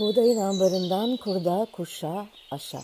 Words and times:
Buğdayın 0.00 0.40
ambarından 0.40 1.16
kurda, 1.16 1.66
kuşa, 1.72 2.26
aşa. 2.50 2.78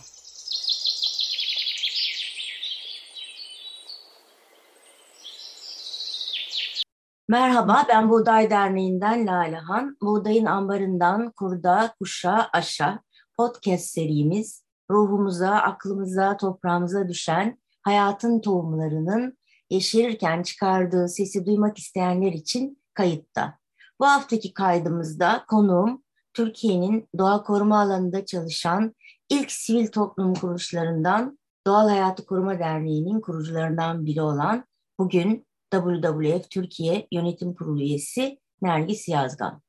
Merhaba, 7.29 7.87
ben 7.89 8.11
Buğday 8.11 8.51
Derneği'nden 8.51 9.27
Lalehan. 9.27 9.97
Buğdayın 10.03 10.45
ambarından 10.45 11.31
kurda, 11.31 11.95
kuşa, 11.99 12.49
aşa 12.53 13.01
podcast 13.37 13.85
serimiz 13.85 14.65
ruhumuza, 14.91 15.51
aklımıza, 15.51 16.37
toprağımıza 16.37 17.09
düşen 17.09 17.59
hayatın 17.83 18.41
tohumlarının 18.41 19.39
yeşerirken 19.71 20.43
çıkardığı 20.43 21.09
sesi 21.09 21.47
duymak 21.47 21.79
isteyenler 21.79 22.33
için 22.33 22.83
kayıtta. 22.95 23.59
Bu 24.01 24.07
haftaki 24.07 24.55
kaydımızda 24.55 25.45
konuğum 25.49 26.06
Türkiye'nin 26.37 27.09
doğa 27.19 27.43
koruma 27.43 27.81
alanında 27.81 28.25
çalışan 28.25 28.95
ilk 29.29 29.53
sivil 29.53 29.87
toplum 29.87 30.35
kuruluşlarından 30.35 31.39
Doğal 31.67 31.89
Hayatı 31.89 32.27
Koruma 32.27 32.59
Derneği'nin 32.59 33.21
kurucularından 33.21 34.07
biri 34.07 34.23
olan 34.23 34.65
bugün 34.99 35.47
WWF 35.73 36.51
Türkiye 36.51 37.09
Yönetim 37.13 37.55
Kurulu 37.55 37.81
üyesi 37.81 38.39
Nergis 38.63 39.09
Yazgan. 39.09 39.63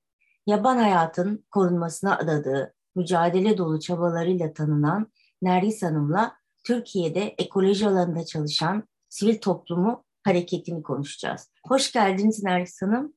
Yaban 0.47 0.77
hayatın 0.77 1.45
korunmasına 1.51 2.17
adadığı 2.17 2.73
mücadele 2.95 3.57
dolu 3.57 3.79
çabalarıyla 3.79 4.53
tanınan 4.53 5.11
Nergis 5.41 5.83
Hanım'la 5.83 6.33
Türkiye'de 6.63 7.35
ekoloji 7.37 7.87
alanında 7.87 8.25
çalışan 8.25 8.83
sivil 9.09 9.41
toplumu 9.41 10.03
hareketini 10.23 10.83
konuşacağız. 10.83 11.51
Hoş 11.67 11.91
geldiniz 11.91 12.43
Nergis 12.43 12.81
Hanım. 12.81 13.13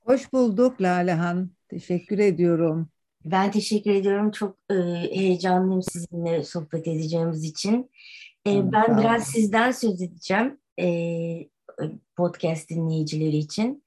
Hoş 0.00 0.32
bulduk 0.32 0.82
Lalehan. 0.82 1.50
Teşekkür 1.74 2.18
ediyorum. 2.18 2.88
Ben 3.24 3.50
teşekkür 3.50 3.90
ediyorum. 3.90 4.30
Çok 4.30 4.56
e, 4.70 4.74
heyecanlıyım 5.14 5.82
sizinle 5.82 6.42
sohbet 6.44 6.88
edeceğimiz 6.88 7.44
için. 7.44 7.90
E, 8.46 8.72
ben 8.72 8.98
biraz 8.98 9.24
sizden 9.24 9.70
söz 9.70 10.02
edeceğim 10.02 10.58
e, 10.80 10.86
podcast 12.16 12.70
dinleyicileri 12.70 13.36
için. 13.36 13.84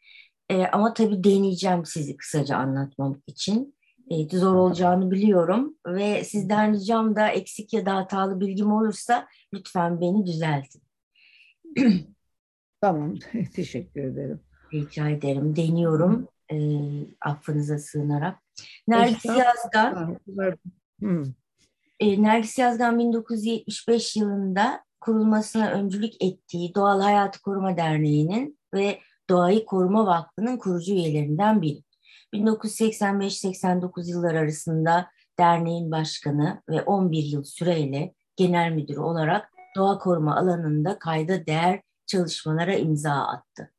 E, 0.49 0.65
ama 0.65 0.93
tabii 0.93 1.23
deneyeceğim 1.23 1.85
sizi 1.85 2.17
kısaca 2.17 2.57
anlatmam 2.57 3.21
için. 3.27 3.75
E, 4.09 4.37
zor 4.37 4.55
olacağını 4.55 5.11
biliyorum 5.11 5.77
ve 5.87 6.23
sizden 6.23 6.73
ricam 6.73 7.15
da 7.15 7.27
eksik 7.27 7.73
ya 7.73 7.85
da 7.85 7.95
hatalı 7.95 8.39
bilgim 8.39 8.71
olursa 8.71 9.27
lütfen 9.53 10.01
beni 10.01 10.25
düzeltin. 10.25 10.81
tamam, 12.81 13.15
teşekkür 13.55 14.03
ederim. 14.03 14.39
Rica 14.73 15.09
ederim, 15.09 15.55
deniyorum 15.55 16.27
e, 16.51 16.57
affınıza 17.21 17.79
sığınarak. 17.79 18.39
Nergis 18.87 19.25
Yazgan, 19.25 20.17
e, 21.99 22.23
Nergis 22.23 22.59
Yazgan 22.59 22.99
1975 22.99 24.15
yılında 24.15 24.83
kurulmasına 25.01 25.71
öncülük 25.71 26.23
ettiği 26.23 26.75
Doğal 26.75 27.01
Hayatı 27.01 27.41
Koruma 27.41 27.77
Derneği'nin 27.77 28.59
ve 28.73 28.99
Doğayı 29.29 29.65
Koruma 29.65 30.05
Vakfı'nın 30.05 30.57
kurucu 30.57 30.93
üyelerinden 30.93 31.61
biri. 31.61 31.83
1985-89 32.33 34.09
yıllar 34.09 34.35
arasında 34.35 35.07
derneğin 35.39 35.91
başkanı 35.91 36.61
ve 36.69 36.81
11 36.81 37.23
yıl 37.23 37.43
süreyle 37.43 38.13
genel 38.35 38.71
müdürü 38.71 38.99
olarak 38.99 39.51
doğa 39.75 39.97
koruma 39.99 40.35
alanında 40.35 40.99
kayda 40.99 41.45
değer 41.45 41.81
çalışmalara 42.05 42.73
imza 42.73 43.11
attı. 43.11 43.71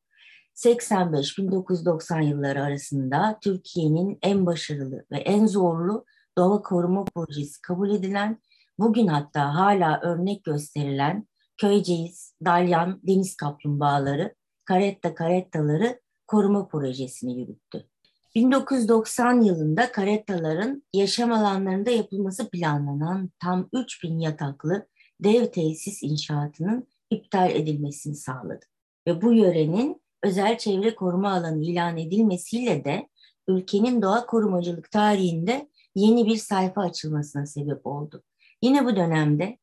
85-1990 0.59 2.25
yılları 2.25 2.63
arasında 2.63 3.39
Türkiye'nin 3.43 4.19
en 4.23 4.47
başarılı 4.47 5.05
ve 5.13 5.19
en 5.19 5.47
zorlu 5.47 6.05
doğa 6.39 6.63
koruma 6.63 7.05
projesi 7.05 7.63
kabul 7.63 7.91
edilen, 7.91 8.39
bugün 8.79 9.07
hatta 9.07 9.55
hala 9.55 10.01
örnek 10.01 10.45
gösterilen 10.45 11.29
Köyceğiz, 11.57 12.35
Dalyan, 12.45 13.01
Deniz 13.03 13.37
Kaplumbağaları, 13.37 14.35
Karetta 14.65 15.15
Karettaları 15.15 16.01
koruma 16.27 16.69
projesini 16.69 17.41
yürüttü. 17.41 17.89
1990 18.35 19.41
yılında 19.41 19.93
karettaların 19.93 20.83
yaşam 20.93 21.33
alanlarında 21.33 21.91
yapılması 21.91 22.51
planlanan 22.51 23.31
tam 23.43 23.69
3000 23.73 24.19
yataklı 24.19 24.87
dev 25.21 25.47
tesis 25.47 26.03
inşaatının 26.03 26.87
iptal 27.11 27.51
edilmesini 27.51 28.15
sağladı. 28.17 28.65
Ve 29.07 29.23
bu 29.23 29.33
yörenin 29.33 30.03
özel 30.23 30.59
çevre 30.59 30.95
koruma 30.95 31.33
alanı 31.33 31.65
ilan 31.65 31.97
edilmesiyle 31.97 32.85
de 32.85 33.09
ülkenin 33.49 34.03
doğa 34.03 34.27
korumacılık 34.27 34.91
tarihinde 34.91 35.69
yeni 35.95 36.27
bir 36.27 36.37
sayfa 36.37 36.81
açılmasına 36.81 37.47
sebep 37.47 37.87
oldu. 37.87 38.23
Yine 38.63 38.85
bu 38.85 38.97
dönemde 38.97 39.59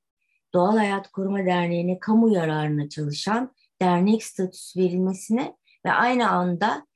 Doğal 0.54 0.78
Hayat 0.78 1.12
Koruma 1.12 1.46
Derneği'ne 1.46 2.00
kamu 2.00 2.34
yararına 2.34 2.90
çalışan 2.90 3.54
dernek 3.82 4.24
statüsü 4.24 4.80
verilmesine 4.80 5.58
ve 5.86 5.92
aynı 5.92 6.30
anda 6.30 6.88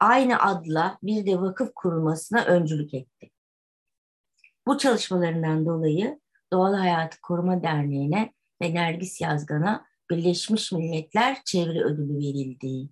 aynı 0.00 0.42
adla 0.42 0.98
bir 1.02 1.26
de 1.26 1.40
vakıf 1.40 1.74
kurulmasına 1.74 2.44
öncülük 2.44 2.94
etti. 2.94 3.30
Bu 4.66 4.78
çalışmalarından 4.78 5.66
dolayı 5.66 6.20
Doğal 6.52 6.74
Hayatı 6.74 7.20
Koruma 7.20 7.62
Derneği'ne 7.62 8.32
ve 8.62 8.74
Nergis 8.74 9.20
Yazgan'a 9.20 9.86
Birleşmiş 10.10 10.72
Milletler 10.72 11.38
Çevre 11.44 11.84
Ödülü 11.84 12.18
verildi. 12.18 12.88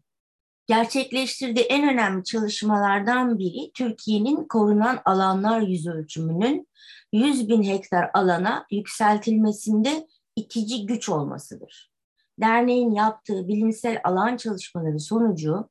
Gerçekleştirdiği 0.71 1.65
en 1.65 1.93
önemli 1.93 2.25
çalışmalardan 2.25 3.39
biri 3.39 3.71
Türkiye'nin 3.75 4.45
korunan 4.49 5.01
alanlar 5.05 5.61
yüz 5.61 5.87
ölçümünün 5.87 6.69
100 7.13 7.49
bin 7.49 7.63
hektar 7.63 8.11
alana 8.15 8.67
yükseltilmesinde 8.71 10.07
itici 10.37 10.87
güç 10.87 11.09
olmasıdır. 11.09 11.93
Derneğin 12.41 12.91
yaptığı 12.91 13.49
bilimsel 13.49 14.01
alan 14.05 14.37
çalışmaları 14.37 15.01
sonucu 15.01 15.69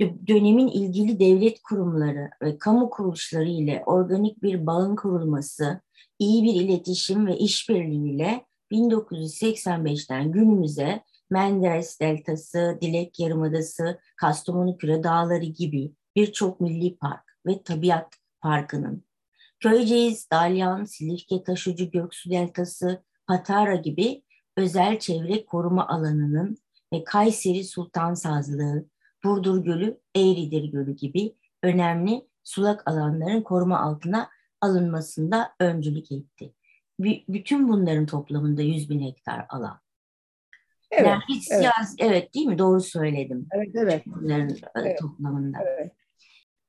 dönemin 0.00 0.68
ilgili 0.68 1.20
devlet 1.20 1.62
kurumları 1.62 2.30
ve 2.42 2.58
kamu 2.58 2.90
kuruluşları 2.90 3.48
ile 3.48 3.82
organik 3.86 4.42
bir 4.42 4.66
bağın 4.66 4.96
kurulması, 4.96 5.80
iyi 6.18 6.44
bir 6.44 6.60
iletişim 6.60 7.26
ve 7.26 7.36
işbirliğiyle 7.38 8.46
1985'ten 8.72 10.32
günümüze 10.32 11.02
Menderes 11.32 12.00
Deltası, 12.00 12.78
Dilek 12.80 13.20
Yarımadası, 13.20 14.00
Kastamonu 14.16 14.76
Küre 14.76 15.02
Dağları 15.02 15.44
gibi 15.44 15.92
birçok 16.16 16.60
milli 16.60 16.96
park 16.96 17.22
ve 17.46 17.62
tabiat 17.62 18.16
parkının, 18.40 19.04
Köyceğiz, 19.60 20.30
Dalyan, 20.30 20.84
Silifke 20.84 21.44
Taşucu 21.44 21.90
Göksu 21.90 22.30
Deltası, 22.30 23.02
Patara 23.26 23.74
gibi 23.74 24.22
özel 24.56 24.98
çevre 24.98 25.44
koruma 25.44 25.88
alanının 25.88 26.56
ve 26.92 27.04
Kayseri 27.04 27.64
Sultan 27.64 28.14
Sazlığı, 28.14 28.86
Burdur 29.24 29.64
Gölü, 29.64 30.00
Eğridir 30.16 30.64
Gölü 30.64 30.96
gibi 30.96 31.36
önemli 31.62 32.28
sulak 32.44 32.90
alanların 32.90 33.42
koruma 33.42 33.80
altına 33.80 34.30
alınmasında 34.60 35.54
öncülük 35.60 36.12
etti. 36.12 36.54
Bütün 37.28 37.68
bunların 37.68 38.06
toplamında 38.06 38.62
100 38.62 38.90
bin 38.90 39.00
hektar 39.00 39.46
alan. 39.48 39.81
Evet, 40.92 41.06
yani 41.06 41.22
hiç 41.28 41.48
evet. 41.50 41.60
Siyasi, 41.60 41.96
evet 41.98 42.34
değil 42.34 42.46
mi? 42.46 42.58
Doğru 42.58 42.80
söyledim. 42.80 43.46
Evet, 43.52 43.70
evet. 43.74 44.02
Bunların 44.06 44.48
e, 44.50 44.56
evet. 44.74 44.98
toplamında. 44.98 45.58
Evet. 45.66 45.92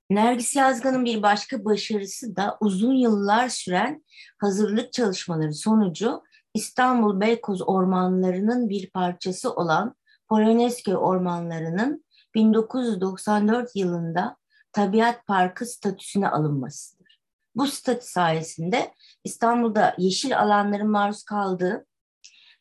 Nergis 0.10 0.56
Yazgan'ın 0.56 1.06
bir 1.06 1.22
başka 1.22 1.66
başarısı 1.66 2.36
da 2.36 2.58
uzun 2.60 2.94
yıllar 2.94 3.50
süren 3.50 4.04
hazırlık 4.38 4.94
çalışmaları 4.94 5.54
sonucu 5.54 6.24
İstanbul 6.54 7.20
Beykoz 7.20 7.62
ormanlarının 7.62 8.70
bir 8.70 8.90
parçası 8.90 9.54
olan 9.54 9.96
Polonezköy 10.30 10.96
ormanlarının 10.96 12.06
1994 12.36 13.76
yılında 13.76 14.38
Tabiat 14.72 15.28
Parkı 15.28 15.66
statüsüne 15.66 16.30
alınmasıdır. 16.30 17.20
Bu 17.56 17.68
statü 17.68 18.06
sayesinde 18.06 18.94
İstanbul'da 19.24 19.96
yeşil 19.98 20.40
alanların 20.40 20.90
maruz 20.90 21.24
kaldığı 21.24 21.86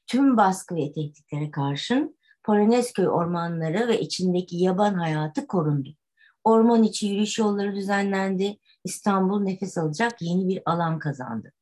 tüm 0.06 0.36
baskı 0.36 0.76
ve 0.76 0.92
tehditlere 0.92 1.50
karşın 1.50 2.16
Polonezköy 2.44 3.08
ormanları 3.08 3.88
ve 3.88 4.00
içindeki 4.00 4.56
yaban 4.56 4.94
hayatı 4.94 5.46
korundu. 5.46 5.88
Orman 6.44 6.82
içi 6.82 7.06
yürüyüş 7.06 7.38
yolları 7.38 7.74
düzenlendi. 7.74 8.58
İstanbul 8.84 9.42
nefes 9.42 9.78
alacak 9.78 10.22
yeni 10.22 10.48
bir 10.48 10.62
alan 10.66 10.98
kazandı. 10.98 11.52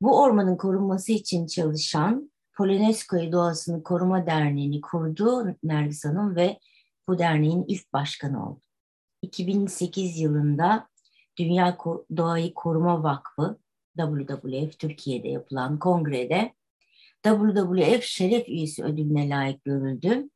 Bu 0.00 0.22
ormanın 0.22 0.56
korunması 0.56 1.12
için 1.12 1.46
çalışan 1.46 2.32
Polonezköy 2.56 3.32
Doğasını 3.32 3.82
Koruma 3.82 4.26
Derneği'ni 4.26 4.80
kurdu 4.80 5.56
Nergis 5.62 6.04
Hanım 6.04 6.36
ve 6.36 6.58
bu 7.08 7.18
derneğin 7.18 7.64
ilk 7.68 7.92
başkanı 7.92 8.50
oldu. 8.50 8.60
2008 9.22 10.20
yılında 10.20 10.88
Dünya 11.38 11.78
Doğayı 12.16 12.54
Koruma 12.54 13.02
Vakfı 13.02 13.58
WWF 13.98 14.78
Türkiye'de 14.78 15.28
yapılan 15.28 15.78
kongrede 15.78 16.54
WWF 17.26 18.02
Şeref 18.02 18.48
Üyesi 18.48 18.84
ödülüne 18.84 19.28
layık 19.28 19.64
görüldü 19.64 20.30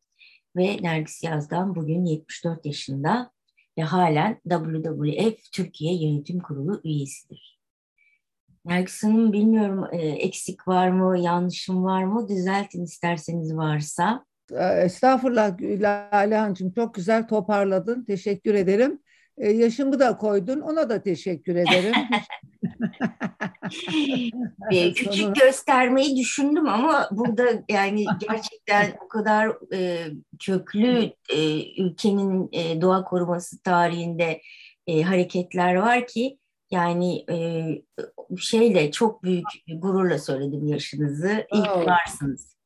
ve 0.56 0.76
Nergis 0.82 1.24
Yazgan 1.24 1.74
bugün 1.74 2.04
74 2.04 2.66
yaşında 2.66 3.30
ve 3.78 3.82
halen 3.82 4.40
WWF 4.48 5.52
Türkiye 5.52 5.94
Yönetim 5.94 6.40
Kurulu 6.40 6.80
üyesidir. 6.84 7.60
Nergis 8.64 9.04
Hanım 9.04 9.32
bilmiyorum 9.32 9.86
e, 9.92 9.96
eksik 9.98 10.68
var 10.68 10.88
mı, 10.88 11.18
yanlışım 11.18 11.84
var 11.84 12.04
mı? 12.04 12.28
Düzeltin 12.28 12.84
isterseniz 12.84 13.56
varsa. 13.56 14.24
Estağfurullah 14.84 15.60
Lale 15.60 16.36
Hanımcığım 16.36 16.72
çok 16.72 16.94
güzel 16.94 17.28
toparladın. 17.28 18.04
Teşekkür 18.04 18.54
ederim. 18.54 19.00
Ee, 19.40 19.50
yaşımı 19.50 20.00
da 20.00 20.16
koydun. 20.16 20.60
Ona 20.60 20.88
da 20.88 21.02
teşekkür 21.02 21.56
ederim. 21.56 21.94
Küçük 24.70 25.14
Sonuna... 25.14 25.32
göstermeyi 25.32 26.16
düşündüm 26.16 26.68
ama 26.68 27.08
burada 27.10 27.44
yani 27.68 28.04
gerçekten 28.28 28.92
o 29.04 29.08
kadar 29.08 29.74
e, 29.74 30.06
köklü 30.38 31.12
e, 31.32 31.62
ülkenin 31.82 32.48
e, 32.52 32.80
doğa 32.80 33.04
koruması 33.04 33.62
tarihinde 33.62 34.40
e, 34.86 35.02
hareketler 35.02 35.74
var 35.74 36.06
ki 36.06 36.38
yani 36.70 37.24
e, 37.30 37.66
şeyle 38.38 38.90
çok 38.90 39.22
büyük 39.22 39.46
gururla 39.76 40.18
söyledim 40.18 40.66
yaşınızı. 40.66 41.46
İyi 41.52 41.62
ki 41.62 41.86
varsınız. 41.86 42.56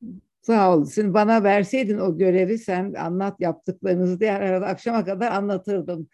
Sağ 0.46 0.76
ol. 0.76 0.86
Şimdi 0.94 1.14
bana 1.14 1.44
verseydin 1.44 1.98
o 1.98 2.18
görevi 2.18 2.58
sen 2.58 2.94
anlat 2.94 3.40
yaptıklarınızı 3.40 4.20
diye 4.20 4.32
arada 4.32 4.66
akşama 4.66 5.04
kadar 5.04 5.32
anlatırdım. 5.32 6.08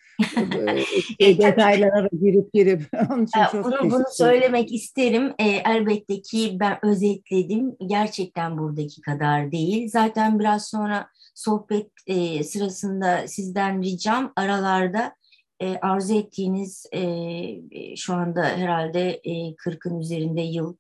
e, 1.19 1.39
detaylara 1.39 2.09
girip 2.23 2.53
girip. 2.53 2.83
Onun 3.11 3.25
için 3.25 3.41
çok 3.53 3.65
bunu, 3.65 3.91
bunu 3.91 4.05
söylemek 4.11 4.73
isterim. 4.73 5.33
E, 5.39 5.45
elbette 5.45 6.23
ki 6.23 6.57
ben 6.61 6.79
özetledim. 6.83 7.77
Gerçekten 7.87 8.59
buradaki 8.59 9.01
kadar 9.01 9.53
değil. 9.53 9.91
Zaten 9.91 10.39
biraz 10.39 10.69
sonra 10.69 11.07
sohbet 11.35 11.91
e, 12.07 12.45
sırasında 12.45 13.29
sizden 13.29 13.83
ricam 13.83 14.33
aralarda 14.37 15.15
e, 15.61 15.77
arzu 15.77 16.15
ettiğiniz 16.15 16.87
e, 16.93 17.97
şu 17.97 18.15
anda 18.15 18.45
herhalde 18.45 19.21
e, 19.25 19.33
40'ın 19.55 20.01
üzerinde 20.01 20.41
yıl 20.41 20.77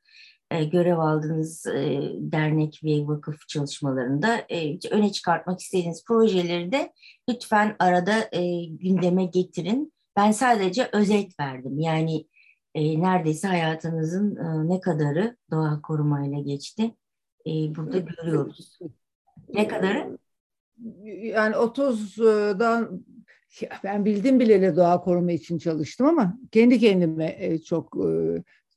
e, 0.50 0.64
görev 0.64 0.98
aldığınız 0.98 1.66
e, 1.66 2.00
dernek 2.18 2.80
ve 2.84 3.06
vakıf 3.06 3.48
çalışmalarında 3.48 4.36
e, 4.48 4.78
öne 4.90 5.12
çıkartmak 5.12 5.60
istediğiniz 5.60 6.04
projeleri 6.04 6.72
de 6.72 6.92
lütfen 7.28 7.76
arada 7.78 8.14
gündeme 8.70 9.24
getirin. 9.24 9.92
Ben 10.16 10.30
sadece 10.30 10.88
özet 10.92 11.40
verdim. 11.40 11.80
Yani 11.80 12.26
neredeyse 12.74 13.48
hayatınızın 13.48 14.38
ne 14.68 14.80
kadarı 14.80 15.36
doğa 15.50 15.82
korumayla 15.82 16.40
geçti. 16.40 16.94
burada 17.46 17.98
görüyoruz. 17.98 18.78
Ne 19.54 19.68
kadarı? 19.68 20.18
Yani 21.22 21.54
30'dan 21.54 23.04
ben 23.84 24.04
bildim 24.04 24.40
bileli 24.40 24.76
doğa 24.76 25.00
koruma 25.00 25.32
için 25.32 25.58
çalıştım 25.58 26.06
ama 26.06 26.38
kendi 26.52 26.78
kendime 26.78 27.58
çok 27.64 27.96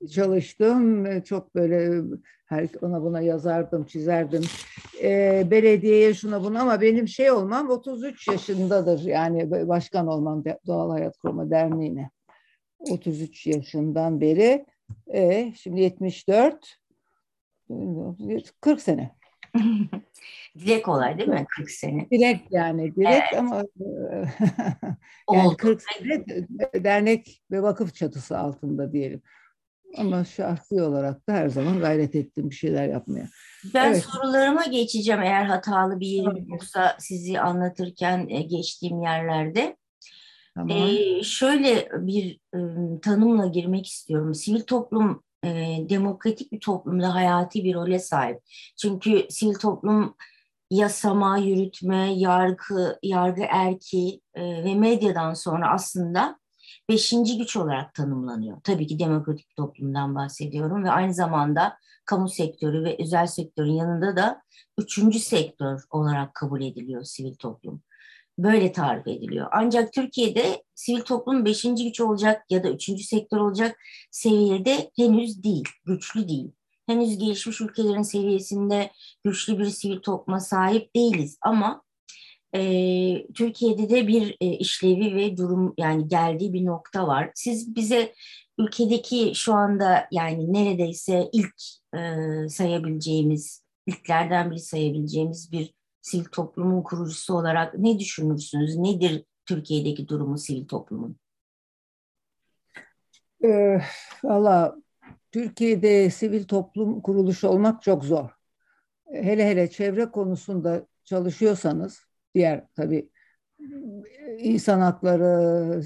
çalıştım. 0.08 1.22
Çok 1.22 1.56
böyle 1.56 2.02
her 2.46 2.68
ona 2.82 3.04
buna 3.04 3.22
yazardım, 3.22 3.84
çizerdim. 3.84 4.44
E, 5.04 5.44
belediyeye 5.52 6.14
şuna 6.14 6.44
buna 6.44 6.62
ama 6.62 6.82
benim 6.82 7.08
şey 7.08 7.32
olmam 7.32 7.70
33 7.70 8.28
yaşındadır. 8.28 9.00
Yani 9.00 9.52
başkan 9.52 10.08
olmam 10.08 10.44
Doğal 10.68 10.90
Hayat 10.90 11.18
Koruma 11.18 11.50
Derneği'ne. 11.50 12.10
33 12.80 13.48
yaşından 13.48 14.22
beri. 14.22 14.66
E, 15.14 15.54
şimdi 15.56 15.82
74 15.82 16.78
40 18.62 18.82
sene. 18.82 19.16
Dilek 20.56 20.86
kolay 20.86 21.18
değil 21.18 21.30
mi? 21.30 21.46
40 21.58 21.72
sene. 21.72 22.10
Dilek 22.12 22.42
yani. 22.52 22.96
Dilek 22.96 23.24
evet. 23.32 23.40
ama 23.40 23.56
yani 25.34 25.48
Oldu. 25.48 25.58
40 25.58 25.82
sene 25.82 26.26
dernek 26.84 27.42
ve 27.52 27.62
vakıf 27.62 27.96
çatısı 27.96 28.38
altında 28.38 28.92
diyelim. 28.92 29.22
Ama 29.98 30.26
şahsi 30.26 30.82
olarak 30.82 31.30
da 31.30 31.34
her 31.34 31.50
zaman 31.50 31.80
gayret 31.80 32.16
ettim 32.16 32.50
bir 32.50 32.56
şeyler 32.56 32.88
yapmaya. 32.88 33.28
Ben 33.74 33.90
evet. 33.92 34.04
sorularıma 34.04 34.66
geçeceğim 34.66 35.22
eğer 35.22 35.46
hatalı 35.46 36.00
bir 36.00 36.08
yerim 36.08 36.46
yoksa 36.50 36.96
sizi 37.00 37.40
anlatırken 37.40 38.28
e, 38.30 38.42
geçtiğim 38.42 39.02
yerlerde. 39.02 39.78
Tamam. 40.56 40.78
Ee, 40.78 41.24
şöyle 41.24 41.90
bir 41.94 42.40
e, 42.56 42.60
tanımla 43.02 43.48
girmek 43.48 43.88
istiyorum. 43.88 44.36
Sivil 44.36 44.62
toplum 44.62 45.24
e, 45.44 45.78
demokratik 45.90 46.52
bir 46.52 46.60
toplumda 46.60 47.16
hayati 47.16 47.64
bir 47.64 47.74
role 47.74 48.00
sahip. 48.00 48.40
Çünkü 48.82 49.26
sivil 49.30 49.56
toplum 49.56 50.16
yasama, 50.72 51.38
yürütme, 51.38 52.14
yargı, 52.14 53.00
yargı 53.04 53.44
erki 53.50 54.22
e, 54.34 54.64
ve 54.64 54.76
medyadan 54.76 55.34
sonra 55.34 55.74
aslında 55.74 56.40
beşinci 56.90 57.38
güç 57.38 57.58
olarak 57.58 57.94
tanımlanıyor. 57.94 58.58
Tabii 58.64 58.88
ki 58.88 59.00
demokratik 59.00 59.56
toplumdan 59.56 60.16
bahsediyorum 60.16 60.84
ve 60.84 60.92
aynı 60.92 61.14
zamanda 61.14 61.78
kamu 62.06 62.30
sektörü 62.30 62.84
ve 62.84 62.98
özel 63.00 63.28
sektörün 63.28 63.74
yanında 63.74 64.16
da 64.16 64.42
üçüncü 64.78 65.20
sektör 65.20 65.82
olarak 65.90 66.34
kabul 66.34 66.62
ediliyor 66.62 67.04
sivil 67.04 67.36
toplum. 67.36 67.82
Böyle 68.38 68.72
tarif 68.72 69.08
ediliyor. 69.08 69.48
Ancak 69.52 69.94
Türkiye'de 69.94 70.64
sivil 70.76 71.02
toplum 71.02 71.46
beşinci 71.46 71.84
güç 71.84 72.02
olacak 72.02 72.46
ya 72.50 72.64
da 72.64 72.70
üçüncü 72.70 73.04
sektör 73.04 73.38
olacak 73.38 73.80
seviyede 74.12 74.92
henüz 74.96 75.44
değil, 75.44 75.64
güçlü 75.86 76.28
değil. 76.28 76.52
Henüz 76.88 77.18
gelişmiş 77.18 77.62
ülkelerin 77.62 78.02
seviyesinde 78.02 78.92
güçlü 79.24 79.60
bir 79.60 79.66
sivil 79.66 80.00
topluma 80.00 80.40
sahip 80.40 80.96
değiliz 80.96 81.38
ama 81.42 81.83
e, 82.56 83.28
Türkiye'de 83.34 83.90
de 83.90 84.08
bir 84.08 84.38
e, 84.42 84.46
işlevi 84.48 85.16
ve 85.16 85.38
durum 85.38 85.74
yani 85.78 86.08
geldiği 86.08 86.54
bir 86.54 86.66
nokta 86.66 87.08
var. 87.08 87.32
Siz 87.36 87.76
bize 87.76 88.14
ülkedeki 88.58 89.32
şu 89.36 89.54
anda 89.54 90.08
yani 90.12 90.54
neredeyse 90.54 91.30
ilk 91.34 91.56
e, 91.96 92.00
sayabileceğimiz, 92.50 93.64
ilklerden 93.88 94.52
biri 94.52 94.60
sayabileceğimiz 94.60 95.52
bir 95.52 95.74
sivil 96.02 96.26
toplumun 96.26 96.84
kurucusu 96.84 97.34
olarak 97.38 97.78
ne 97.78 98.00
düşünürsünüz? 98.00 98.78
Nedir 98.78 99.26
Türkiye'deki 99.46 100.08
durumu 100.08 100.38
sivil 100.38 100.68
toplumun? 100.68 101.18
E, 103.44 103.80
Valla 104.24 104.76
Türkiye'de 105.32 106.10
sivil 106.10 106.44
toplum 106.44 107.02
kuruluşu 107.02 107.48
olmak 107.48 107.82
çok 107.82 108.06
zor. 108.06 108.30
Hele 109.12 109.48
hele 109.48 109.70
çevre 109.70 110.12
konusunda 110.12 110.88
çalışıyorsanız 111.04 112.06
diğer 112.36 112.64
tabii 112.76 113.10
insan 114.38 114.80
hakları, 114.80 115.82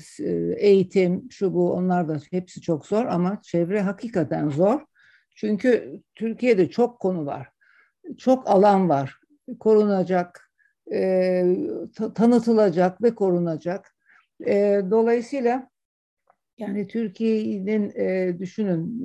eğitim, 0.58 1.32
şu 1.32 1.54
bu 1.54 1.74
onlar 1.74 2.08
da 2.08 2.20
hepsi 2.32 2.62
çok 2.62 2.86
zor 2.86 3.06
ama 3.06 3.42
çevre 3.44 3.82
hakikaten 3.82 4.50
zor. 4.50 4.82
Çünkü 5.36 6.02
Türkiye'de 6.16 6.70
çok 6.70 7.00
konu 7.00 7.26
var. 7.26 7.50
Çok 8.18 8.48
alan 8.50 8.90
var. 8.90 9.20
Korunacak, 9.60 10.52
e, 10.92 11.44
tanıtılacak 12.16 13.04
ve 13.04 13.16
korunacak. 13.16 13.96
E, 14.48 14.82
dolayısıyla 14.92 15.70
yani 16.58 16.88
Türkiye'nin 16.88 17.92
e, 17.96 18.40
düşünün 18.40 19.02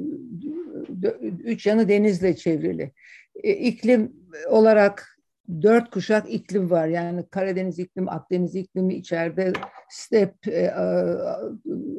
üç 1.44 1.66
yanı 1.66 1.88
denizle 1.88 2.37
çevrili. 2.37 2.92
E, 3.34 3.52
iklim 3.52 4.12
olarak 4.49 5.18
dört 5.62 5.90
kuşak 5.90 6.30
iklim 6.30 6.71
var. 6.71 6.87
Yani 6.87 7.26
Karadeniz 7.30 7.78
iklimi, 7.78 8.11
Akdeniz 8.11 8.54
iklimi 8.54 8.94
içeride 8.94 9.52
step, 9.88 10.49
e, 10.49 10.75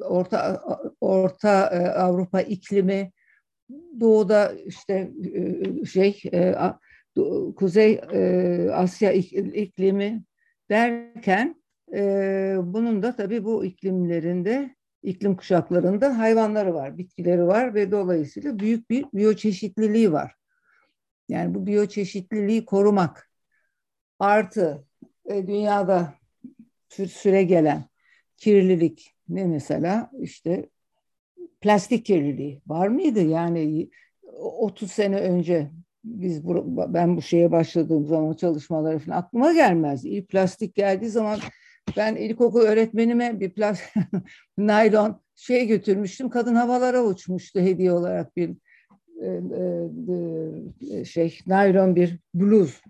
orta 0.01 0.61
orta 1.01 1.67
e, 1.67 1.87
Avrupa 1.87 2.41
iklimi, 2.41 3.11
doğuda 3.99 4.51
işte 4.65 5.11
e, 5.33 5.85
şey 5.85 6.21
Kuzey 7.55 8.01
Asya 8.73 9.11
iklimi 9.11 10.23
derken 10.69 11.63
bunun 12.73 13.03
da 13.03 13.15
tabii 13.15 13.43
bu 13.43 13.65
iklimlerinde 13.65 14.75
iklim 15.03 15.35
kuşaklarında 15.35 16.19
hayvanları 16.19 16.73
var, 16.73 16.97
bitkileri 16.97 17.47
var 17.47 17.73
ve 17.73 17.91
dolayısıyla 17.91 18.59
büyük 18.59 18.89
bir 18.89 19.05
biyoçeşitliliği 19.13 20.11
var. 20.11 20.35
Yani 21.29 21.55
bu 21.55 21.65
biyoçeşitliliği 21.67 22.65
korumak 22.65 23.32
Artı 24.23 24.85
e, 25.25 25.47
dünyada 25.47 26.13
süre 26.89 27.43
gelen 27.43 27.85
kirlilik 28.37 29.15
ne 29.29 29.45
mesela 29.45 30.11
işte 30.19 30.69
plastik 31.61 32.05
kirliliği 32.05 32.61
var 32.67 32.87
mıydı? 32.87 33.21
Yani 33.21 33.89
30 34.39 34.91
sene 34.91 35.19
önce 35.19 35.71
biz 36.03 36.47
bu, 36.47 36.63
ben 36.93 37.17
bu 37.17 37.21
şeye 37.21 37.51
başladığım 37.51 38.07
zaman 38.07 38.33
çalışmaları 38.33 38.99
falan 38.99 39.17
aklıma 39.17 39.53
gelmez. 39.53 40.05
İlk 40.05 40.29
plastik 40.29 40.75
geldiği 40.75 41.09
zaman 41.09 41.39
ben 41.97 42.15
ilkokul 42.15 42.61
öğretmenime 42.61 43.39
bir 43.39 43.49
plastik 43.49 44.03
naylon 44.57 45.21
şey 45.35 45.67
götürmüştüm. 45.67 46.29
Kadın 46.29 46.55
havalara 46.55 47.03
uçmuştu 47.03 47.59
hediye 47.59 47.91
olarak 47.91 48.37
bir 48.37 48.49
e, 49.21 49.27
e, 50.91 50.99
e, 50.99 51.05
şey 51.05 51.39
naylon 51.47 51.95
bir 51.95 52.19
bluz 52.33 52.81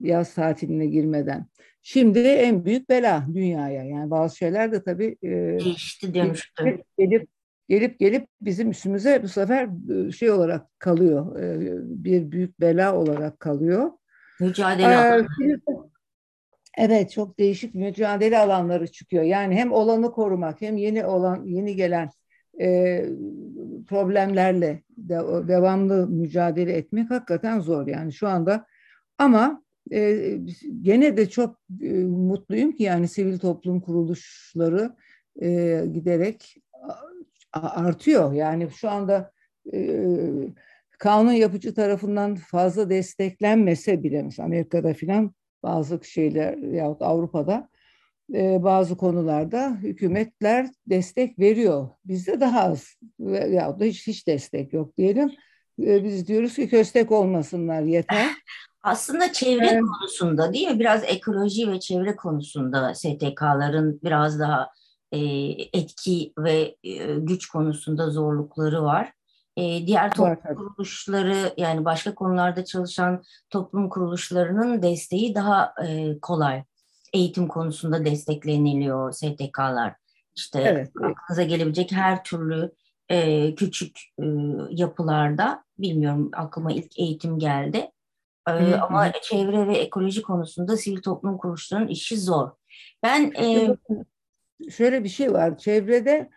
yaz 0.00 0.34
tatiline 0.34 0.86
girmeden. 0.86 1.46
Şimdi 1.82 2.18
en 2.18 2.64
büyük 2.64 2.88
bela 2.88 3.26
dünyaya. 3.34 3.84
Yani 3.84 4.10
bazı 4.10 4.36
şeyler 4.36 4.72
de 4.72 4.82
tabii 4.82 5.16
e, 5.22 5.30
değişti 5.30 6.14
demişti. 6.14 6.84
Gelip 6.98 7.28
gelip 7.68 7.98
gelip 7.98 8.28
bizim 8.40 8.70
üstümüze 8.70 9.22
bu 9.22 9.28
sefer 9.28 9.68
e, 10.08 10.12
şey 10.12 10.30
olarak 10.30 10.80
kalıyor. 10.80 11.40
E, 11.40 11.58
bir 12.04 12.30
büyük 12.30 12.60
bela 12.60 12.96
olarak 12.96 13.40
kalıyor. 13.40 13.90
Mücadele 14.40 14.86
ee, 14.86 15.26
Evet 16.78 17.10
çok 17.10 17.38
değişik 17.38 17.74
mücadele 17.74 18.38
alanları 18.38 18.86
çıkıyor. 18.86 19.22
Yani 19.22 19.54
hem 19.54 19.72
olanı 19.72 20.12
korumak 20.12 20.60
hem 20.60 20.76
yeni 20.76 21.06
olan 21.06 21.44
yeni 21.44 21.76
gelen 21.76 22.10
e, 22.60 23.04
problemlerle 23.88 24.82
de, 24.96 25.20
devamlı 25.48 26.08
mücadele 26.08 26.72
etmek 26.72 27.10
hakikaten 27.10 27.60
zor. 27.60 27.86
Yani 27.86 28.12
şu 28.12 28.28
anda 28.28 28.66
ama 29.18 29.62
e, 29.92 30.38
gene 30.82 31.16
de 31.16 31.28
çok 31.28 31.56
e, 31.82 31.92
mutluyum 32.04 32.72
ki 32.72 32.82
yani 32.82 33.08
sivil 33.08 33.38
toplum 33.38 33.80
kuruluşları 33.80 34.96
e, 35.42 35.82
giderek 35.92 36.56
artıyor. 37.52 38.32
Yani 38.32 38.68
şu 38.70 38.90
anda 38.90 39.32
e, 39.72 40.00
kanun 40.98 41.32
yapıcı 41.32 41.74
tarafından 41.74 42.34
fazla 42.34 42.90
desteklenmese 42.90 44.02
bile 44.02 44.22
mesela 44.22 44.46
Amerika'da 44.46 44.94
filan 44.94 45.32
bazı 45.62 46.00
şeyler 46.04 46.56
yahut 46.56 47.02
Avrupa'da 47.02 47.68
e, 48.34 48.62
bazı 48.64 48.96
konularda 48.96 49.76
hükümetler 49.82 50.68
destek 50.86 51.38
veriyor. 51.38 51.88
Bizde 52.04 52.40
daha 52.40 52.62
az 52.62 52.94
ya 53.50 53.80
da 53.80 53.84
hiç, 53.84 54.06
hiç 54.06 54.26
destek 54.26 54.72
yok 54.72 54.96
diyelim. 54.98 55.32
E, 55.82 56.04
biz 56.04 56.28
diyoruz 56.28 56.54
ki 56.54 56.68
köstek 56.68 57.12
olmasınlar 57.12 57.82
yeter. 57.82 58.26
Aslında 58.82 59.32
çevre 59.32 59.66
evet. 59.66 59.82
konusunda 59.82 60.52
değil 60.52 60.68
mi? 60.68 60.80
Biraz 60.80 61.04
ekoloji 61.04 61.72
ve 61.72 61.80
çevre 61.80 62.16
konusunda 62.16 62.94
STK'ların 62.94 64.00
biraz 64.04 64.40
daha 64.40 64.70
e, 65.12 65.18
etki 65.78 66.32
ve 66.38 66.76
e, 66.82 67.14
güç 67.18 67.48
konusunda 67.48 68.10
zorlukları 68.10 68.82
var. 68.82 69.12
E, 69.56 69.86
diğer 69.86 70.14
toplum 70.14 70.30
var, 70.30 70.54
kuruluşları 70.54 71.52
yani 71.56 71.84
başka 71.84 72.14
konularda 72.14 72.64
çalışan 72.64 73.22
toplum 73.50 73.88
kuruluşlarının 73.88 74.82
desteği 74.82 75.34
daha 75.34 75.74
e, 75.86 76.18
kolay. 76.20 76.64
Eğitim 77.12 77.48
konusunda 77.48 78.04
destekleniliyor 78.04 79.12
STK'lar. 79.12 79.94
İşte 80.36 80.60
evet. 80.60 80.88
aklınıza 80.96 81.42
gelebilecek 81.42 81.92
her 81.92 82.24
türlü 82.24 82.72
e, 83.08 83.54
küçük 83.54 83.98
e, 84.22 84.24
yapılarda 84.70 85.64
bilmiyorum 85.78 86.30
aklıma 86.34 86.72
ilk 86.72 86.98
eğitim 86.98 87.38
geldi. 87.38 87.90
E, 88.48 88.76
ama 88.76 89.12
çevre 89.22 89.66
ve 89.68 89.76
ekoloji 89.76 90.22
konusunda 90.22 90.76
sivil 90.76 91.02
toplum 91.02 91.38
kuruluşlarının 91.38 91.88
işi 91.88 92.18
zor. 92.18 92.50
Ben 93.02 93.32
e, 93.38 93.76
şöyle 94.70 95.04
bir 95.04 95.08
şey 95.08 95.32
var. 95.32 95.58
Çevrede 95.58 96.30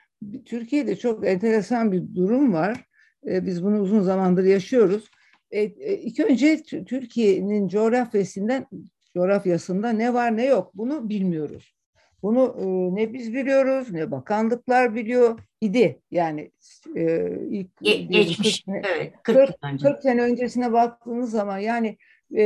Türkiye'de 0.45 0.95
çok 0.95 1.27
enteresan 1.27 1.91
bir 1.91 2.15
durum 2.15 2.53
var. 2.53 2.85
E, 3.27 3.45
biz 3.45 3.63
bunu 3.63 3.79
uzun 3.79 4.01
zamandır 4.01 4.43
yaşıyoruz. 4.43 5.09
E, 5.51 5.61
e, 5.61 5.97
ilk 5.97 6.19
önce 6.19 6.63
Türkiye'nin 6.63 7.67
coğrafyasından 7.67 8.67
coğrafyasında 9.13 9.89
ne 9.89 10.13
var 10.13 10.37
ne 10.37 10.45
yok 10.45 10.71
bunu 10.73 11.09
bilmiyoruz. 11.09 11.75
Bunu 12.23 12.55
e, 12.59 12.95
ne 12.95 13.13
biz 13.13 13.33
biliyoruz 13.33 13.91
ne 13.91 14.11
bakanlıklar 14.11 14.95
biliyor 14.95 15.39
idi. 15.61 15.99
Yani 16.11 16.51
e, 16.95 17.29
ilk 17.49 17.77
Ge 17.81 17.95
geçmiş 17.97 18.63
40 18.63 18.65
sene, 18.65 18.81
evet 18.95 19.13
40, 19.23 19.61
40, 19.61 19.81
40 19.81 20.01
sene 20.01 20.21
öncesine 20.21 20.73
baktığınız 20.73 21.31
zaman 21.31 21.57
yani 21.57 21.97
e, 22.37 22.45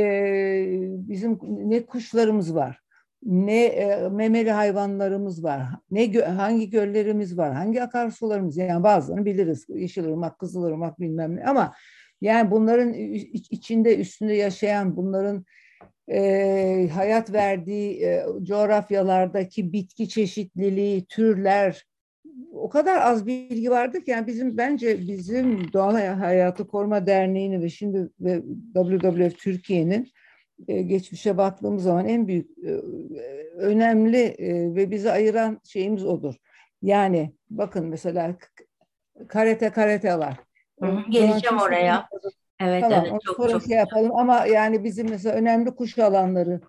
bizim 1.08 1.38
ne 1.42 1.86
kuşlarımız 1.86 2.54
var 2.54 2.80
ne 3.26 3.64
e, 3.64 4.08
memeli 4.08 4.50
hayvanlarımız 4.50 5.44
var, 5.44 5.62
ne 5.90 6.06
gö 6.06 6.24
hangi 6.24 6.70
göllerimiz 6.70 7.38
var, 7.38 7.54
hangi 7.54 7.82
akarsularımız 7.82 8.56
yani 8.56 8.82
bazılarını 8.82 9.24
biliriz. 9.24 9.66
Yeşilırmak, 9.68 10.38
Kızılırmak 10.38 11.00
bilmem 11.00 11.36
ne 11.36 11.44
ama 11.44 11.74
yani 12.20 12.50
bunların 12.50 12.92
içinde 13.50 13.96
üstünde 13.96 14.34
yaşayan 14.34 14.96
bunların 14.96 15.44
e, 16.08 16.88
hayat 16.94 17.32
verdiği 17.32 18.02
e, 18.04 18.26
coğrafyalardaki 18.42 19.72
bitki 19.72 20.08
çeşitliliği, 20.08 21.04
türler 21.04 21.86
o 22.52 22.68
kadar 22.68 23.00
az 23.00 23.26
bilgi 23.26 23.70
vardı 23.70 24.04
ki 24.04 24.10
yani 24.10 24.26
bizim 24.26 24.56
bence 24.56 25.00
bizim 25.00 25.72
Doğal 25.72 25.94
Hayatı 25.96 26.68
Koruma 26.68 27.06
Derneği'nin 27.06 27.62
ve 27.62 27.68
şimdi 27.68 28.08
ve 28.20 28.42
WWF 28.74 29.38
Türkiye'nin 29.38 30.08
e, 30.68 30.82
geçmişe 30.82 31.36
baktığımız 31.36 31.82
zaman 31.82 32.08
en 32.08 32.28
büyük 32.28 32.58
e, 32.64 32.70
önemli 33.56 34.22
e, 34.22 34.74
ve 34.74 34.90
bizi 34.90 35.10
ayıran 35.10 35.60
şeyimiz 35.64 36.04
odur. 36.04 36.34
Yani 36.82 37.32
bakın 37.50 37.86
mesela 37.86 38.36
karate. 39.28 40.36
Hı 40.80 40.86
hı, 40.86 41.10
geleceğim 41.10 41.58
oraya. 41.58 42.08
Evet 42.60 42.82
tamam, 42.82 43.04
evet 43.10 43.20
çok 43.24 43.36
sonra 43.36 43.52
çok. 43.52 43.62
Şey 43.62 43.76
yapalım 43.76 44.16
ama 44.16 44.46
yani 44.46 44.84
bizim 44.84 45.10
mesela 45.10 45.34
önemli 45.36 45.74
kuş 45.74 45.98
alanları 45.98 46.60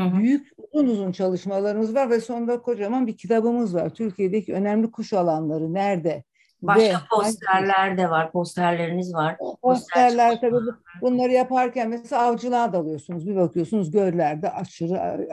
hı 0.00 0.06
hı. 0.06 0.18
büyük 0.18 0.48
uzun 0.56 0.86
uzun 0.86 1.12
çalışmalarımız 1.12 1.94
var 1.94 2.10
ve 2.10 2.20
sonunda 2.20 2.62
kocaman 2.62 3.06
bir 3.06 3.16
kitabımız 3.16 3.74
var. 3.74 3.90
Türkiye'deki 3.90 4.54
önemli 4.54 4.90
kuş 4.90 5.12
alanları 5.12 5.74
nerede? 5.74 6.24
Başka 6.62 6.82
Ve 6.82 6.92
posterler 7.10 7.98
de 7.98 8.10
var, 8.10 8.32
posterleriniz 8.32 9.14
var. 9.14 9.36
Posterler 9.62 10.30
Poster 10.30 10.50
tabii 10.50 10.70
bunları 11.00 11.32
yaparken 11.32 11.88
mesela 11.88 12.22
avcılığa 12.22 12.72
dalıyorsunuz. 12.72 13.26
Bir 13.26 13.36
bakıyorsunuz 13.36 13.90
göllerde 13.90 14.50
aşırı 14.50 15.28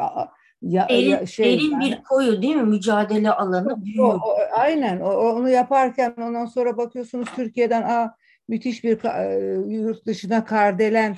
ya, 0.61 0.89
derin, 0.89 1.25
şey, 1.25 1.45
derin 1.45 1.71
yani, 1.71 1.83
bir 1.83 2.03
koyu 2.03 2.41
değil 2.41 2.55
mi? 2.55 2.63
Mücadele 2.63 3.31
alanı 3.31 3.85
büyüyor. 3.85 4.07
O, 4.07 4.29
o, 4.29 4.37
aynen 4.57 4.99
o, 4.99 5.09
onu 5.09 5.49
yaparken 5.49 6.13
ondan 6.17 6.45
sonra 6.45 6.77
bakıyorsunuz 6.77 7.27
Türkiye'den 7.35 7.81
aa, 7.81 8.15
müthiş 8.47 8.83
bir 8.83 8.99
yurt 9.69 10.05
dışına 10.05 10.45
kardelen 10.45 11.15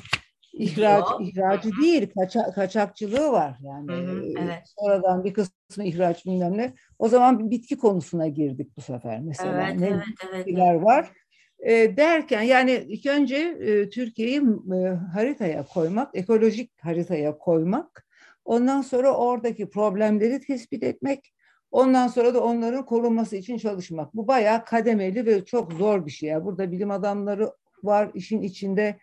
ihraç, 0.54 1.06
ihracı 1.20 1.70
değil, 1.82 2.10
kaça, 2.20 2.52
kaçakçılığı 2.52 3.32
var. 3.32 3.58
Yani 3.62 3.92
hı 3.92 4.12
hı, 4.12 4.34
evet. 4.40 4.64
sonradan 4.80 5.24
bir 5.24 5.34
kısmı 5.34 5.84
ihraç 5.84 6.26
bilmem 6.26 6.58
ne. 6.58 6.74
O 7.00 7.08
zaman 7.08 7.52
bitki 7.52 7.78
konusuna 7.78 8.28
girdik 8.28 8.78
bu 8.78 8.82
sefer 8.82 9.20
mesela. 9.22 9.68
Evet, 9.68 9.80
ne 9.80 9.88
evet, 9.88 10.04
bitkiler 10.34 10.74
evet. 10.74 10.84
var. 10.84 11.12
E, 11.60 11.98
derken 11.98 12.42
yani 12.42 12.86
ilk 12.88 13.06
önce 13.06 13.36
e, 13.36 13.90
Türkiye'yi 13.90 14.42
e, 14.76 14.88
haritaya 15.14 15.64
koymak, 15.64 16.10
ekolojik 16.14 16.72
haritaya 16.82 17.38
koymak. 17.38 18.06
Ondan 18.46 18.82
sonra 18.82 19.18
oradaki 19.18 19.70
problemleri 19.70 20.40
tespit 20.42 20.84
etmek. 20.84 21.34
Ondan 21.76 22.08
sonra 22.08 22.34
da 22.34 22.44
onların 22.44 22.86
korunması 22.86 23.36
için 23.36 23.58
çalışmak. 23.58 24.16
Bu 24.16 24.28
bayağı 24.28 24.66
kademeli 24.66 25.26
ve 25.26 25.46
çok 25.46 25.74
zor 25.74 26.06
bir 26.06 26.12
şey. 26.12 26.30
Yani 26.30 26.46
burada 26.46 26.72
bilim 26.72 26.92
adamları 26.92 27.52
var 27.84 28.12
işin 28.14 28.42
içinde 28.42 29.00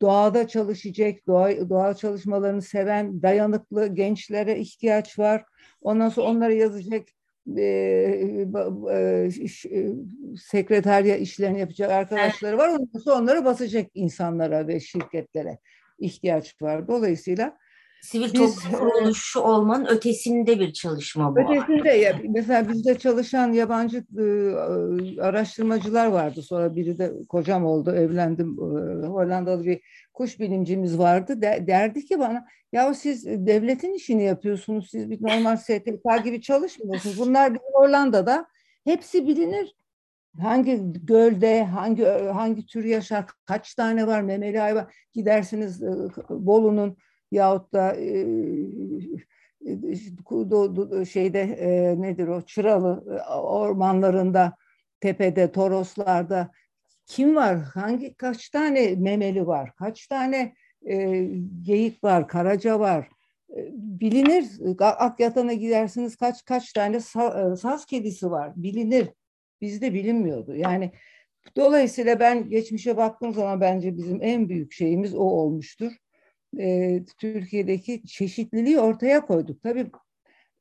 doğada 0.00 0.48
çalışacak, 0.48 1.26
doğa, 1.26 1.68
doğa 1.70 1.94
çalışmalarını 1.94 2.62
seven, 2.62 3.22
dayanıklı 3.22 3.86
gençlere 3.86 4.58
ihtiyaç 4.58 5.18
var. 5.18 5.44
Ondan 5.80 6.08
sonra 6.08 6.26
onlara 6.26 6.52
yazacak 6.52 7.08
e, 7.56 7.62
e, 7.62 9.28
e, 9.70 9.88
sekreterya 10.36 11.16
işlerini 11.16 11.60
yapacak 11.60 11.90
arkadaşları 11.90 12.58
var. 12.58 12.68
Ondan 12.68 12.98
sonra 12.98 13.16
onları 13.16 13.44
basacak 13.44 13.86
insanlara 13.94 14.68
ve 14.68 14.80
şirketlere 14.80 15.58
ihtiyaç 15.98 16.62
var. 16.62 16.88
Dolayısıyla 16.88 17.58
Sivil 18.02 18.28
toplum 18.28 18.78
kuruluşu 18.78 19.40
olmanın 19.40 19.86
ötesinde 19.86 20.60
bir 20.60 20.72
çalışma 20.72 21.36
bu. 21.36 21.40
Ötesinde 21.40 21.90
ya, 21.90 22.20
mesela 22.28 22.68
bizde 22.68 22.98
çalışan 22.98 23.52
yabancı 23.52 24.04
e, 24.18 24.22
araştırmacılar 25.20 26.06
vardı. 26.06 26.42
Sonra 26.42 26.76
biri 26.76 26.98
de 26.98 27.12
kocam 27.28 27.64
oldu, 27.64 27.90
evlendim. 27.90 28.48
E, 28.48 29.06
Hollandalı 29.06 29.64
bir 29.64 29.80
kuş 30.14 30.40
bilimcimiz 30.40 30.98
vardı. 30.98 31.42
De, 31.42 31.64
derdi 31.66 32.04
ki 32.04 32.18
bana 32.18 32.46
ya 32.72 32.94
siz 32.94 33.26
devletin 33.26 33.94
işini 33.94 34.22
yapıyorsunuz. 34.22 34.90
Siz 34.90 35.10
bir 35.10 35.22
normal 35.22 35.56
STK 35.66 36.24
gibi 36.24 36.42
çalışmıyorsunuz. 36.42 37.18
Bunlar 37.18 37.54
bizim 37.54 37.72
Hollanda'da 37.72 38.46
hepsi 38.84 39.26
bilinir. 39.26 39.76
Hangi 40.40 40.92
gölde, 40.92 41.64
hangi 41.64 42.04
hangi 42.32 42.66
tür 42.66 42.84
yaşar, 42.84 43.24
kaç 43.44 43.74
tane 43.74 44.06
var 44.06 44.22
memeli 44.22 44.58
hayvan. 44.58 44.88
Gidersiniz 45.12 45.82
e, 45.82 45.90
Bolu'nun 46.30 46.96
yahut 47.32 47.72
da 47.72 47.94
şeyde 51.04 51.46
nedir 52.00 52.28
o? 52.28 52.42
Çıralı 52.42 53.22
ormanlarında 53.40 54.56
tepede 55.00 55.52
Toroslarda 55.52 56.50
kim 57.06 57.36
var? 57.36 57.58
Hangi 57.58 58.14
kaç 58.14 58.50
tane 58.50 58.94
memeli 58.94 59.46
var? 59.46 59.72
Kaç 59.76 60.06
tane 60.06 60.54
e, 60.86 61.24
geyik 61.62 62.04
var? 62.04 62.28
Karaca 62.28 62.80
var? 62.80 63.08
Bilinir. 63.72 64.46
Akyata'na 64.80 65.52
gidersiniz 65.52 66.16
kaç 66.16 66.44
kaç 66.44 66.72
tane 66.72 67.00
sa, 67.00 67.56
saz 67.56 67.86
kedisi 67.86 68.30
var? 68.30 68.52
Bilinir. 68.56 69.08
Bizde 69.60 69.94
bilinmiyordu. 69.94 70.54
Yani 70.56 70.92
dolayısıyla 71.56 72.20
ben 72.20 72.48
geçmişe 72.48 72.96
baktığım 72.96 73.34
zaman 73.34 73.60
bence 73.60 73.96
bizim 73.96 74.22
en 74.22 74.48
büyük 74.48 74.72
şeyimiz 74.72 75.14
o 75.14 75.20
olmuştur 75.20 75.92
e, 76.58 77.00
Türkiye'deki 77.18 78.06
çeşitliliği 78.06 78.78
ortaya 78.78 79.26
koyduk. 79.26 79.62
Tabii 79.62 79.86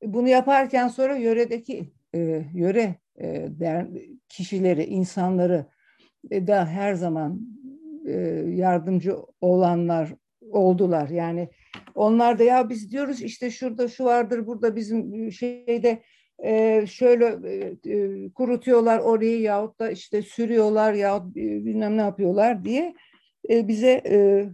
bunu 0.03 0.27
yaparken 0.27 0.87
sonra 0.87 1.15
yöredeki 1.15 1.91
e, 2.15 2.45
yöre 2.53 2.95
e, 3.21 3.49
kişileri, 4.29 4.83
insanları 4.83 5.65
e, 6.31 6.47
da 6.47 6.65
her 6.65 6.93
zaman 6.93 7.41
e, 8.07 8.11
yardımcı 8.49 9.15
olanlar 9.41 10.13
oldular. 10.51 11.09
Yani 11.09 11.49
onlar 11.95 12.39
da 12.39 12.43
ya 12.43 12.69
biz 12.69 12.91
diyoruz 12.91 13.21
işte 13.21 13.51
şurada 13.51 13.87
şu 13.87 14.05
vardır, 14.05 14.47
burada 14.47 14.75
bizim 14.75 15.31
şeyde 15.31 16.01
e, 16.43 16.85
şöyle 16.87 17.25
e, 17.25 17.91
e, 17.93 18.29
kurutuyorlar 18.29 18.99
orayı 18.99 19.41
yahut 19.41 19.79
da 19.79 19.91
işte 19.91 20.21
sürüyorlar 20.21 20.93
yahut 20.93 21.35
bilmem 21.35 21.97
ne 21.97 22.01
yapıyorlar 22.01 22.65
diye 22.65 22.93
e, 23.49 23.67
bize 23.67 24.01
e, 24.05 24.45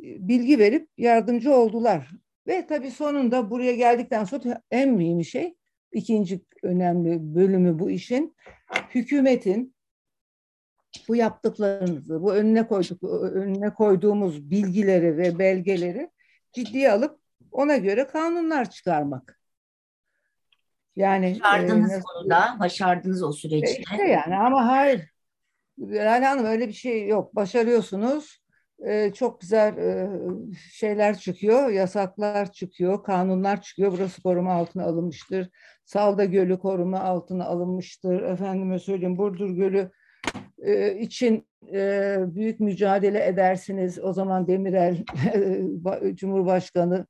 bilgi 0.00 0.58
verip 0.58 0.88
yardımcı 0.98 1.54
oldular. 1.54 2.10
Ve 2.46 2.66
tabii 2.66 2.90
sonunda 2.90 3.50
buraya 3.50 3.74
geldikten 3.74 4.24
sonra 4.24 4.62
en 4.70 4.90
mühim 4.90 5.24
şey, 5.24 5.54
ikinci 5.92 6.40
önemli 6.62 7.34
bölümü 7.34 7.78
bu 7.78 7.90
işin, 7.90 8.36
hükümetin 8.94 9.74
bu 11.08 11.16
yaptıklarımızı, 11.16 12.22
bu 12.22 12.34
önüne 12.34 12.66
koyduk, 12.66 13.02
önüne 13.32 13.74
koyduğumuz 13.74 14.50
bilgileri 14.50 15.16
ve 15.16 15.38
belgeleri 15.38 16.10
ciddiye 16.52 16.92
alıp 16.92 17.18
ona 17.52 17.76
göre 17.76 18.06
kanunlar 18.06 18.70
çıkarmak. 18.70 19.40
Yani 20.96 21.38
başardınız 21.40 21.92
e, 21.92 22.00
konuda, 22.00 22.56
başardınız 22.60 23.22
o 23.22 23.32
süreçte. 23.32 23.80
İşte 23.80 24.08
yani 24.08 24.36
ama 24.36 24.68
hayır. 24.68 25.13
Yani 25.78 26.24
hanım 26.24 26.44
öyle 26.44 26.68
bir 26.68 26.72
şey 26.72 27.08
yok. 27.08 27.36
Başarıyorsunuz. 27.36 28.44
Ee, 28.86 29.12
çok 29.14 29.40
güzel 29.40 29.76
e, 29.78 30.08
şeyler 30.72 31.18
çıkıyor, 31.18 31.68
yasaklar 31.70 32.52
çıkıyor, 32.52 33.04
kanunlar 33.04 33.62
çıkıyor. 33.62 33.92
Burası 33.92 34.22
koruma 34.22 34.52
altına 34.52 34.84
alınmıştır. 34.84 35.50
Salda 35.84 36.24
Gölü 36.24 36.58
koruma 36.58 37.00
altına 37.00 37.44
alınmıştır. 37.44 38.22
Efendime 38.22 38.78
söyleyeyim 38.78 39.18
Burdur 39.18 39.50
Gölü 39.50 39.90
e, 40.62 40.98
için 40.98 41.46
e, 41.72 42.16
büyük 42.20 42.60
mücadele 42.60 43.26
edersiniz. 43.26 43.98
O 43.98 44.12
zaman 44.12 44.46
Demirel 44.46 45.04
Cumhurbaşkanı 46.14 47.06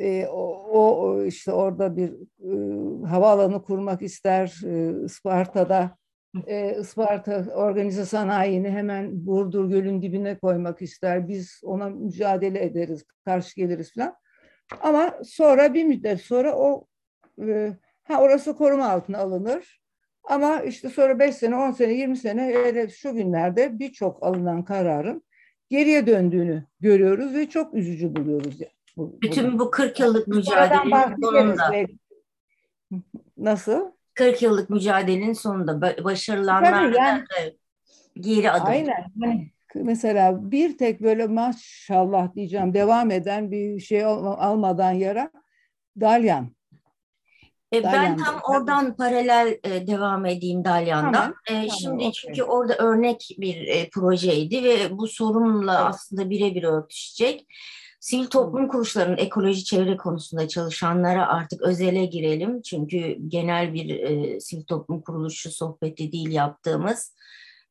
e, 0.00 0.26
o, 0.26 0.66
o 0.70 1.22
işte 1.24 1.52
orada 1.52 1.96
bir 1.96 2.10
e, 2.40 3.06
havaalanı 3.06 3.62
kurmak 3.62 4.02
ister 4.02 4.60
e, 4.66 5.04
Isparta'da. 5.04 5.96
E, 6.46 6.76
Isparta 6.80 7.44
organize 7.54 8.04
sanayini 8.04 8.70
hemen 8.70 9.26
Burdur 9.26 9.70
Gölü'nün 9.70 10.02
dibine 10.02 10.38
koymak 10.38 10.82
ister. 10.82 11.28
Biz 11.28 11.60
ona 11.64 11.88
mücadele 11.88 12.64
ederiz, 12.64 13.04
karşı 13.24 13.56
geliriz 13.56 13.94
falan. 13.94 14.14
Ama 14.80 15.14
sonra 15.24 15.74
bir 15.74 15.84
müddet 15.84 16.20
sonra 16.20 16.56
o 16.56 16.86
e, 17.42 17.72
ha 18.04 18.22
orası 18.22 18.56
koruma 18.56 18.88
altına 18.88 19.18
alınır. 19.18 19.80
Ama 20.24 20.60
işte 20.60 20.88
sonra 20.88 21.18
5 21.18 21.34
sene, 21.34 21.56
10 21.56 21.70
sene, 21.70 21.92
20 21.92 22.16
sene 22.16 22.56
öyle 22.56 22.88
şu 22.88 23.14
günlerde 23.14 23.78
birçok 23.78 24.22
alınan 24.22 24.64
kararın 24.64 25.22
geriye 25.68 26.06
döndüğünü 26.06 26.64
görüyoruz 26.80 27.34
ve 27.34 27.48
çok 27.48 27.74
üzücü 27.74 28.16
buluyoruz. 28.16 28.60
Yani. 28.60 28.72
Bu, 28.96 29.18
Bütün 29.22 29.58
bu 29.58 29.70
40 29.70 30.00
yıllık 30.00 30.28
mücadelenin 30.28 31.22
sonunda. 31.22 31.72
Nasıl? 33.36 33.95
40 34.16 34.42
yıllık 34.42 34.70
mücadelenin 34.70 35.32
sonunda 35.32 36.04
başarılanlar 36.04 36.92
yani, 36.92 37.24
geri 38.20 38.50
adım. 38.50 38.66
Aynen. 38.66 39.12
Yani 39.22 39.50
mesela 39.74 40.50
bir 40.50 40.78
tek 40.78 41.02
böyle 41.02 41.26
maşallah 41.26 42.34
diyeceğim 42.34 42.74
devam 42.74 43.10
eden 43.10 43.50
bir 43.50 43.80
şey 43.80 44.04
almadan 44.04 44.92
yara 44.92 45.30
Dalyan. 46.00 46.56
E, 47.72 47.82
ben 47.82 48.16
tam 48.16 48.40
oradan 48.50 48.96
paralel 48.96 49.58
e, 49.64 49.86
devam 49.86 50.26
edeyim 50.26 50.64
Dalyan'dan. 50.64 51.12
Tamam, 51.12 51.34
e, 51.48 51.52
tamam, 51.52 51.70
şimdi 51.80 51.94
okay. 51.94 52.12
çünkü 52.12 52.42
orada 52.42 52.76
örnek 52.76 53.28
bir 53.38 53.66
e, 53.66 53.90
projeydi 53.90 54.64
ve 54.64 54.98
bu 54.98 55.08
sorunla 55.08 55.74
evet. 55.74 55.86
aslında 55.88 56.30
birebir 56.30 56.62
örtüşecek. 56.62 57.46
Sivil 58.06 58.26
toplum 58.26 58.68
kuruluşlarının 58.68 59.16
ekoloji 59.16 59.64
çevre 59.64 59.96
konusunda 59.96 60.48
çalışanlara 60.48 61.28
artık 61.28 61.62
özele 61.62 62.04
girelim. 62.04 62.62
Çünkü 62.62 63.16
genel 63.28 63.74
bir 63.74 64.00
e, 64.00 64.40
sivil 64.40 64.64
toplum 64.64 65.02
kuruluşu 65.02 65.50
sohbeti 65.50 66.12
değil 66.12 66.30
yaptığımız. 66.30 67.14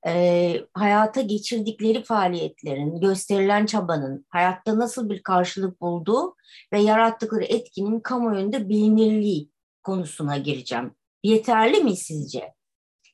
E, 0.08 0.62
hayata 0.74 1.22
geçirdikleri 1.22 2.04
faaliyetlerin, 2.04 3.00
gösterilen 3.02 3.66
çabanın 3.66 4.26
hayatta 4.30 4.80
nasıl 4.80 5.10
bir 5.10 5.24
karşılık 5.24 5.82
bulduğu 5.82 6.36
ve 6.74 6.82
yarattıkları 6.82 7.44
etkinin 7.44 8.00
kamuoyunda 8.00 8.70
bilinirliği 8.70 9.50
konusuna 9.84 10.38
gireceğim. 10.38 10.92
Yeterli 11.24 11.84
mi 11.84 11.96
sizce? 11.96 12.54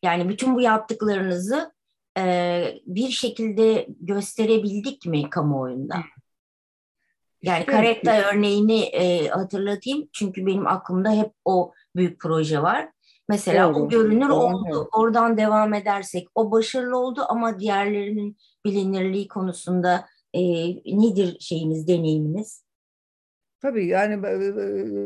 Yani 0.03 0.29
bütün 0.29 0.55
bu 0.55 0.61
yaptıklarınızı 0.61 1.71
e, 2.17 2.63
bir 2.85 3.09
şekilde 3.09 3.87
gösterebildik 3.99 5.05
mi 5.05 5.29
kamuoyunda? 5.29 5.95
Yani 7.43 7.65
Karetta 7.65 8.31
örneğini 8.33 8.81
e, 8.81 9.27
hatırlatayım 9.27 10.09
çünkü 10.13 10.45
benim 10.45 10.67
aklımda 10.67 11.11
hep 11.11 11.31
o 11.45 11.73
büyük 11.95 12.19
proje 12.21 12.61
var. 12.61 12.89
Mesela 13.29 13.73
Doğru. 13.73 13.83
o 13.83 13.89
görünür 13.89 14.29
Doğru. 14.29 14.35
oldu. 14.35 14.89
Oradan 14.93 15.37
devam 15.37 15.73
edersek 15.73 16.27
o 16.35 16.51
başarılı 16.51 16.97
oldu 16.97 17.21
ama 17.29 17.59
diğerlerinin 17.59 18.37
bilinirliği 18.65 19.27
konusunda 19.27 20.05
e, 20.33 20.41
nedir 20.85 21.37
şeyiniz, 21.39 21.87
deneyiminiz? 21.87 22.63
Tabii 23.61 23.87
yani 23.87 24.27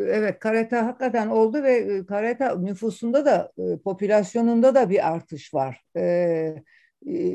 evet 0.08 0.40
karate 0.40 0.76
hakikaten 0.76 1.28
oldu 1.28 1.64
ve 1.64 2.06
karate 2.06 2.62
nüfusunda 2.62 3.26
da 3.26 3.52
popülasyonunda 3.84 4.76
da 4.76 4.90
bir 4.90 5.08
artış 5.08 5.54
var. 5.54 5.82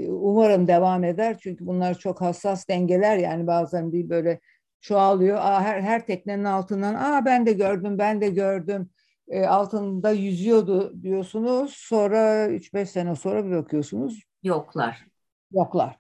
Umarım 0.09 0.67
devam 0.67 1.05
eder 1.05 1.39
çünkü 1.39 1.67
bunlar 1.67 1.99
çok 1.99 2.21
hassas 2.21 2.69
dengeler 2.69 3.17
yani 3.17 3.47
bazen 3.47 3.93
bir 3.93 4.09
böyle 4.09 4.41
çoğalıyor. 4.81 5.39
Aa, 5.39 5.63
her, 5.63 5.81
her 5.81 6.07
teknenin 6.07 6.45
altından 6.45 6.95
aa 6.95 7.25
ben 7.25 7.47
de 7.47 7.53
gördüm 7.53 7.99
ben 7.99 8.21
de 8.21 8.29
gördüm 8.29 8.91
e, 9.29 9.47
altında 9.47 10.11
yüzüyordu 10.11 11.03
diyorsunuz. 11.03 11.75
Sonra 11.75 12.47
3-5 12.47 12.87
sene 12.87 13.17
sonra 13.17 13.47
bir 13.47 13.51
bakıyorsunuz. 13.51 14.23
Yoklar. 14.43 15.07
Yoklar. 15.53 15.99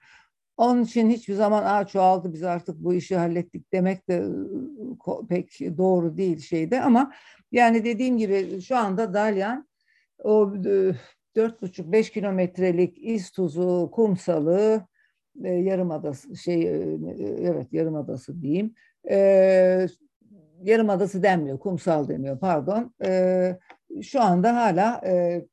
Onun 0.57 0.83
için 0.83 1.11
hiçbir 1.11 1.35
zaman 1.35 1.64
aa 1.64 1.87
çoğaldı 1.87 2.33
biz 2.33 2.43
artık 2.43 2.77
bu 2.77 2.95
işi 2.95 3.16
hallettik 3.16 3.73
demek 3.73 4.09
de 4.09 4.25
pek 5.29 5.61
doğru 5.79 6.16
değil 6.16 6.38
şeyde 6.38 6.83
ama 6.83 7.12
yani 7.53 7.85
dediğim 7.85 8.19
gibi 8.19 8.61
şu 8.61 8.77
anda 8.77 9.14
Dalyan 9.14 9.69
o 10.25 10.55
dört 11.37 11.62
buçuk 11.62 11.93
beş 11.93 12.11
kilometrelik 12.11 12.99
iz 12.99 13.31
tuzu 13.31 13.90
kumsalı 13.93 14.87
e, 15.44 15.48
yarımadası 15.48 16.37
şey 16.37 16.62
e, 16.62 16.98
evet 17.42 17.72
yarımadası 17.72 18.42
diyeyim. 18.42 18.74
E, 19.11 19.87
yarımadası 20.62 21.22
denmiyor 21.22 21.59
kumsal 21.59 22.09
deniyor 22.09 22.38
pardon. 22.38 22.94
E, 23.05 23.59
şu 24.03 24.20
anda 24.20 24.57
hala 24.57 25.00
e, 25.07 25.44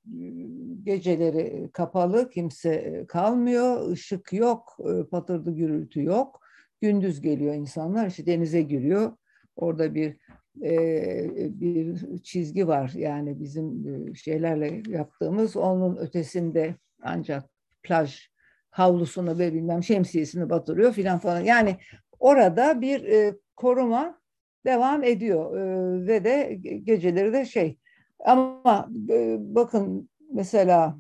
geceleri 0.84 1.70
kapalı 1.74 2.30
kimse 2.30 3.06
kalmıyor. 3.08 3.92
Işık 3.92 4.34
yok 4.34 4.78
e, 4.80 5.04
patırdı 5.04 5.52
gürültü 5.52 6.04
yok. 6.04 6.40
Gündüz 6.82 7.22
geliyor 7.22 7.54
insanlar 7.54 8.08
işte 8.08 8.26
denize 8.26 8.62
giriyor. 8.62 9.12
Orada 9.56 9.96
bir 9.96 10.18
e, 10.64 11.60
bir 11.60 11.98
çizgi 12.24 12.68
var. 12.68 12.92
Yani 12.96 13.40
bizim 13.40 13.88
e, 13.88 14.14
şeylerle 14.14 14.82
yaptığımız 14.88 15.58
onun 15.58 15.98
ötesinde 15.98 16.76
ancak 17.02 17.44
plaj 17.84 18.30
havlusunu 18.78 19.40
ve 19.40 19.54
bilmem 19.54 19.84
şemsiyesini 19.84 20.50
batırıyor 20.50 20.94
filan 20.94 21.20
falan. 21.20 21.42
Yani 21.42 21.78
orada 22.20 22.82
bir 22.82 23.04
e, 23.04 23.36
koruma 23.56 24.20
devam 24.66 25.04
ediyor 25.04 25.58
e, 25.58 26.08
ve 26.08 26.24
de 26.24 26.60
geceleri 26.84 27.34
de 27.34 27.46
şey 27.46 27.78
ama 28.26 28.90
e, 29.10 29.38
bakın 29.40 30.10
mesela 30.34 30.98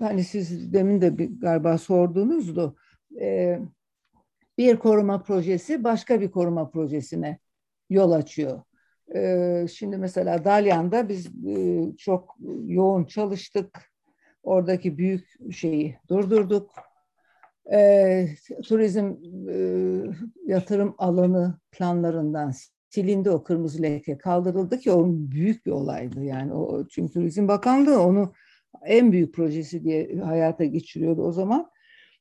hani 0.00 0.24
siz 0.24 0.72
demin 0.72 1.00
de 1.00 1.18
bir, 1.18 1.40
galiba 1.40 1.78
sordunuzdu 1.78 2.76
e, 3.20 3.58
bir 4.58 4.76
koruma 4.76 5.22
projesi 5.22 5.84
başka 5.84 6.20
bir 6.20 6.30
koruma 6.30 6.70
projesine 6.70 7.38
yol 7.90 8.12
açıyor. 8.12 8.62
E, 9.14 9.66
şimdi 9.72 9.96
mesela 9.96 10.44
Dalyan'da 10.44 11.08
biz 11.08 11.26
e, 11.46 11.82
çok 11.96 12.36
yoğun 12.66 13.04
çalıştık. 13.04 13.92
Oradaki 14.42 14.98
büyük 14.98 15.52
şeyi 15.52 15.96
durdurduk 16.08 16.87
e, 17.72 18.26
turizm 18.64 19.14
e, 19.48 19.56
yatırım 20.46 20.94
alanı 20.98 21.58
planlarından 21.72 22.52
silindi 22.90 23.30
o 23.30 23.42
kırmızı 23.42 23.82
leke 23.82 24.18
kaldırıldı 24.18 24.78
ki 24.78 24.92
o 24.92 25.06
büyük 25.08 25.66
bir 25.66 25.70
olaydı 25.70 26.24
yani 26.24 26.54
o 26.54 26.88
çünkü 26.88 27.12
Turizm 27.12 27.48
Bakanlığı 27.48 28.02
onu 28.02 28.32
en 28.84 29.12
büyük 29.12 29.34
projesi 29.34 29.84
diye 29.84 30.20
hayata 30.20 30.64
geçiriyordu 30.64 31.22
o 31.22 31.32
zaman 31.32 31.70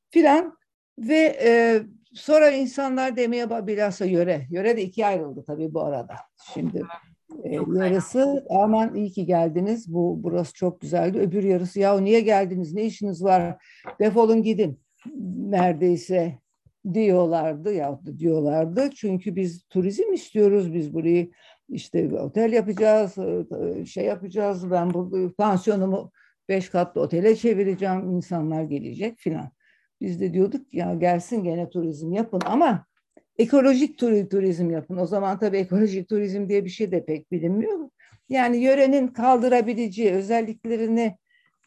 filan 0.09 0.57
ve 0.99 1.37
e, 1.43 1.81
sonra 2.13 2.51
insanlar 2.51 3.15
demeye 3.15 3.67
bilhassa 3.67 4.05
yöre. 4.05 4.47
Yöre 4.49 4.77
de 4.77 4.81
ikiye 4.81 5.07
ayrıldı 5.07 5.43
tabii 5.47 5.73
bu 5.73 5.81
arada. 5.81 6.15
Şimdi 6.53 6.83
e, 7.43 7.53
yarısı 7.53 8.45
aman 8.49 8.95
iyi 8.95 9.11
ki 9.11 9.25
geldiniz. 9.25 9.93
Bu 9.93 10.19
burası 10.23 10.53
çok 10.53 10.81
güzeldi. 10.81 11.19
Öbür 11.19 11.43
yarısı 11.43 11.79
ya 11.79 11.99
niye 11.99 12.21
geldiniz? 12.21 12.73
Ne 12.73 12.85
işiniz 12.85 13.23
var? 13.23 13.63
Defolun 13.99 14.43
gidin. 14.43 14.79
Neredeyse 15.37 16.39
diyorlardı 16.93 17.73
ya 17.73 17.99
diyorlardı. 18.17 18.89
Çünkü 18.95 19.35
biz 19.35 19.63
turizm 19.63 20.13
istiyoruz. 20.13 20.73
Biz 20.73 20.93
burayı 20.93 21.31
işte 21.69 22.19
otel 22.19 22.53
yapacağız, 22.53 23.17
e, 23.17 23.85
şey 23.85 24.05
yapacağız. 24.05 24.71
Ben 24.71 24.93
bu 24.93 25.33
pansiyonumu 25.37 26.11
beş 26.49 26.69
katlı 26.69 27.01
otele 27.01 27.35
çevireceğim. 27.35 28.11
insanlar 28.11 28.63
gelecek 28.63 29.17
filan. 29.17 29.49
Biz 30.01 30.21
de 30.21 30.33
diyorduk 30.33 30.73
ya 30.73 30.93
gelsin 30.93 31.43
gene 31.43 31.69
turizm 31.69 32.11
yapın 32.13 32.41
ama 32.45 32.85
ekolojik 33.37 33.99
turizm 34.29 34.69
yapın. 34.69 34.97
O 34.97 35.05
zaman 35.05 35.39
tabii 35.39 35.57
ekolojik 35.57 36.09
turizm 36.09 36.49
diye 36.49 36.65
bir 36.65 36.69
şey 36.69 36.91
de 36.91 37.05
pek 37.05 37.31
bilinmiyor. 37.31 37.89
Yani 38.29 38.57
yörenin 38.57 39.07
kaldırabileceği 39.07 40.11
özelliklerini 40.11 41.17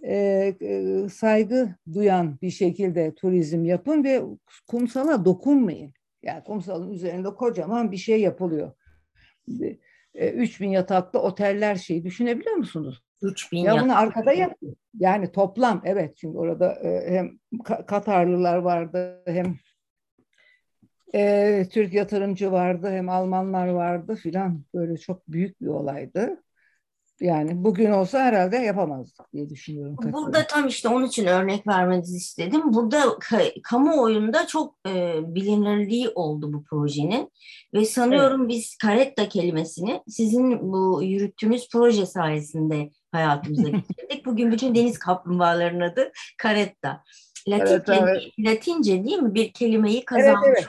e, 0.03 0.15
e, 0.61 1.09
saygı 1.09 1.75
duyan 1.93 2.39
bir 2.43 2.51
şekilde 2.51 3.15
turizm 3.15 3.65
yapın 3.65 4.05
ve 4.05 4.23
kumsala 4.67 5.25
dokunmayın. 5.25 5.93
Yani 6.23 6.45
kumsalın 6.45 6.93
üzerinde 6.93 7.35
kocaman 7.35 7.93
bir 7.93 7.97
şey 7.97 8.21
yapılıyor. 8.21 8.73
E, 10.15 10.31
3000 10.31 10.69
yataklı 10.69 11.19
oteller 11.19 11.75
şeyi 11.75 12.05
düşünebiliyor 12.05 12.57
musunuz? 12.57 13.03
3000 13.23 13.59
ya 13.59 13.83
bunu 13.83 13.99
arkada 13.99 14.33
yapıyor. 14.33 14.75
Yani 14.99 15.33
toplam 15.33 15.83
evet 15.85 16.17
çünkü 16.17 16.39
orada 16.39 16.73
e, 16.73 17.11
hem 17.11 17.39
Katarlılar 17.87 18.57
vardı 18.57 19.23
hem 19.27 19.59
e, 21.15 21.67
Türk 21.73 21.95
yatırımcı 21.95 22.53
vardı 22.53 22.91
hem 22.91 23.09
Almanlar 23.09 23.69
vardı 23.69 24.15
filan 24.15 24.65
böyle 24.75 24.97
çok 24.97 25.29
büyük 25.29 25.61
bir 25.61 25.67
olaydı. 25.67 26.43
Yani 27.21 27.65
bugün 27.65 27.91
olsa 27.91 28.19
herhalde 28.19 28.57
yapamazdık 28.57 29.33
diye 29.33 29.51
düşünüyorum. 29.51 29.97
Burada 30.03 30.47
tam 30.47 30.67
işte 30.67 30.89
onun 30.89 31.07
için 31.07 31.27
örnek 31.27 31.67
vermenizi 31.67 32.17
istedim. 32.17 32.63
Burada 32.65 33.03
kamuoyunda 33.63 34.47
çok 34.47 34.75
e, 34.89 35.15
bilinirliği 35.35 36.09
oldu 36.09 36.53
bu 36.53 36.65
projenin. 36.65 37.33
Ve 37.75 37.85
sanıyorum 37.85 38.41
evet. 38.41 38.51
biz 38.51 38.77
karetta 38.77 39.29
kelimesini 39.29 40.03
sizin 40.09 40.73
bu 40.73 41.03
yürüttüğünüz 41.03 41.69
proje 41.73 42.07
sayesinde 42.07 42.91
hayatımıza 43.13 43.69
getirdik. 43.69 44.27
Bugün 44.27 44.53
bütün 44.53 44.75
deniz 44.75 44.99
kaplumbağalarının 44.99 45.81
adı 45.81 46.13
karetta. 46.39 47.03
Latin, 47.49 47.67
evet, 47.67 47.89
evet. 47.89 48.23
Latince 48.39 49.05
değil 49.05 49.19
mi? 49.19 49.35
Bir 49.35 49.53
kelimeyi 49.53 50.05
kazanmış 50.05 50.49
evet, 50.49 50.59
evet. 50.59 50.69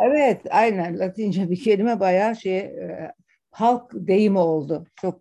Evet, 0.00 0.40
aynen. 0.50 0.98
Latince 0.98 1.50
bir 1.50 1.62
kelime 1.62 2.00
bayağı 2.00 2.36
şey 2.36 2.58
e, 2.58 3.12
halk 3.50 3.90
deyimi 3.92 4.38
oldu. 4.38 4.86
Çok 5.00 5.20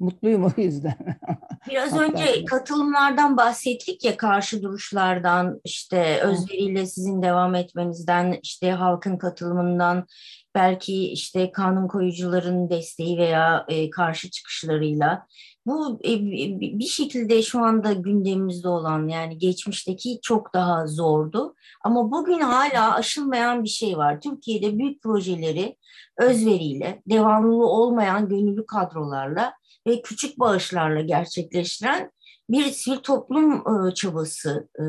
mutluyum 0.00 0.44
o 0.44 0.60
yüzden. 0.60 0.96
Biraz 1.70 1.98
önce 1.98 2.44
katılımlardan 2.44 3.36
bahsettik 3.36 4.04
ya 4.04 4.16
karşı 4.16 4.62
duruşlardan 4.62 5.60
işte 5.64 6.20
özveriyle 6.20 6.86
sizin 6.86 7.22
devam 7.22 7.54
etmenizden 7.54 8.38
işte 8.42 8.70
halkın 8.70 9.18
katılımından 9.18 10.06
belki 10.54 11.12
işte 11.12 11.52
kanun 11.52 11.88
koyucuların 11.88 12.70
desteği 12.70 13.18
veya 13.18 13.64
e, 13.68 13.90
karşı 13.90 14.30
çıkışlarıyla 14.30 15.26
bu 15.66 16.00
e, 16.04 16.20
bir 16.60 16.86
şekilde 16.86 17.42
şu 17.42 17.64
anda 17.64 17.92
gündemimizde 17.92 18.68
olan 18.68 19.08
yani 19.08 19.38
geçmişteki 19.38 20.18
çok 20.22 20.54
daha 20.54 20.86
zordu. 20.86 21.54
Ama 21.84 22.10
bugün 22.10 22.40
hala 22.40 22.94
aşılmayan 22.94 23.64
bir 23.64 23.68
şey 23.68 23.96
var. 23.96 24.20
Türkiye'de 24.20 24.78
büyük 24.78 25.02
projeleri 25.02 25.76
özveriyle, 26.20 27.02
devamlı 27.06 27.66
olmayan 27.66 28.28
gönüllü 28.28 28.66
kadrolarla 28.66 29.52
ve 29.86 30.02
küçük 30.02 30.38
bağışlarla 30.38 31.00
gerçekleştiren 31.00 32.10
bir 32.50 32.64
sivil 32.64 32.96
toplum 32.96 33.52
e, 33.52 33.94
çabası 33.94 34.68
e, 34.78 34.84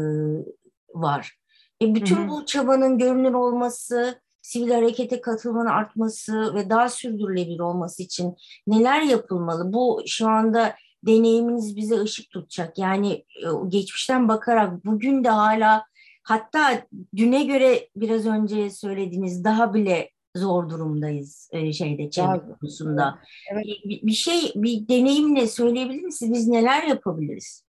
var. 0.94 1.38
E 1.82 1.96
bütün 1.96 2.16
hı 2.16 2.24
hı. 2.24 2.28
bu 2.30 2.46
çabanın 2.46 2.98
görünür 2.98 3.34
olması, 3.34 4.22
sivil 4.42 4.72
harekete 4.72 5.22
katılmanın 5.22 5.70
artması 5.70 6.56
ve 6.56 6.70
daha 6.70 6.90
sürdürülebilir 6.90 7.60
olması 7.60 8.04
için 8.04 8.36
neler 8.68 9.02
yapılmalı? 9.02 9.74
Bu 9.74 10.02
şu 10.08 10.28
anda 10.28 10.76
deneyiminiz 11.04 11.76
bize 11.76 12.02
ışık 12.02 12.30
tutacak. 12.30 12.78
Yani 12.78 13.14
e, 13.14 13.48
geçmişten 13.68 14.28
bakarak 14.28 14.86
bugün 14.86 15.24
de 15.24 15.30
hala 15.30 15.86
hatta 16.24 16.88
düne 17.16 17.44
göre 17.44 17.90
biraz 17.96 18.26
önce 18.26 18.70
söylediğiniz 18.70 19.44
daha 19.44 19.74
bile 19.74 20.10
zor 20.36 20.70
durumdayız 20.70 21.50
e, 21.52 21.74
şeyde 21.74 22.10
çevre 22.10 22.42
konusunda. 22.60 23.20
Evet. 23.52 23.66
Bir, 23.66 24.02
bir 24.02 24.12
şey, 24.12 24.52
bir 24.56 24.88
deneyimle 24.88 25.48
söyleyebilir 25.48 26.02
misiniz? 26.02 26.34
Biz 26.34 26.48
neler 26.48 26.84
yapabiliriz? 26.84 27.64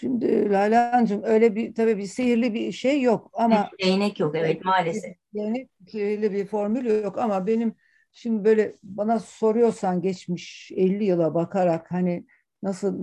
Şimdi 0.00 0.50
Lale 0.50 0.76
Hanımcığım 0.76 1.22
öyle 1.24 1.54
bir 1.54 1.74
tabii 1.74 1.98
bir 1.98 2.06
sihirli 2.06 2.54
bir 2.54 2.72
şey 2.72 3.02
yok 3.02 3.30
ama 3.32 3.70
değnek 3.84 4.20
yok 4.20 4.34
evet 4.36 4.64
maalesef. 4.64 5.16
Değnek 5.34 5.70
sihirli 5.88 6.32
bir 6.32 6.46
formül 6.46 7.02
yok 7.02 7.18
ama 7.18 7.46
benim 7.46 7.74
şimdi 8.12 8.44
böyle 8.44 8.72
bana 8.82 9.18
soruyorsan 9.18 10.02
geçmiş 10.02 10.72
50 10.76 11.04
yıla 11.04 11.34
bakarak 11.34 11.90
hani 11.90 12.26
nasıl 12.62 12.98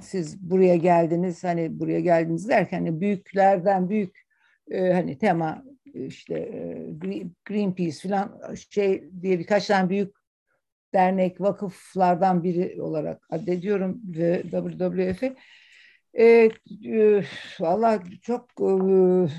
siz 0.00 0.50
buraya 0.50 0.76
geldiniz 0.76 1.44
hani 1.44 1.80
buraya 1.80 2.00
geldiniz 2.00 2.48
derken 2.48 2.78
hani 2.78 3.00
büyüklerden 3.00 3.90
büyük 3.90 4.25
e, 4.70 4.92
hani 4.92 5.18
tema 5.18 5.64
işte 5.94 6.34
e, 6.34 6.86
Greenpeace 7.44 8.08
falan 8.08 8.54
şey 8.70 9.10
diye 9.22 9.38
birkaç 9.38 9.66
tane 9.66 9.88
büyük 9.88 10.16
dernek 10.94 11.40
vakıflardan 11.40 12.44
biri 12.44 12.82
olarak 12.82 13.26
addediyorum 13.30 14.00
ve 14.04 14.42
WWF'i 14.42 15.36
e, 16.14 16.50
e, 16.84 17.22
Valla 17.60 18.02
çok 18.22 18.42
e, 18.60 18.68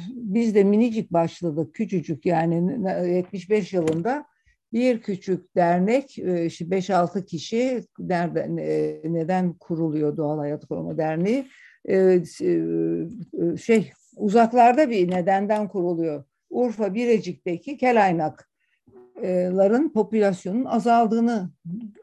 biz 0.09 0.55
de 0.55 0.63
minicik 0.63 1.13
başladık, 1.13 1.75
küçücük 1.75 2.25
yani 2.25 2.79
75 3.15 3.73
yılında 3.73 4.25
bir 4.73 5.01
küçük 5.01 5.55
dernek, 5.55 6.19
e, 6.19 6.49
5-6 6.49 7.25
kişi 7.25 7.83
nereden, 7.99 8.57
e, 8.57 9.01
neden 9.03 9.53
kuruluyor 9.53 10.17
Doğal 10.17 10.37
Hayat 10.37 10.65
Koruma 10.65 10.97
Derneği? 10.97 11.47
E, 11.85 11.95
e, 12.41 13.57
şey 13.57 13.91
uzaklarda 14.17 14.89
bir 14.89 15.11
nedenden 15.11 15.67
kuruluyor. 15.67 16.23
Urfa 16.49 16.93
Birecik'teki 16.93 17.77
kelaynakların 17.77 19.89
popülasyonun 19.93 20.65
azaldığını 20.65 21.51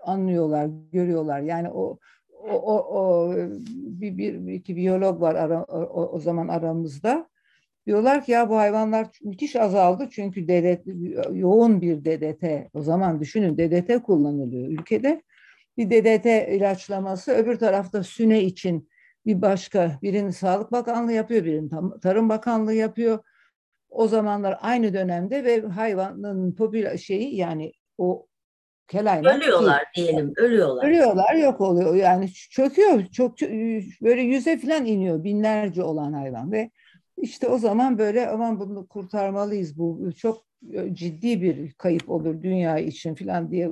anlıyorlar, 0.03 0.70
görüyorlar. 0.92 1.40
Yani 1.40 1.70
o 1.70 1.98
o, 2.50 2.53
o, 2.53 2.98
o 2.98 3.35
bir, 3.77 4.18
bir, 4.18 4.53
iki 4.53 4.77
biyolog 4.77 5.20
var 5.20 5.35
ara, 5.35 5.64
o, 5.64 6.11
o 6.12 6.18
zaman 6.18 6.48
aramızda. 6.48 7.29
Diyorlar 7.87 8.24
ki 8.24 8.33
ya 8.33 8.50
bu 8.50 8.57
hayvanlar 8.57 9.07
müthiş 9.22 9.57
azaldı 9.57 10.09
çünkü 10.11 10.48
DDT, 10.48 10.87
yoğun 11.33 11.81
bir 11.81 12.05
DDT, 12.05 12.44
o 12.74 12.83
zaman 12.83 13.20
düşünün 13.20 13.59
DDT 13.59 14.03
kullanılıyor 14.03 14.68
ülkede. 14.68 15.22
Bir 15.79 15.90
DDT 15.90 16.48
ilaçlaması, 16.48 17.33
öbür 17.33 17.57
tarafta 17.57 18.03
süne 18.03 18.42
için 18.42 18.88
bir 19.27 19.43
başka, 19.43 19.99
birinin 20.03 20.31
Sağlık 20.31 20.73
Bakanlığı 20.73 21.13
yapıyor, 21.13 21.45
birinin 21.45 21.99
Tarım 22.03 22.29
Bakanlığı 22.29 22.75
yapıyor. 22.75 23.19
O 23.89 24.09
zamanlar 24.09 24.59
aynı 24.61 24.95
dönemde 24.95 25.45
ve 25.45 25.61
hayvanın 25.61 26.53
popüler 26.53 26.97
şeyi 26.97 27.37
yani 27.37 27.73
o 27.99 28.27
kelaynak 28.89 29.37
ölüyorlar 29.37 29.83
diyelim 29.97 30.33
ölüyorlar. 30.37 30.87
Ölüyorlar 30.87 31.35
yok 31.35 31.61
oluyor 31.61 31.95
yani 31.95 32.33
çöküyor 32.33 33.05
çok 33.07 33.41
böyle 34.03 34.23
yüze 34.23 34.59
falan 34.59 34.85
iniyor 34.85 35.25
binlerce 35.25 35.83
olan 35.83 36.13
hayvan 36.13 36.53
ve 36.53 36.71
işte 37.17 37.49
o 37.49 37.59
zaman 37.59 37.99
böyle 37.99 38.29
aman 38.29 38.61
bunu 38.61 38.87
kurtarmalıyız 38.87 39.79
bu 39.79 40.11
çok 40.17 40.45
ciddi 40.93 41.43
bir 41.43 41.73
kayıp 41.73 42.11
olur 42.11 42.43
dünya 42.43 42.79
için 42.79 43.15
falan 43.15 43.51
diye 43.51 43.71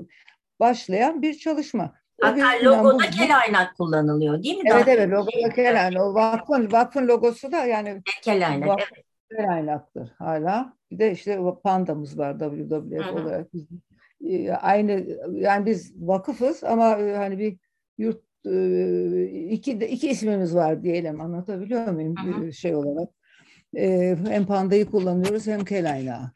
başlayan 0.60 1.22
bir 1.22 1.34
çalışma. 1.34 1.94
Hatta 2.22 2.64
logoda 2.64 3.10
kelaynak 3.10 3.76
kullanılıyor 3.76 4.42
değil 4.42 4.56
mi? 4.56 4.70
Evet 4.72 4.88
evet 4.88 5.10
logoda 5.10 5.54
kelaynak. 5.54 6.02
O 6.02 6.14
vakfın, 6.14 6.72
vakfın 6.72 7.08
logosu 7.08 7.52
da 7.52 7.64
yani 7.64 8.02
kelaynak. 8.22 8.68
Vakfın 8.68 8.94
evet. 8.96 9.04
Kelaynaktır 9.30 10.12
hala. 10.18 10.76
Bir 10.90 10.98
de 10.98 11.12
işte 11.12 11.40
pandamız 11.64 12.18
var 12.18 12.38
WWF 12.38 13.06
Hı-hı. 13.06 13.12
olarak. 13.12 13.48
Ee, 14.28 14.50
aynı 14.50 15.06
yani 15.32 15.66
biz 15.66 15.94
vakıfız 16.08 16.64
ama 16.64 16.98
e, 16.98 17.16
hani 17.16 17.38
bir 17.38 17.56
yurt 17.98 18.22
e, 18.46 19.24
iki 19.50 19.72
iki 19.72 20.10
ismimiz 20.10 20.54
var 20.54 20.82
diyelim 20.82 21.20
anlatabiliyor 21.20 21.88
muyum 21.88 22.14
Hı-hı. 22.16 22.46
E, 22.46 22.52
şey 22.52 22.74
olarak 22.74 23.08
hem 24.28 24.46
pandayı 24.46 24.86
kullanıyoruz 24.86 25.46
hem 25.46 25.64
kelaynağı. 25.64 26.30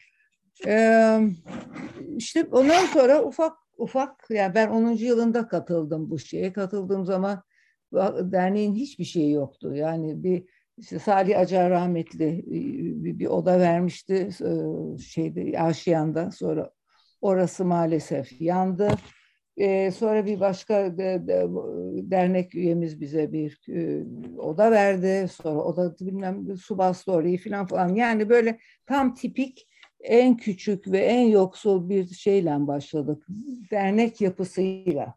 İşte 2.16 2.44
ondan 2.50 2.86
sonra 2.86 3.22
ufak 3.22 3.65
ufak 3.76 4.30
yani 4.30 4.54
ben 4.54 4.68
10. 4.68 4.90
yılında 4.90 5.48
katıldım 5.48 6.10
bu 6.10 6.18
şeye 6.18 6.52
katıldığım 6.52 7.04
zaman 7.04 7.42
derneğin 8.32 8.74
hiçbir 8.74 9.04
şeyi 9.04 9.32
yoktu 9.32 9.74
yani 9.74 10.22
bir 10.22 10.44
işte 10.78 10.98
Salih 10.98 11.38
Acar 11.38 11.70
rahmetli 11.70 12.44
bir, 12.46 13.18
bir 13.18 13.26
oda 13.26 13.60
vermişti 13.60 14.28
şeyde 15.08 15.60
Aşiyan'da 15.60 16.30
sonra 16.30 16.70
orası 17.20 17.64
maalesef 17.64 18.40
yandı. 18.40 18.88
Ee, 19.56 19.90
sonra 19.90 20.26
bir 20.26 20.40
başka 20.40 20.98
de, 20.98 21.22
de, 21.26 21.46
dernek 22.10 22.54
üyemiz 22.54 23.00
bize 23.00 23.32
bir 23.32 23.60
e, 23.68 24.04
oda 24.38 24.70
verdi. 24.70 25.28
Sonra 25.28 25.60
oda 25.60 25.96
bilmem 26.00 26.56
su 26.56 26.78
bastı 26.78 27.12
orayı 27.12 27.38
falan 27.38 27.66
falan. 27.66 27.94
Yani 27.94 28.28
böyle 28.28 28.58
tam 28.86 29.14
tipik 29.14 29.68
en 30.06 30.36
küçük 30.36 30.92
ve 30.92 30.98
en 30.98 31.28
yoksul 31.28 31.88
bir 31.88 32.06
şeyle 32.08 32.66
başladık. 32.66 33.26
Dernek 33.70 34.20
yapısıyla. 34.20 35.14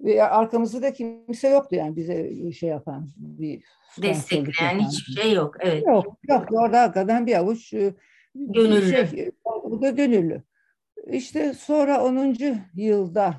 Ve 0.00 0.22
arkamızda 0.22 0.82
da 0.82 0.92
kimse 0.92 1.48
yoktu 1.48 1.76
yani 1.76 1.96
bize 1.96 2.52
şey 2.52 2.68
yapan 2.68 3.10
bir 3.16 3.62
destekleyen 4.02 4.78
hiçbir 4.78 5.22
şey 5.22 5.32
yok. 5.32 5.56
Evet. 5.60 5.86
Yok, 5.86 6.18
yok. 6.28 6.46
Orada 6.52 6.82
hakikaten 6.82 7.26
bir 7.26 7.38
avuç 7.38 7.72
e, 7.72 7.94
gönüllü. 8.34 9.08
Şey, 9.08 9.30
bu 9.64 9.82
da 9.82 9.90
gönüllü. 9.90 10.42
İşte 11.10 11.54
sonra 11.54 12.04
10. 12.04 12.36
yılda 12.74 13.34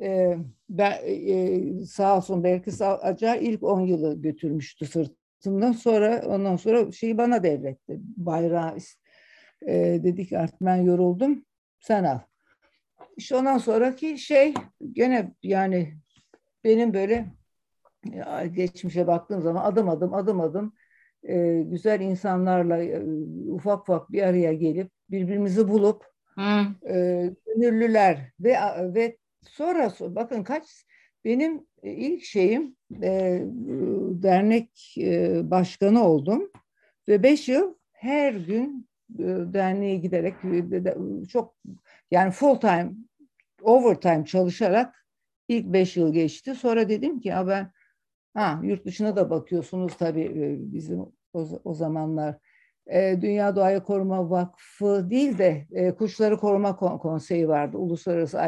e, 0.00 0.36
ben, 0.68 0.98
e, 1.06 1.84
sağ 1.84 2.16
olsun 2.16 2.44
belki 2.44 2.70
sağ, 2.70 2.98
Acar 2.98 3.36
ilk 3.36 3.62
10 3.62 3.80
yılı 3.80 4.22
götürmüştü 4.22 4.86
sırtımdan. 4.86 5.72
Sonra 5.72 6.22
ondan 6.26 6.56
sonra 6.56 6.92
şeyi 6.92 7.18
bana 7.18 7.42
devretti. 7.42 8.00
Bayrağı 8.16 8.76
e, 9.66 10.00
dedik 10.04 10.32
artık 10.32 10.60
ben 10.60 10.76
yoruldum 10.76 11.44
sen 11.80 12.04
al. 12.04 12.18
İşte 13.16 13.36
ondan 13.36 13.58
sonraki 13.58 14.18
şey 14.18 14.54
gene 14.92 15.34
yani 15.42 15.94
benim 16.64 16.94
böyle 16.94 17.26
geçmişe 18.54 19.06
baktığım 19.06 19.42
zaman 19.42 19.64
adım 19.64 19.88
adım 19.88 20.14
adım 20.14 20.40
adım 20.40 20.74
e, 21.28 21.62
güzel 21.62 22.00
insanlarla 22.00 22.82
e, 22.82 23.02
ufak 23.48 23.82
ufak 23.82 24.12
bir 24.12 24.22
araya 24.22 24.52
gelip 24.52 24.90
birbirimizi 25.10 25.68
bulup 25.68 26.04
e, 26.88 27.30
gönüllüler 27.46 28.32
ve 28.40 28.56
ve 28.94 29.16
sonra 29.48 29.92
bakın 30.00 30.44
kaç 30.44 30.64
benim 31.24 31.66
ilk 31.82 32.24
şeyim 32.24 32.76
e, 33.02 33.42
dernek 34.22 34.94
e, 34.98 35.40
başkanı 35.50 36.04
oldum 36.04 36.50
ve 37.08 37.22
beş 37.22 37.48
yıl 37.48 37.74
her 37.92 38.32
gün 38.32 38.88
e, 38.91 38.91
derneğe 39.54 39.96
giderek 39.96 40.34
e, 40.44 41.26
çok 41.28 41.54
yani 42.10 42.30
full 42.30 42.54
time 42.54 42.92
overtime 43.62 44.24
çalışarak 44.24 45.06
ilk 45.48 45.66
beş 45.66 45.96
yıl 45.96 46.12
geçti. 46.12 46.54
Sonra 46.54 46.88
dedim 46.88 47.20
ki 47.20 47.28
ya 47.28 47.46
ben 47.46 47.72
ha 48.34 48.60
yurt 48.62 48.86
dışına 48.86 49.16
da 49.16 49.30
bakıyorsunuz 49.30 49.96
tabii 49.96 50.24
e, 50.24 50.72
bizim 50.72 51.00
o, 51.32 51.48
o 51.64 51.74
zamanlar 51.74 52.38
e, 52.86 53.18
Dünya 53.20 53.56
Doğayı 53.56 53.80
Koruma 53.80 54.30
Vakfı 54.30 55.10
değil 55.10 55.38
de 55.38 55.66
e, 55.72 55.94
Kuşları 55.94 56.36
Koruma 56.36 56.76
Konseyi 56.76 57.48
vardı. 57.48 57.78
Uluslararası 57.78 58.38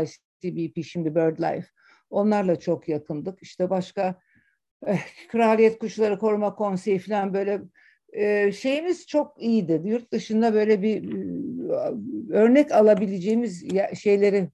ICBP 0.45 0.85
şimdi 0.85 1.15
BirdLife. 1.15 1.67
Onlarla 2.11 2.59
çok 2.59 2.89
yakındık. 2.89 3.43
İşte 3.43 3.71
başka 3.71 4.21
e, 4.87 4.99
Kraliyet 5.29 5.79
Kuşları 5.79 6.19
Koruma 6.19 6.55
Konseyi 6.55 6.99
falan 6.99 7.35
böyle 7.35 7.63
e, 8.15 8.53
şeyimiz 8.53 9.07
çok 9.07 9.43
iyiydi. 9.43 9.83
Yurt 9.85 10.13
dışında 10.13 10.55
böyle 10.55 10.83
bir 10.83 11.15
e, 11.15 11.93
örnek 12.33 12.73
alabileceğimiz 12.73 13.65
şeyleri 13.95 14.49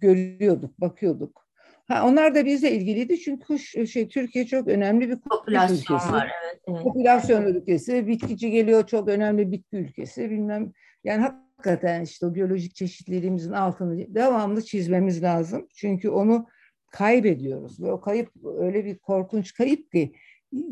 görüyorduk, 0.00 0.80
bakıyorduk. 0.80 1.48
Ha, 1.88 2.06
onlar 2.08 2.34
da 2.34 2.44
bizle 2.44 2.72
ilgiliydi 2.72 3.20
çünkü 3.20 3.46
kuş, 3.46 3.90
şey 3.90 4.08
Türkiye 4.08 4.46
çok 4.46 4.68
önemli 4.68 5.10
bir 5.10 5.18
popülasyon 5.18 5.76
ülkesi. 5.76 6.12
var. 6.12 6.32
Evet, 6.42 6.60
evet. 6.68 6.82
Popülasyon 6.82 7.42
ülkesi, 7.46 8.06
bitkici 8.06 8.50
geliyor 8.50 8.86
çok 8.86 9.08
önemli 9.08 9.52
bitki 9.52 9.76
ülkesi 9.76 10.30
bilmem. 10.30 10.72
Yani 11.04 11.22
hakikaten 11.22 12.02
işte 12.02 12.26
o 12.26 12.34
biyolojik 12.34 12.74
çeşitliliğimizin 12.74 13.52
altını 13.52 14.14
devamlı 14.14 14.62
çizmemiz 14.62 15.22
lazım. 15.22 15.68
Çünkü 15.74 16.08
onu 16.08 16.46
kaybediyoruz 16.90 17.80
ve 17.80 17.92
o 17.92 18.00
kayıp 18.00 18.30
öyle 18.58 18.84
bir 18.84 18.98
korkunç 18.98 19.54
kayıp 19.54 19.92
ki 19.92 20.12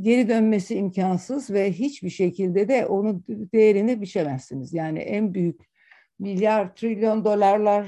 geri 0.01 0.29
dönmesi 0.29 0.75
imkansız 0.75 1.51
ve 1.51 1.73
hiçbir 1.73 2.11
şekilde 2.11 2.69
de 2.69 2.87
onun 2.87 3.25
değerini 3.29 4.01
biçemezsiniz. 4.01 4.75
Yani 4.75 4.99
en 4.99 5.35
büyük 5.35 5.61
milyar 6.19 6.75
trilyon 6.75 7.25
dolarlar 7.25 7.87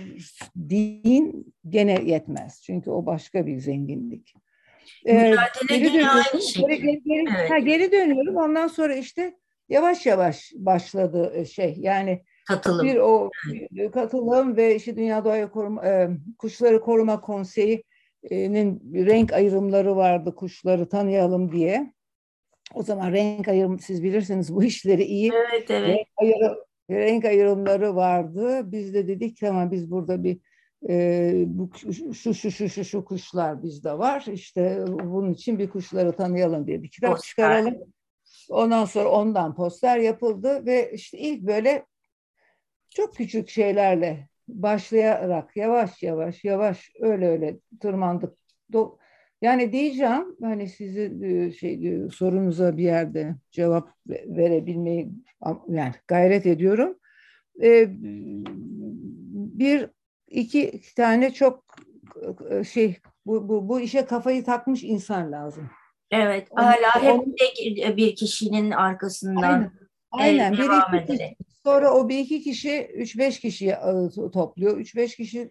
deyin 0.56 1.54
gene 1.68 2.02
yetmez. 2.04 2.62
Çünkü 2.62 2.90
o 2.90 3.06
başka 3.06 3.46
bir 3.46 3.58
zenginlik. 3.58 4.34
Ee, 5.06 5.34
geri, 5.68 5.84
dönüyorum, 5.84 6.40
geri, 6.56 6.82
geri, 6.82 7.02
geri, 7.04 7.24
evet. 7.38 7.50
ha, 7.50 7.58
geri 7.58 7.92
dönüyorum. 7.92 8.36
Ondan 8.36 8.66
sonra 8.66 8.94
işte 8.94 9.34
yavaş 9.68 10.06
yavaş 10.06 10.52
başladı 10.56 11.32
e, 11.34 11.44
şey. 11.44 11.74
Yani 11.78 12.22
katılım. 12.46 12.86
Bir 12.86 12.96
o 12.96 13.30
katılım 13.92 14.56
ve 14.56 14.76
işte 14.76 14.96
Dünya 14.96 15.24
Doğa 15.24 15.50
Koruma, 15.50 15.86
e, 15.86 16.08
Kuşları 16.38 16.80
Koruma 16.80 17.20
Konseyi'nin 17.20 17.82
renk 19.06 19.32
ayrımları 19.32 19.96
vardı 19.96 20.34
kuşları 20.34 20.88
tanıyalım 20.88 21.52
diye. 21.52 21.92
O 22.74 22.82
zaman 22.82 23.12
renk 23.12 23.48
ayrım 23.48 23.78
siz 23.78 24.02
bilirsiniz 24.02 24.54
bu 24.54 24.64
işleri 24.64 25.04
iyi. 25.04 25.32
Evet 25.32 25.70
evet. 25.70 25.88
Renk, 25.88 26.08
ayrı, 26.16 26.64
renk 26.90 27.24
ayrımları 27.24 27.96
vardı. 27.96 28.72
Biz 28.72 28.94
de 28.94 29.08
dedik 29.08 29.40
tamam 29.40 29.70
biz 29.70 29.90
burada 29.90 30.24
bir 30.24 30.40
e, 30.88 31.44
bu 31.46 31.70
şu 32.14 32.14
şu 32.14 32.34
şu 32.34 32.68
şu 32.68 32.84
şu 32.84 33.04
kuşlar 33.04 33.62
bizde 33.62 33.98
var. 33.98 34.24
İşte 34.32 34.84
bunun 34.88 35.32
için 35.32 35.58
bir 35.58 35.70
kuşları 35.70 36.12
tanıyalım 36.12 36.66
diye 36.66 36.82
bir 36.82 36.90
kitap 36.90 37.10
poster. 37.10 37.28
çıkaralım. 37.28 37.74
Ondan 38.50 38.84
sonra 38.84 39.08
ondan 39.08 39.54
poster 39.54 39.98
yapıldı 39.98 40.66
ve 40.66 40.92
işte 40.92 41.18
ilk 41.18 41.42
böyle 41.42 41.84
çok 42.90 43.14
küçük 43.14 43.48
şeylerle 43.48 44.27
başlayarak 44.48 45.56
yavaş 45.56 46.02
yavaş 46.02 46.44
yavaş 46.44 46.90
öyle 47.00 47.28
öyle 47.28 47.58
tırmandık. 47.80 48.38
Yani 49.42 49.72
diyeceğim 49.72 50.36
hani 50.42 50.68
sizi 50.68 51.18
e, 51.22 51.52
şey 51.52 51.88
e, 51.88 52.08
sorunuza 52.08 52.76
bir 52.76 52.84
yerde 52.84 53.34
cevap 53.50 53.90
verebilmeyi 54.06 55.10
yani 55.68 55.94
gayret 56.08 56.46
ediyorum. 56.46 56.98
E, 57.62 57.86
bir 59.58 59.90
iki 60.28 60.80
tane 60.96 61.32
çok 61.32 61.64
şey 62.68 62.96
bu, 63.26 63.48
bu, 63.48 63.68
bu 63.68 63.80
işe 63.80 64.04
kafayı 64.04 64.44
takmış 64.44 64.84
insan 64.84 65.32
lazım. 65.32 65.70
Evet, 66.10 66.48
hala 66.54 67.02
hep 67.02 67.26
bir 67.96 68.16
kişinin 68.16 68.70
arkasından 68.70 69.72
aynen, 70.12 70.52
aynen, 70.52 70.56
devam 70.56 70.92
bir 70.92 70.98
iki 70.98 71.12
kişi, 71.12 71.36
Sonra 71.68 71.94
o 71.94 72.08
bir 72.08 72.18
iki 72.18 72.42
kişi, 72.42 72.90
üç 72.94 73.18
beş 73.18 73.40
kişi 73.40 73.74
topluyor. 74.32 74.78
Üç 74.78 74.96
beş 74.96 75.16
kişi 75.16 75.50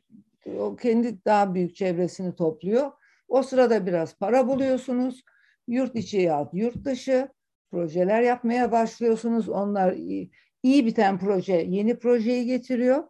o 0.59 0.75
kendi 0.75 1.25
daha 1.25 1.53
büyük 1.53 1.75
çevresini 1.75 2.35
topluyor. 2.35 2.91
O 3.27 3.43
sırada 3.43 3.85
biraz 3.85 4.17
para 4.17 4.47
buluyorsunuz. 4.47 5.23
Yurt 5.67 5.95
içi 5.95 6.17
ya 6.17 6.49
yurt 6.53 6.85
dışı 6.85 7.29
projeler 7.71 8.21
yapmaya 8.21 8.71
başlıyorsunuz. 8.71 9.49
Onlar 9.49 9.93
iyi, 9.93 10.31
iyi 10.63 10.85
biten 10.85 11.19
proje 11.19 11.53
yeni 11.53 11.99
projeyi 11.99 12.45
getiriyor. 12.45 13.03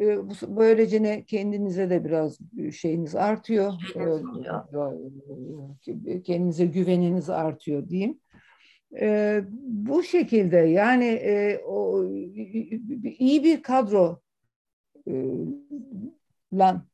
Ee, 0.00 0.18
böylece 0.48 1.02
ne 1.02 1.24
kendinize 1.24 1.90
de 1.90 2.04
biraz 2.04 2.38
şeyiniz 2.72 3.14
artıyor. 3.14 3.72
Ee, 6.06 6.22
kendinize 6.22 6.66
güveniniz 6.66 7.30
artıyor 7.30 7.88
diyeyim. 7.88 8.20
Ee, 9.00 9.44
bu 9.62 10.02
şekilde 10.02 10.56
yani 10.56 11.04
e, 11.04 11.60
o 11.66 12.04
iyi 13.18 13.44
bir 13.44 13.62
kadro 13.62 14.20
e, 15.08 15.12
lan 16.52 16.86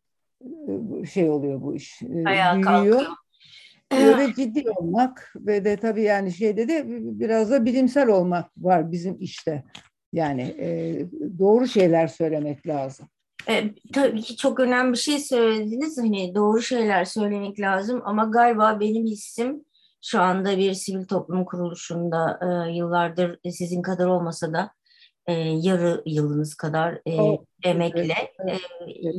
e, 1.03 1.07
şey 1.07 1.31
oluyor 1.31 1.63
bu 1.63 1.75
iş. 1.75 2.03
E, 2.03 2.25
Ayağa 2.29 2.55
büyüyor. 2.55 2.65
Kalkıyor. 2.65 4.19
Ve 4.19 4.35
ciddi 4.37 4.71
olmak 4.71 5.33
ve 5.37 5.65
de 5.65 5.77
tabii 5.77 6.03
yani 6.03 6.33
şeyde 6.33 6.69
de 6.69 6.85
biraz 6.89 7.51
da 7.51 7.65
bilimsel 7.65 8.09
olmak 8.09 8.51
var 8.57 8.93
bizim 8.93 9.17
işte. 9.21 9.65
Yani 10.13 10.43
e, 10.43 10.99
doğru 11.39 11.67
şeyler 11.67 12.07
söylemek 12.07 12.67
lazım. 12.67 13.09
E, 13.49 13.65
tabii 13.93 14.21
ki 14.21 14.37
çok 14.37 14.61
önemli 14.61 14.93
bir 14.93 14.99
şey 14.99 15.19
söylediniz. 15.19 15.99
Hani 15.99 16.35
doğru 16.35 16.63
şeyler 16.63 17.05
söylemek 17.05 17.61
lazım 17.61 18.03
ama 18.05 18.25
galiba 18.25 18.81
benim 18.81 19.05
hissim 19.07 19.65
şu 20.05 20.21
anda 20.21 20.59
bir 20.59 20.75
sivil 20.75 21.07
toplum 21.07 21.45
kuruluşunda 21.45 22.41
e, 22.43 22.73
yıllardır 22.73 23.39
sizin 23.51 23.83
kadar 23.83 24.07
olmasa 24.07 24.53
da 24.53 24.71
e, 25.27 25.33
yarı 25.39 26.03
yılınız 26.07 26.55
kadar 26.55 27.01
e, 27.07 27.21
oh, 27.21 27.45
emekle 27.63 28.15
evet, 28.39 28.61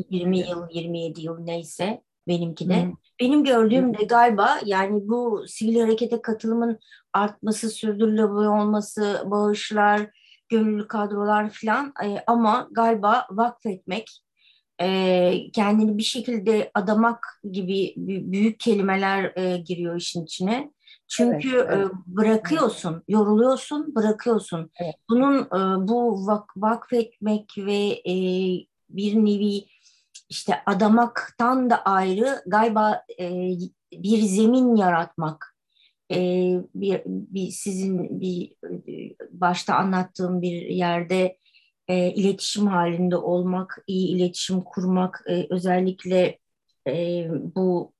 e, 0.10 0.16
20 0.16 0.40
yıl 0.40 0.70
27 0.70 1.22
yıl 1.22 1.40
neyse 1.40 2.02
benimki 2.28 2.70
de. 2.70 2.84
Hı. 2.84 2.92
Benim 3.20 3.44
gördüğüm 3.44 3.98
de 3.98 4.04
galiba 4.04 4.60
yani 4.66 5.00
bu 5.08 5.46
sivil 5.48 5.80
harekete 5.80 6.22
katılımın 6.22 6.80
artması, 7.14 7.70
sürdürülebilir 7.70 8.48
olması, 8.48 9.24
bağışlar, 9.26 10.10
gönüllü 10.50 10.88
kadrolar 10.88 11.50
falan 11.50 11.94
e, 12.04 12.24
ama 12.28 12.68
galiba 12.72 13.28
vakfetmek, 13.32 14.22
e, 14.82 15.52
kendini 15.54 15.98
bir 15.98 16.04
şekilde 16.04 16.72
adamak 16.74 17.26
gibi 17.52 17.94
büyük 17.98 18.60
kelimeler 18.60 19.34
e, 19.36 19.58
giriyor 19.58 19.96
işin 19.96 20.24
içine 20.24 20.75
Çünkü 21.08 21.56
evet, 21.56 21.70
evet. 21.72 21.92
bırakıyorsun, 22.08 23.04
yoruluyorsun, 23.08 23.96
bırakıyorsun. 23.96 24.72
Evet. 24.82 24.96
Bunun 25.10 25.50
bu 25.88 26.28
vak 26.28 26.52
vakfetmek 26.58 27.54
ve 27.58 28.02
bir 28.90 29.16
nevi 29.16 29.66
işte 30.30 30.56
adamaktan 30.66 31.70
da 31.70 31.82
ayrı 31.82 32.42
galiba 32.48 33.04
bir 33.94 34.18
zemin 34.22 34.76
yaratmak. 34.76 35.56
Bir, 36.12 37.02
bir 37.06 37.52
sizin 37.52 38.22
bir 38.22 38.56
başta 39.32 39.76
anlattığım 39.76 40.42
bir 40.42 40.62
yerde 40.62 41.38
iletişim 41.90 42.68
halinde 42.68 43.18
olmak, 43.18 43.84
iyi 43.88 44.16
iletişim 44.16 44.62
kurmak, 44.62 45.26
özellikle 45.50 46.40
bu 47.56 47.94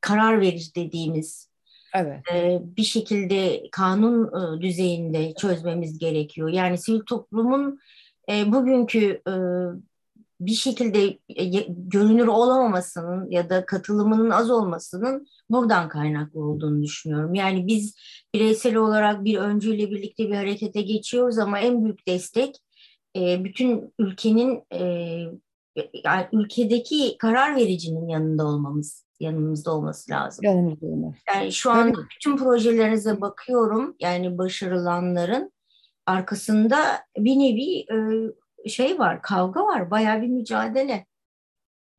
karar 0.00 0.40
verici 0.40 0.74
dediğimiz 0.74 1.49
Evet. 1.94 2.20
bir 2.76 2.82
şekilde 2.82 3.62
kanun 3.72 4.30
düzeyinde 4.60 5.34
çözmemiz 5.34 5.98
gerekiyor. 5.98 6.48
Yani 6.48 6.78
sivil 6.78 7.00
toplumun 7.00 7.78
bugünkü 8.28 9.22
bir 10.40 10.54
şekilde 10.54 11.18
görünür 11.68 12.26
olamamasının 12.26 13.30
ya 13.30 13.50
da 13.50 13.66
katılımının 13.66 14.30
az 14.30 14.50
olmasının 14.50 15.26
buradan 15.50 15.88
kaynaklı 15.88 16.44
olduğunu 16.44 16.82
düşünüyorum. 16.82 17.34
Yani 17.34 17.66
biz 17.66 17.96
bireysel 18.34 18.76
olarak 18.76 19.24
bir 19.24 19.38
öncüyle 19.38 19.90
birlikte 19.90 20.28
bir 20.28 20.34
harekete 20.34 20.82
geçiyoruz 20.82 21.38
ama 21.38 21.58
en 21.58 21.84
büyük 21.84 22.06
destek 22.06 22.56
bütün 23.16 23.94
ülkenin 23.98 24.62
yani 26.04 26.26
ülkedeki 26.32 27.18
karar 27.18 27.56
vericinin 27.56 28.08
yanında 28.08 28.46
olmamız 28.46 29.06
yanımızda 29.20 29.74
olması 29.74 30.10
lazım. 30.10 30.44
Yanımızda 30.44 30.86
olması. 30.86 31.18
Yani 31.34 31.52
şu 31.52 31.70
an 31.70 31.92
Tabii. 31.92 32.06
bütün 32.14 32.36
projelerinize 32.36 33.20
bakıyorum. 33.20 33.96
Yani 34.00 34.38
başarılanların 34.38 35.52
arkasında 36.06 36.78
bir 37.18 37.36
nevi 37.36 37.86
e, 38.64 38.68
şey 38.68 38.98
var, 38.98 39.22
kavga 39.22 39.64
var, 39.64 39.90
bayağı 39.90 40.22
bir 40.22 40.28
mücadele. 40.28 41.06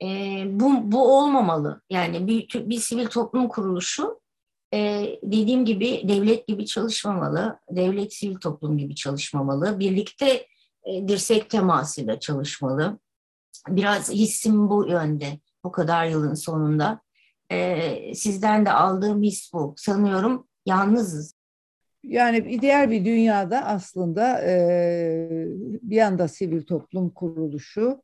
E, 0.03 0.07
bu, 0.47 0.91
bu 0.91 1.17
olmamalı. 1.17 1.81
Yani 1.89 2.27
bir, 2.27 2.69
bir 2.69 2.79
sivil 2.79 3.07
toplum 3.07 3.47
kuruluşu 3.47 4.21
e, 4.73 5.07
dediğim 5.23 5.65
gibi 5.65 6.01
devlet 6.07 6.47
gibi 6.47 6.65
çalışmamalı, 6.65 7.59
devlet 7.69 8.13
sivil 8.13 8.35
toplum 8.35 8.77
gibi 8.77 8.95
çalışmamalı, 8.95 9.79
birlikte 9.79 10.47
e, 10.83 11.07
dirsek 11.07 11.49
temasıyla 11.49 12.19
çalışmalı. 12.19 12.99
Biraz 13.67 14.11
hissim 14.11 14.69
bu 14.69 14.87
yönde 14.87 15.25
bu 15.63 15.71
kadar 15.71 16.05
yılın 16.05 16.33
sonunda 16.33 17.01
e, 17.51 18.15
sizden 18.15 18.65
de 18.65 18.71
aldığım 18.71 19.23
his 19.23 19.53
bu. 19.53 19.73
Sanıyorum 19.77 20.47
yalnızız. 20.65 21.35
Yani 22.03 22.61
diğer 22.61 22.91
bir 22.91 23.05
dünyada 23.05 23.65
aslında 23.65 24.41
e, 24.41 25.27
bir 25.81 25.95
yanda 25.95 26.27
sivil 26.27 26.63
toplum 26.63 27.09
kuruluşu, 27.09 28.01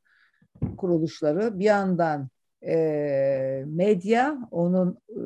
kuruluşları, 0.78 1.60
bir 1.60 1.66
yandan 1.66 2.30
e, 2.68 3.64
medya, 3.68 4.38
onun 4.52 4.98
e, 5.10 5.20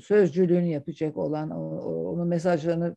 sözcülüğünü 0.00 0.66
yapacak 0.66 1.16
olan, 1.16 1.50
onun 1.50 2.28
mesajlarını 2.28 2.96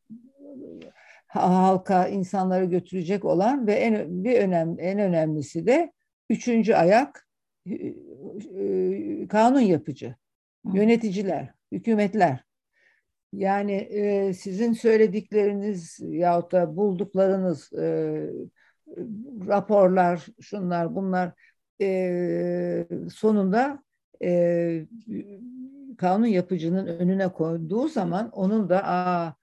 halka, 1.27 2.07
insanlara 2.07 2.65
götürecek 2.65 3.25
olan 3.25 3.67
ve 3.67 3.73
en 3.73 4.23
bir 4.23 4.41
önemli 4.41 4.81
en 4.81 4.99
önemlisi 4.99 5.67
de 5.67 5.91
üçüncü 6.29 6.73
ayak 6.73 7.27
e, 7.65 7.73
e, 7.75 9.27
kanun 9.27 9.59
yapıcı 9.59 10.15
yöneticiler, 10.73 11.53
hükümetler. 11.71 12.43
Yani 13.33 13.71
e, 13.71 14.33
sizin 14.33 14.73
söyledikleriniz 14.73 15.99
yahut 15.99 16.51
da 16.51 16.75
bulduklarınız, 16.75 17.73
e, 17.73 17.85
raporlar, 19.47 20.25
şunlar 20.41 20.95
bunlar 20.95 21.31
e, 21.81 22.87
sonunda 23.13 23.83
e, 24.23 24.85
kanun 25.97 26.25
yapıcının 26.25 26.87
önüne 26.87 27.27
koyduğu 27.27 27.87
zaman 27.87 28.29
onun 28.29 28.69
da 28.69 28.87
Aa, 28.87 29.33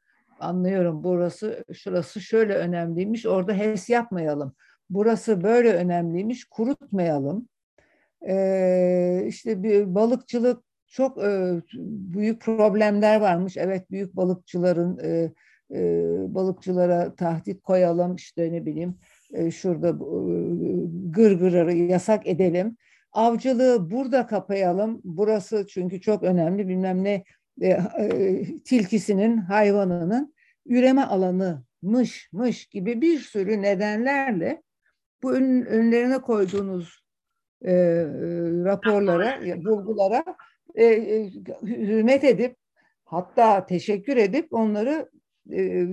anlıyorum 0.40 1.05
burası 1.05 1.64
şurası 1.75 2.20
şöyle 2.20 2.55
önemliymiş 2.55 3.27
orada 3.27 3.53
HES 3.53 3.90
yapmayalım. 3.90 4.55
Burası 4.90 5.42
böyle 5.42 5.72
önemliymiş 5.72 6.44
kurutmayalım. 6.44 7.49
Ee, 8.29 9.25
işte 9.27 9.62
bir 9.62 9.94
balıkçılık 9.94 10.62
çok 10.87 11.25
e, 11.25 11.62
büyük 12.14 12.40
problemler 12.40 13.20
varmış. 13.20 13.57
Evet 13.57 13.90
büyük 13.90 14.16
balıkçıların 14.16 14.99
e, 14.99 15.33
e, 15.75 16.03
balıkçılara 16.35 17.14
tahdit 17.14 17.62
koyalım 17.62 18.16
işte 18.16 18.53
ne 18.53 18.66
bileyim 18.66 18.94
e, 19.33 19.51
şurada 19.51 19.88
e, 19.88 19.94
gırgırları 21.11 21.75
yasak 21.75 22.27
edelim. 22.27 22.77
Avcılığı 23.12 23.90
burada 23.90 24.27
kapayalım. 24.27 25.01
Burası 25.05 25.66
çünkü 25.68 26.01
çok 26.01 26.22
önemli 26.22 26.68
bilmem 26.68 27.05
ne 27.05 27.25
e, 27.61 27.68
e, 27.68 28.44
tilkisinin 28.64 29.37
hayvanının 29.37 30.35
üreme 30.66 31.03
alanı 31.03 31.64
gibi 32.70 33.01
bir 33.01 33.18
sürü 33.18 33.62
nedenlerle 33.62 34.62
bu 35.22 35.33
ön, 35.33 35.62
önlerine 35.62 36.18
koyduğunuz 36.18 37.05
e, 37.62 37.74
raporlara, 38.64 39.40
bulgulara 39.64 40.24
e, 40.74 40.85
e, 40.85 41.31
hürmet 41.62 42.24
edip 42.24 42.57
hatta 43.05 43.66
teşekkür 43.66 44.16
edip 44.16 44.52
onları 44.52 45.11
e, 45.52 45.87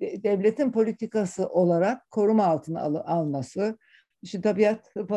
devletin 0.00 0.72
politikası 0.72 1.48
olarak 1.48 2.10
koruma 2.10 2.46
altına 2.46 2.80
al, 2.80 2.94
alması, 2.94 3.78
işte 4.22 4.40
tabiat 4.40 4.96
e, 4.96 5.14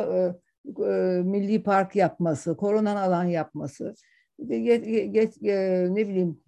e, 0.86 0.92
milli 1.24 1.64
park 1.64 1.96
yapması, 1.96 2.58
korunan 2.58 2.96
alan 2.96 3.24
yapması, 3.24 3.96
get, 4.48 5.14
get, 5.14 5.44
e, 5.44 5.88
ne 5.90 6.08
bileyim 6.08 6.40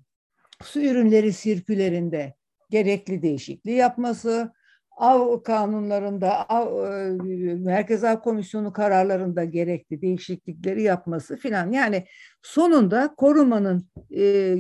su 0.62 0.82
ürünleri 0.82 1.34
sirkülerinde 1.34 2.34
gerekli 2.70 3.22
değişikliği 3.22 3.76
yapması, 3.76 4.54
av 4.98 5.44
kanunlarında, 5.44 6.50
av, 6.50 6.86
e, 6.86 7.56
Merkez 7.56 8.04
Av 8.04 8.16
Komisyonu 8.16 8.74
kararlarında 8.74 9.44
gerekli 9.44 10.02
değişiklikleri 10.02 10.82
yapması 10.82 11.38
filan. 11.38 11.72
Yani 11.72 12.06
sonunda 12.42 13.14
korumanın 13.18 13.88
e, 14.12 14.56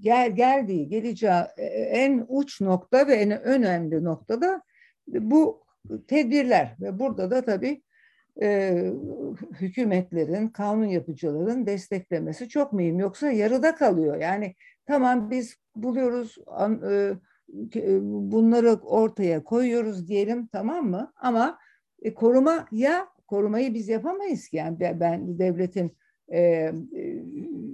gel, 0.00 0.36
geldiği, 0.36 0.88
geleceği 0.88 1.44
e, 1.56 1.64
en 1.66 2.24
uç 2.28 2.60
nokta 2.60 3.06
ve 3.06 3.14
en 3.14 3.42
önemli 3.42 4.04
noktada 4.04 4.62
bu 5.06 5.64
tedbirler 6.08 6.76
ve 6.80 6.98
burada 6.98 7.30
da 7.30 7.44
tabii 7.44 7.82
e, 8.42 8.92
hükümetlerin, 9.60 10.48
kanun 10.48 10.84
yapıcıların 10.84 11.66
desteklemesi 11.66 12.48
çok 12.48 12.72
mühim. 12.72 12.98
Yoksa 12.98 13.30
yarıda 13.30 13.74
kalıyor. 13.74 14.16
Yani 14.16 14.54
tamam 14.86 15.30
biz 15.30 15.56
buluyoruz, 15.76 16.38
an, 16.46 16.82
e, 16.90 16.94
e, 16.94 17.14
bunları 18.32 18.72
ortaya 18.72 19.44
koyuyoruz 19.44 20.08
diyelim 20.08 20.46
tamam 20.46 20.90
mı? 20.90 21.12
Ama 21.16 21.58
e, 22.02 22.14
koruma 22.14 22.66
ya 22.72 23.08
korumayı 23.26 23.74
biz 23.74 23.88
yapamayız 23.88 24.48
ki. 24.48 24.56
Yani 24.56 24.78
ben 24.80 25.38
devletin 25.38 25.96
e, 26.28 26.40
e, 26.40 26.72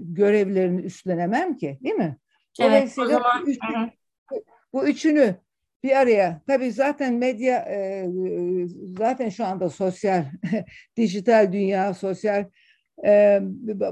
görevlerini 0.02 0.80
üstlenemem 0.80 1.56
ki 1.56 1.78
değil 1.82 1.94
mi? 1.94 2.16
Evet, 2.60 2.98
o 2.98 3.06
zaman, 3.06 3.46
üç, 3.46 3.58
bu 4.72 4.88
üçünü 4.88 5.34
bir 5.82 6.00
araya 6.00 6.40
tabii 6.46 6.72
zaten 6.72 7.14
medya 7.14 7.58
e, 7.58 8.06
zaten 8.98 9.28
şu 9.28 9.44
anda 9.44 9.68
sosyal 9.70 10.24
dijital 10.96 11.52
dünya 11.52 11.94
sosyal 11.94 12.44
e, 13.04 13.38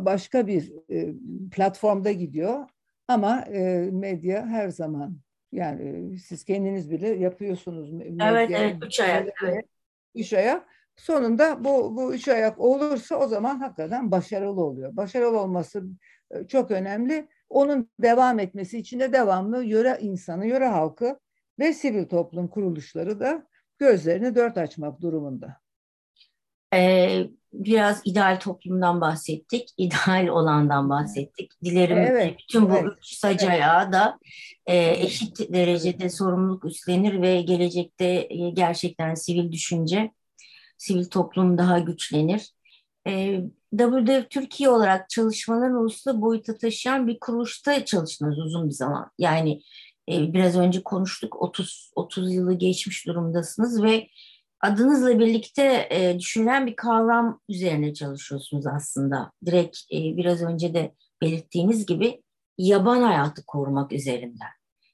başka 0.01 0.47
bir 0.47 0.73
e, 0.91 1.09
platformda 1.53 2.13
gidiyor 2.13 2.69
ama 3.09 3.41
e, 3.41 3.89
medya 3.93 4.47
her 4.47 4.69
zaman 4.69 5.19
yani 5.53 6.19
siz 6.19 6.45
kendiniz 6.45 6.91
bile 6.91 7.09
yapıyorsunuz. 7.09 7.93
Evet, 8.23 8.51
evet, 8.51 8.77
üç 8.83 9.01
ayak. 9.01 9.29
Evet. 9.45 9.65
Üç 10.15 10.33
ayak. 10.33 10.67
Sonunda 10.97 11.65
bu, 11.65 11.97
bu 11.97 12.15
üç 12.15 12.29
ayak 12.29 12.61
olursa 12.61 13.17
o 13.17 13.27
zaman 13.27 13.59
hakikaten 13.59 14.11
başarılı 14.11 14.65
oluyor. 14.65 14.97
Başarılı 14.97 15.41
olması 15.41 15.83
çok 16.49 16.71
önemli. 16.71 17.29
Onun 17.49 17.91
devam 18.01 18.39
etmesi 18.39 18.79
için 18.79 19.01
de 19.01 19.13
devamlı 19.13 19.65
yöre 19.65 19.99
insanı, 20.01 20.47
yöre 20.47 20.67
halkı 20.67 21.19
ve 21.59 21.73
sivil 21.73 22.05
toplum 22.09 22.49
kuruluşları 22.49 23.21
da 23.21 23.47
gözlerini 23.79 24.35
dört 24.35 24.59
açmak 24.59 25.01
durumunda. 25.01 25.60
Ee, 26.75 27.27
biraz 27.53 28.03
ideal 28.05 28.41
toplumdan 28.41 29.01
bahsettik, 29.01 29.69
ideal 29.77 30.29
olandan 30.29 30.91
bahsettik. 30.91 31.53
Dilerim 31.65 31.99
evet, 31.99 32.37
bütün 32.39 32.71
bu 32.71 32.77
evet, 32.77 32.93
üç 32.99 33.15
sacaya 33.15 33.83
evet. 33.83 33.93
da 33.93 34.19
e, 34.67 34.91
eşit 34.91 35.53
derecede 35.53 36.11
sorumluluk 36.11 36.65
üstlenir 36.65 37.23
ve 37.23 37.43
gelecekte 37.43 38.27
e, 38.31 38.51
gerçekten 38.51 39.15
sivil 39.15 39.53
düşünce, 39.53 40.11
sivil 40.79 41.05
toplum 41.05 41.59
daha 41.59 41.79
güçlenir. 41.79 42.51
E, 43.07 43.41
WWF 43.79 44.31
Türkiye 44.31 44.71
olarak 44.71 45.11
çalışmaların 45.11 45.77
uluslu 45.77 46.21
boyuta 46.21 46.59
taşıyan 46.59 47.07
bir 47.07 47.21
kuruluşta 47.21 47.85
çalıştınız 47.85 48.39
uzun 48.39 48.69
bir 48.69 48.75
zaman. 48.75 49.11
Yani 49.19 49.63
e, 50.11 50.33
biraz 50.33 50.57
önce 50.57 50.83
konuştuk 50.83 51.43
30 51.43 51.91
30 51.95 52.35
yılı 52.35 52.55
geçmiş 52.55 53.07
durumdasınız 53.07 53.83
ve 53.83 54.07
adınızla 54.61 55.19
birlikte 55.19 55.89
e, 55.91 56.19
düşünülen 56.19 56.67
bir 56.67 56.77
kavram 56.77 57.41
üzerine 57.49 57.95
çalışıyorsunuz 57.95 58.67
aslında. 58.67 59.33
Direkt 59.47 59.77
e, 59.93 59.97
biraz 60.17 60.43
önce 60.43 60.75
de 60.75 60.95
belirttiğiniz 61.23 61.87
gibi 61.87 62.23
yaban 62.59 63.03
hayatı 63.03 63.47
korumak 63.47 63.93
üzerinden. 63.93 64.49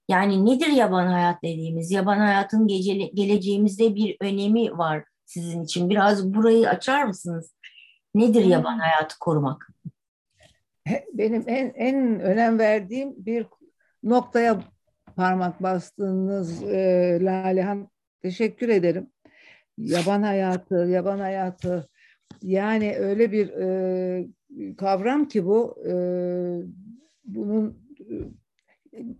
Yani 0.08 0.46
nedir 0.46 0.66
yaban 0.66 1.06
hayat 1.06 1.42
dediğimiz? 1.42 1.90
Yaban 1.90 2.18
hayatın 2.18 2.66
gece, 2.66 2.94
geleceğimizde 2.94 3.94
bir 3.94 4.16
önemi 4.20 4.78
var 4.78 5.04
sizin 5.24 5.64
için. 5.64 5.90
Biraz 5.90 6.34
burayı 6.34 6.68
açar 6.68 7.04
mısınız? 7.04 7.54
Nedir 8.14 8.44
hmm. 8.44 8.50
yaban 8.50 8.78
hayatı 8.78 9.18
korumak? 9.18 9.68
Benim 11.12 11.44
en, 11.46 11.72
en 11.76 12.20
önem 12.20 12.58
verdiğim 12.58 13.26
bir 13.26 13.46
noktaya 14.02 14.60
parmak 15.16 15.62
bastığınız 15.62 16.62
e, 16.62 17.18
Lalehan 17.22 17.88
teşekkür 18.22 18.68
ederim. 18.68 19.10
Yaban 19.78 20.22
hayatı, 20.22 20.74
yaban 20.74 21.18
hayatı 21.18 21.88
yani 22.42 22.96
öyle 22.98 23.32
bir 23.32 23.48
e, 23.48 24.28
kavram 24.76 25.28
ki 25.28 25.44
bu 25.46 25.76
e, 25.88 25.92
bunun 27.24 27.86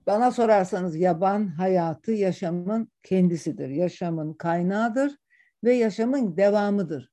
bana 0.07 0.31
sorarsanız 0.31 0.97
yaban 0.97 1.47
hayatı 1.47 2.13
yaşamın 2.13 2.89
kendisidir. 3.03 3.69
Yaşamın 3.69 4.35
kaynağıdır 4.35 5.17
ve 5.65 5.75
yaşamın 5.75 6.37
devamıdır. 6.37 7.11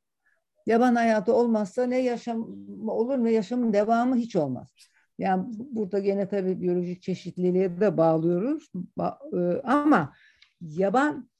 Yaban 0.66 0.96
hayatı 0.96 1.34
olmazsa 1.34 1.86
ne 1.86 2.02
yaşam 2.02 2.41
olur 2.89 3.24
ne 3.24 3.32
yaşamın 3.32 3.74
devamı 3.74 4.16
hiç 4.16 4.36
olmaz. 4.36 4.68
Yani 5.18 5.46
burada 5.72 6.00
gene 6.00 6.28
tabii 6.28 6.62
biyolojik 6.62 7.02
çeşitliliğe 7.02 7.82
de 7.82 7.98
bağlıyoruz. 7.98 8.72
E, 9.34 9.62
ama 9.64 10.14
yaban 10.62 11.18
e, 11.20 11.33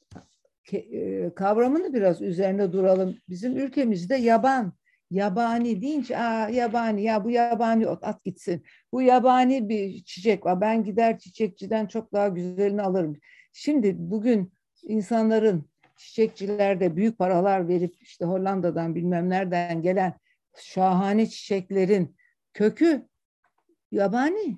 kavramını 1.36 1.94
biraz 1.94 2.22
üzerinde 2.22 2.72
duralım. 2.72 3.18
Bizim 3.30 3.58
ülkemizde 3.58 4.16
yaban 4.16 4.74
Yabani 5.14 5.82
deyince 5.82 6.18
Aa, 6.18 6.50
yabani 6.50 7.04
ya 7.04 7.24
bu 7.24 7.30
yabani 7.30 7.88
ot 7.88 8.04
at 8.04 8.24
gitsin. 8.24 8.64
Bu 8.92 9.02
yabani 9.02 9.70
bir 9.70 10.04
çiçek 10.04 10.46
var. 10.46 10.62
Ben 10.62 10.84
gider 10.84 11.20
çiçekçiden 11.20 11.88
çok 11.88 12.14
daha 12.14 12.28
güzelini 12.28 12.82
alırım. 12.82 13.18
Şimdi 13.52 13.96
bugün 13.98 14.54
insanların 14.84 15.70
çiçekçilerde 15.98 16.96
büyük 16.96 17.18
paralar 17.18 17.68
verip 17.68 17.96
işte 18.02 18.26
Hollanda'dan 18.26 18.96
bilmem 18.96 19.30
nereden 19.30 19.82
gelen 19.82 20.14
şahane 20.58 21.30
çiçeklerin 21.30 22.16
kökü 22.54 23.08
yabani. 23.92 24.58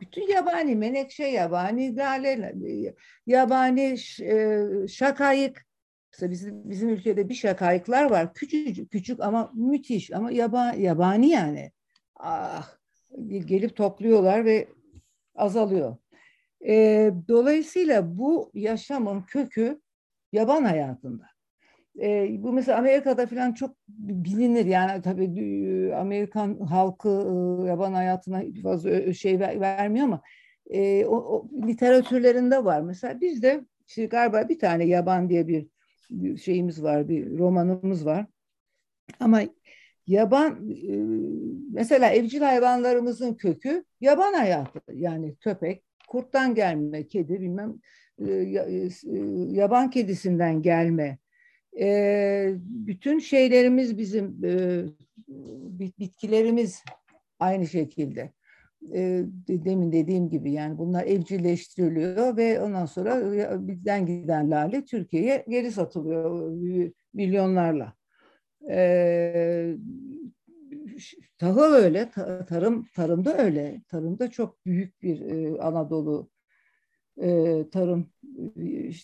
Bütün 0.00 0.28
yabani, 0.28 0.76
menekşe 0.76 1.24
yabani, 1.24 1.96
lale 1.96 2.54
yabani, 3.26 3.96
e, 4.22 4.88
şakayık, 4.88 5.66
Mesela 6.16 6.32
bizim, 6.32 6.70
bizim 6.70 6.88
ülkede 6.88 7.28
bir 7.28 7.34
şakayıklar 7.34 8.10
var. 8.10 8.34
Küçücük, 8.34 8.90
küçük 8.90 9.20
ama 9.20 9.50
müthiş 9.54 10.12
ama 10.12 10.30
yaba, 10.30 10.72
yabani 10.72 11.28
yani. 11.28 11.72
Ah, 12.16 12.76
gelip 13.28 13.76
topluyorlar 13.76 14.44
ve 14.44 14.68
azalıyor. 15.34 15.96
E, 16.66 17.12
dolayısıyla 17.28 18.18
bu 18.18 18.50
yaşamın 18.54 19.22
kökü 19.22 19.80
yaban 20.32 20.64
hayatında. 20.64 21.35
E, 22.02 22.36
bu 22.42 22.52
mesela 22.52 22.78
Amerika'da 22.78 23.26
falan 23.26 23.52
çok 23.52 23.76
bilinir 23.88 24.66
yani 24.66 25.02
tabii 25.02 25.94
Amerikan 25.94 26.60
halkı 26.60 27.08
e, 27.08 27.66
yaban 27.68 27.92
hayatına 27.92 28.42
fazla 28.62 29.14
şey 29.14 29.40
vermiyor 29.40 30.06
ama 30.06 30.22
e, 30.70 31.06
o, 31.06 31.16
o 31.16 31.48
literatürlerinde 31.66 32.64
var. 32.64 32.80
Mesela 32.80 33.20
bizde 33.20 33.64
işte 33.88 34.06
galiba 34.06 34.48
bir 34.48 34.58
tane 34.58 34.84
yaban 34.84 35.30
diye 35.30 35.48
bir 35.48 35.66
şeyimiz 36.38 36.82
var, 36.82 37.08
bir 37.08 37.38
romanımız 37.38 38.06
var. 38.06 38.26
Ama 39.20 39.42
yaban 40.06 40.70
e, 40.70 40.96
mesela 41.72 42.10
evcil 42.10 42.40
hayvanlarımızın 42.40 43.34
kökü 43.34 43.84
yaban 44.00 44.32
hayatı. 44.32 44.80
Yani 44.92 45.36
köpek, 45.36 45.84
kurttan 46.08 46.54
gelme, 46.54 47.06
kedi 47.06 47.40
bilmem 47.40 47.74
e, 48.18 48.30
e, 48.30 48.88
yaban 49.50 49.90
kedisinden 49.90 50.62
gelme. 50.62 51.18
Bütün 52.60 53.18
şeylerimiz 53.18 53.98
bizim 53.98 54.42
bitkilerimiz 55.98 56.82
aynı 57.38 57.66
şekilde 57.66 58.32
e, 58.94 59.24
demin 59.48 59.92
dediğim 59.92 60.28
gibi 60.28 60.52
yani 60.52 60.78
bunlar 60.78 61.04
evcilleştiriliyor 61.04 62.36
ve 62.36 62.60
ondan 62.60 62.86
sonra 62.86 63.20
bizden 63.68 64.06
giden 64.06 64.50
lale 64.50 64.84
Türkiye'ye 64.84 65.44
geri 65.48 65.72
satılıyor 65.72 66.50
milyonlarla. 67.14 67.92
E, 68.70 69.76
tahıl 71.38 71.72
öyle, 71.72 72.10
tarım 72.48 72.86
tarımda 72.94 73.38
öyle. 73.38 73.82
Tarımda 73.88 74.30
çok 74.30 74.66
büyük 74.66 75.02
bir 75.02 75.20
e, 75.20 75.60
Anadolu 75.60 76.30
e, 77.22 77.64
tarım 77.72 78.10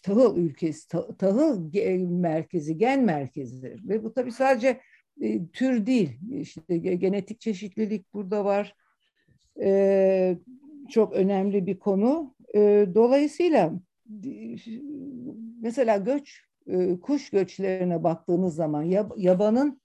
tahıl 0.03 0.37
ülkesi, 0.37 0.89
tahıl 1.19 1.73
merkezi, 2.09 2.79
gen 2.79 3.05
merkezidir. 3.05 3.89
Ve 3.89 4.05
bu 4.05 4.13
tabii 4.13 4.33
sadece 4.33 4.81
e, 5.21 5.47
tür 5.47 5.87
değil. 5.87 6.19
İşte 6.31 6.77
genetik 6.77 7.41
çeşitlilik 7.41 8.15
burada 8.15 8.45
var 8.45 8.75
e, 9.61 10.39
çok 10.91 11.13
önemli 11.13 11.67
bir 11.67 11.79
konu. 11.79 12.35
E, 12.55 12.87
dolayısıyla 12.95 13.73
mesela 15.61 15.97
göç, 15.97 16.41
e, 16.67 17.01
kuş 17.01 17.31
göçlerine 17.31 18.05
baktığınız 18.05 18.55
zaman 18.55 18.83
yab, 18.83 19.11
yabanın 19.17 19.81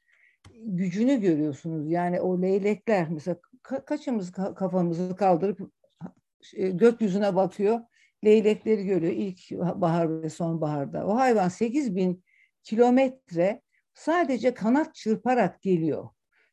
gücünü 0.56 1.22
görüyorsunuz. 1.22 1.92
Yani 1.92 2.22
o 2.22 2.42
leylekler 2.42 3.10
mesela 3.10 3.38
ka, 3.64 3.86
kaçımız 3.86 4.32
kafamızı 4.32 5.16
kaldırıp 5.16 5.60
e, 6.56 6.70
gökyüzüne 6.70 7.36
bakıyor, 7.36 7.80
leylekleri 8.26 8.86
görüyor 8.86 9.14
ilk 9.14 9.52
bahar 9.52 10.22
ve 10.22 10.30
sonbaharda. 10.30 11.08
O 11.08 11.16
hayvan 11.16 11.50
8 11.50 11.96
bin 11.96 12.24
kilometre 12.64 13.62
sadece 13.94 14.54
kanat 14.54 14.96
çırparak 14.96 15.62
geliyor. 15.62 16.10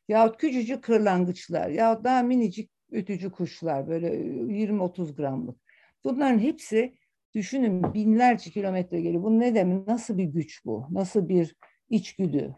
Yahut 0.07 0.37
küçücük 0.37 0.83
kırlangıçlar, 0.83 1.69
yahut 1.69 2.03
daha 2.03 2.23
minicik 2.23 2.71
ötücü 2.91 3.31
kuşlar 3.31 3.87
böyle 3.87 4.07
20-30 4.07 5.15
gramlık. 5.15 5.57
Bunların 6.03 6.39
hepsi 6.39 6.95
düşünün 7.35 7.93
binlerce 7.93 8.51
kilometre 8.51 9.01
geliyor. 9.01 9.23
Bu 9.23 9.39
ne 9.39 9.55
demek? 9.55 9.87
Nasıl 9.87 10.17
bir 10.17 10.23
güç 10.23 10.65
bu? 10.65 10.87
Nasıl 10.91 11.29
bir 11.29 11.55
içgüdü? 11.89 12.55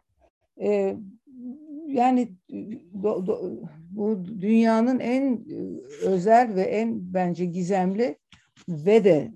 Ee, 0.62 0.98
yani 1.88 2.32
do, 3.04 3.28
do, 3.28 3.62
bu 3.90 4.26
dünyanın 4.26 5.00
en 5.00 5.46
özel 6.04 6.56
ve 6.56 6.62
en 6.62 7.14
bence 7.14 7.46
gizemli 7.46 8.18
ve 8.70 9.04
de 9.04 9.32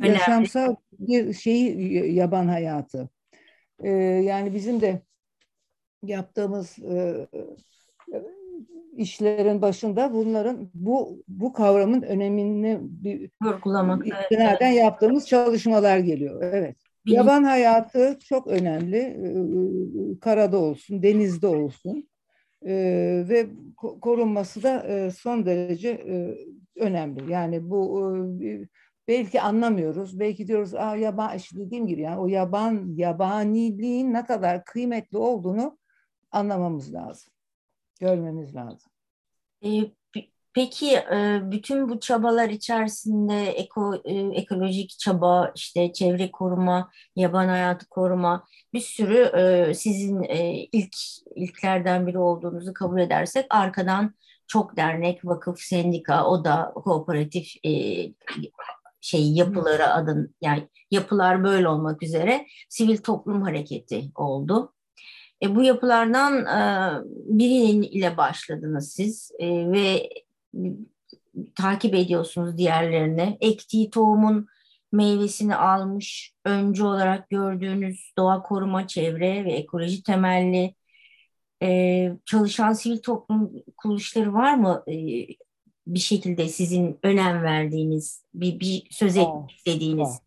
Önemli. 0.00 0.08
yaşamsal 0.08 0.76
bir 0.98 1.32
şeyi 1.32 2.14
yaban 2.14 2.48
hayatı. 2.48 3.08
Ee, 3.78 3.90
yani 4.24 4.54
bizim 4.54 4.80
de 4.80 5.02
yaptığımız 6.02 6.78
e, 6.78 7.26
işlerin 8.96 9.62
başında 9.62 10.12
bunların 10.12 10.70
bu 10.74 11.24
bu 11.28 11.52
kavramın 11.52 12.02
önemini 12.02 12.78
bir 12.82 13.30
vurgulamak 13.42 14.06
nereden 14.30 14.70
evet. 14.70 14.82
yaptığımız 14.82 15.26
çalışmalar 15.26 15.98
geliyor. 15.98 16.42
Evet. 16.42 16.76
Bilim. 17.06 17.16
Yaban 17.16 17.44
hayatı 17.44 18.18
çok 18.24 18.46
önemli. 18.46 18.96
Ee, 18.96 20.18
karada 20.20 20.58
olsun, 20.58 21.02
denizde 21.02 21.46
olsun. 21.46 22.08
Ee, 22.66 23.24
ve 23.28 23.46
korunması 24.00 24.62
da 24.62 24.86
e, 24.86 25.10
son 25.10 25.46
derece 25.46 25.88
e, 25.88 26.38
önemli. 26.80 27.32
Yani 27.32 27.70
bu 27.70 28.12
e, 28.44 28.68
belki 29.08 29.40
anlamıyoruz. 29.40 30.20
Belki 30.20 30.46
diyoruz 30.46 30.74
Aa, 30.74 30.96
yaban, 30.96 31.36
işte 31.36 31.58
dediğim 31.58 31.86
gibi 31.86 32.00
yani 32.00 32.20
o 32.20 32.26
yaban 32.26 32.94
yabaniliğin 32.96 34.12
ne 34.12 34.24
kadar 34.24 34.64
kıymetli 34.64 35.18
olduğunu 35.18 35.78
anlamamız 36.30 36.94
lazım 36.94 37.32
görmemiz 38.00 38.54
lazım. 38.54 38.92
E, 39.64 39.68
peki 40.54 40.96
e, 40.96 41.40
bütün 41.44 41.88
bu 41.88 42.00
çabalar 42.00 42.48
içerisinde 42.48 43.50
eko, 43.50 43.94
ekolojik 44.34 44.98
çaba, 44.98 45.52
işte 45.54 45.92
çevre 45.92 46.30
koruma, 46.30 46.90
yaban 47.16 47.48
hayatı 47.48 47.88
koruma 47.88 48.44
bir 48.72 48.80
sürü 48.80 49.32
sizin 49.74 50.22
ilk 50.72 50.96
ilklerden 51.36 52.06
biri 52.06 52.18
olduğunuzu 52.18 52.74
kabul 52.74 53.00
edersek 53.00 53.46
arkadan 53.50 54.14
çok 54.50 54.76
dernek, 54.76 55.24
vakıf, 55.24 55.60
sendika, 55.60 56.26
o 56.26 56.44
da 56.44 56.72
kooperatif 56.74 57.54
şey 59.00 59.32
yapıları 59.32 59.86
adın 59.86 60.34
yani 60.40 60.68
yapılar 60.90 61.44
böyle 61.44 61.68
olmak 61.68 62.02
üzere 62.02 62.46
sivil 62.68 62.96
toplum 62.96 63.42
hareketi 63.42 64.10
oldu. 64.14 64.72
E, 65.42 65.54
bu 65.56 65.62
yapılardan 65.62 66.46
e, 66.46 66.60
birinin 67.38 67.82
ile 67.82 68.16
başladınız 68.16 68.92
siz 68.92 69.32
e, 69.38 69.72
ve 69.72 70.08
takip 71.54 71.94
ediyorsunuz 71.94 72.58
diğerlerini. 72.58 73.38
Ektiği 73.40 73.90
tohumun 73.90 74.46
meyvesini 74.92 75.56
almış, 75.56 76.34
öncü 76.44 76.84
olarak 76.84 77.30
gördüğünüz 77.30 78.12
doğa 78.18 78.42
koruma, 78.42 78.86
çevre 78.86 79.44
ve 79.44 79.52
ekoloji 79.52 80.02
temelli 80.02 80.74
e, 81.62 82.12
çalışan 82.24 82.72
sivil 82.72 82.98
toplum 82.98 83.52
kuruluşları 83.76 84.34
var 84.34 84.54
mı? 84.54 84.84
E, 84.88 84.94
bir 85.86 85.98
şekilde 85.98 86.48
sizin 86.48 86.98
önem 87.02 87.42
verdiğiniz, 87.42 88.24
bir, 88.34 88.60
bir 88.60 88.86
söz 88.90 89.16
etmek 89.16 89.50
istediğiniz? 89.50 90.20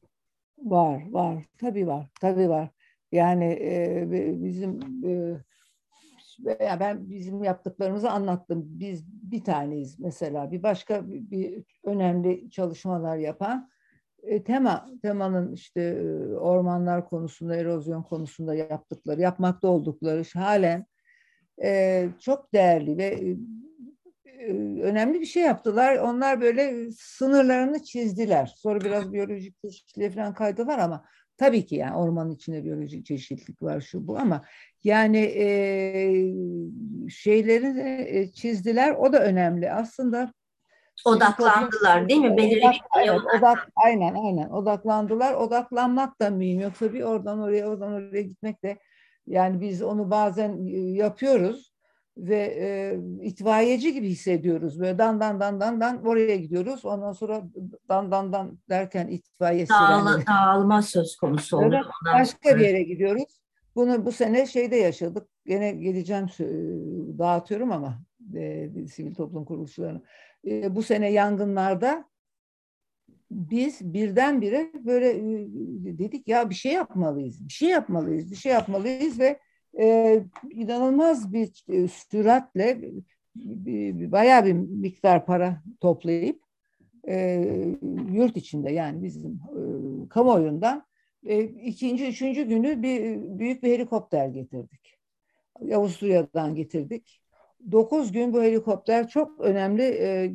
Var, 0.58 1.04
var, 1.12 1.12
var. 1.12 1.46
Tabii 1.58 1.88
var, 1.88 2.08
tabii 2.22 2.50
var. 2.50 2.70
Yani 3.12 3.46
e, 3.46 4.06
bizim 4.44 4.80
e, 5.06 5.40
ben 6.80 7.10
bizim 7.10 7.44
yaptıklarımızı 7.44 8.12
anlattım. 8.12 8.64
Biz 8.66 9.06
bir 9.08 9.44
taneyiz 9.44 10.00
mesela. 10.00 10.52
Bir 10.52 10.64
başka 10.64 11.08
bir, 11.08 11.32
bir 11.32 11.64
önemli 11.84 12.50
çalışmalar 12.52 13.18
yapan 13.18 13.70
e, 14.24 14.44
tema 14.44 14.86
temanın 15.02 15.54
işte 15.54 15.82
e, 15.82 16.34
ormanlar 16.36 17.10
konusunda, 17.10 17.56
erozyon 17.56 18.04
konusunda 18.04 18.56
yaptıkları, 18.56 19.22
yapmakta 19.22 19.68
oldukları 19.68 20.24
halen 20.34 20.86
e, 21.64 22.10
çok 22.20 22.54
değerli 22.54 22.98
ve 22.98 23.06
e, 24.26 24.54
önemli 24.82 25.22
bir 25.22 25.26
şey 25.26 25.44
yaptılar. 25.44 25.96
Onlar 25.96 26.42
böyle 26.42 26.92
sınırlarını 26.92 27.84
çizdiler. 27.84 28.54
Sonra 28.58 28.82
biraz 28.82 29.14
biyolojik 29.14 29.62
çeşitliliğe 29.62 30.12
falan 30.12 30.34
kaydılar 30.34 30.80
ama 30.80 31.06
tabii 31.38 31.66
ki 31.66 31.76
yani 31.76 31.96
ormanın 31.96 32.32
içinde 32.32 32.64
biyolojik 32.64 33.06
çeşitlilik 33.06 33.62
var 33.62 33.82
şu 33.82 34.08
bu 34.08 34.18
ama 34.18 34.44
yani 34.84 35.18
e, 35.18 35.48
şeyleri 37.10 38.34
çizdiler. 38.34 38.92
O 38.92 39.14
da 39.14 39.24
önemli. 39.24 39.72
Aslında 39.72 40.34
odaklandılar 41.06 42.10
değil 42.10 42.22
mi? 42.22 42.38
Belirli 42.38 42.68
odak, 42.68 42.76
evet, 43.00 43.22
odak, 43.38 43.68
aynen 43.76 44.14
aynen 44.14 44.50
odaklandılar. 44.50 45.34
Odaklanmak 45.34 46.20
da 46.22 46.30
mühim. 46.30 46.60
Yoksa 46.60 46.94
bir 46.94 47.02
oradan 47.02 47.40
oraya 47.40 47.68
oradan 47.68 47.94
oraya 47.94 48.22
gitmek 48.22 48.64
de 48.64 48.78
yani 49.28 49.62
biz 49.62 49.82
onu 49.82 50.12
bazen 50.12 50.58
yapıyoruz 50.94 51.74
ve 52.18 52.56
e, 52.60 52.98
itfaiyeci 53.22 53.94
gibi 53.94 54.10
hissediyoruz. 54.10 54.80
Böyle 54.80 54.98
dan 54.98 55.20
dan 55.20 55.40
dan 55.40 55.60
dan 55.60 55.82
dan 55.82 56.06
oraya 56.06 56.36
gidiyoruz. 56.36 56.86
Ondan 56.86 57.12
sonra 57.12 57.44
dan 57.90 58.12
dan 58.12 58.34
dan 58.34 58.60
derken 58.70 59.08
itfaiye 59.08 59.70
Dağıl, 59.70 60.22
dağılma 60.28 60.82
söz 60.82 61.16
konusu 61.16 61.58
oluyor. 61.58 61.86
Başka 62.14 62.56
bir 62.56 62.62
yere 62.62 62.84
gidiyoruz. 62.84 63.42
Bunu 63.76 64.06
bu 64.06 64.12
sene 64.12 64.46
şeyde 64.46 64.76
yaşadık. 64.76 65.28
Gene 65.46 65.72
geleceğim 65.72 66.28
dağıtıyorum 67.20 67.72
ama 67.72 68.00
e, 68.36 68.70
sivil 68.88 69.16
toplum 69.16 69.46
kuruluşlarını. 69.46 70.02
E, 70.48 70.76
bu 70.76 70.84
sene 70.84 71.12
yangınlarda 71.12 72.06
biz 73.34 73.94
birdenbire 73.94 74.72
böyle 74.86 75.10
e, 75.10 75.98
dedik 75.98 76.28
ya 76.28 76.50
bir 76.50 76.56
şey 76.56 76.74
yapmalıyız, 76.74 77.48
bir 77.48 77.54
şey 77.54 77.70
yapmalıyız, 77.70 78.32
bir 78.32 78.36
şey 78.36 78.52
yapmalıyız 78.52 79.20
ve 79.20 79.40
e, 79.80 80.20
inanılmaz 80.52 81.34
bir 81.34 81.64
e, 81.70 81.88
süratle 81.88 82.92
bayağı 84.12 84.46
bir 84.46 84.54
miktar 84.54 85.26
para 85.26 85.64
toplayıp 85.82 86.42
e, 87.08 87.16
yurt 88.12 88.38
içinde 88.38 88.72
yani 88.72 89.04
bizim 89.04 89.32
e, 89.32 89.60
kamuoyundan 90.10 90.86
e, 91.26 91.44
ikinci, 91.44 92.08
üçüncü 92.08 92.44
günü 92.44 92.84
bir 92.84 93.22
büyük 93.40 93.64
bir 93.64 93.72
helikopter 93.72 94.28
getirdik. 94.28 94.98
Avusturya'dan 95.74 96.56
getirdik. 96.56 97.23
Dokuz 97.72 98.12
gün 98.12 98.34
bu 98.34 98.44
helikopter 98.44 99.08
çok 99.08 99.40
önemli 99.40 99.84
e, 99.84 100.34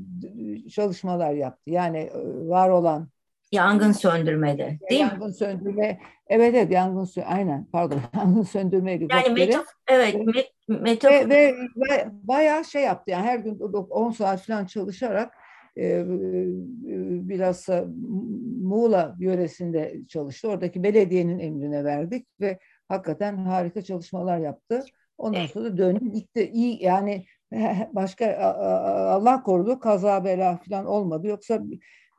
çalışmalar 0.71 1.33
yaptı. 1.33 1.71
Yani 1.71 1.99
e, 1.99 2.49
var 2.49 2.69
olan 2.69 3.09
Yangın 3.53 3.93
söndürmede 3.93 4.79
değil 4.91 5.01
yangın 5.01 5.19
mi? 5.19 5.23
Yangın 5.23 5.31
söndürme, 5.31 6.01
evet 6.27 6.55
evet 6.55 6.73
yangın 6.73 7.05
söndürme, 7.05 7.35
aynen 7.35 7.67
pardon 7.73 8.01
yangın 8.17 8.43
söndürme 8.43 8.93
helikopteri. 8.93 9.29
Yani 9.29 9.47
metaf 9.47 9.67
evet 9.89 10.15
met 10.27 10.47
metafor. 10.69 11.15
Ve, 11.15 11.29
ve, 11.31 11.55
ve 11.77 12.07
bayağı 12.23 12.65
şey 12.65 12.83
yaptı 12.83 13.11
yani 13.11 13.25
her 13.25 13.39
gün 13.39 13.59
10 13.59 14.11
saat 14.11 14.41
falan 14.41 14.65
çalışarak 14.65 15.35
e, 15.77 15.87
e 15.87 16.05
bilhassa 17.29 17.85
Muğla 18.63 19.17
yöresinde 19.19 20.01
çalıştı. 20.09 20.49
Oradaki 20.49 20.83
belediyenin 20.83 21.39
emrine 21.39 21.85
verdik 21.85 22.27
ve 22.41 22.59
hakikaten 22.89 23.37
harika 23.37 23.83
çalışmalar 23.83 24.39
yaptı. 24.39 24.85
Ondan 25.19 25.47
sonra 25.47 25.77
döndü 25.77 26.13
gitti. 26.13 26.51
İyi 26.55 26.85
yani 26.85 27.27
başka 27.93 28.37
Allah 29.15 29.43
korudu 29.43 29.81
kaza 29.81 30.25
bela 30.25 30.61
falan 30.69 30.87
olmadı. 30.87 31.27
Yoksa 31.27 31.61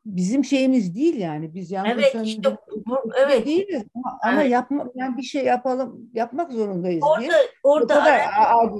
bizim 0.06 0.46
şeyimiz 0.46 0.96
değil 0.96 1.18
yani. 1.18 1.54
Biz 1.54 1.72
yangın 1.72 1.90
evet, 1.90 2.16
işte, 2.24 2.58
bu, 2.86 2.98
evet. 3.18 3.46
değiliz 3.46 3.84
ama, 3.96 4.20
evet. 4.24 4.34
ama 4.34 4.42
yapma, 4.42 4.86
yani 4.96 5.18
bir 5.18 5.24
şey 5.24 5.46
yapalım, 5.46 6.10
yapmak 6.14 6.52
zorundayız 6.52 7.04
orada, 7.04 7.22
diye. 7.22 7.32
Orada, 7.64 7.94
kadar 7.94 8.20
araya, 8.20 8.72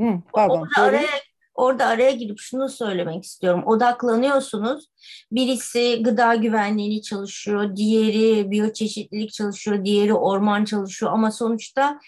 Hı, 0.00 0.20
pardon, 0.32 0.60
orada 0.60 0.82
araya, 0.82 1.06
orada 1.54 1.86
araya 1.86 2.10
girip 2.10 2.38
şunu 2.38 2.68
söylemek 2.68 3.24
istiyorum. 3.24 3.62
Odaklanıyorsunuz. 3.66 4.90
Birisi 5.32 6.02
gıda 6.02 6.34
güvenliğini 6.34 7.02
çalışıyor, 7.02 7.76
diğeri 7.76 8.50
biyoçeşitlilik 8.50 9.32
çalışıyor, 9.32 9.84
diğeri 9.84 10.14
orman 10.14 10.64
çalışıyor 10.64 11.12
ama 11.12 11.30
sonuçta 11.30 12.00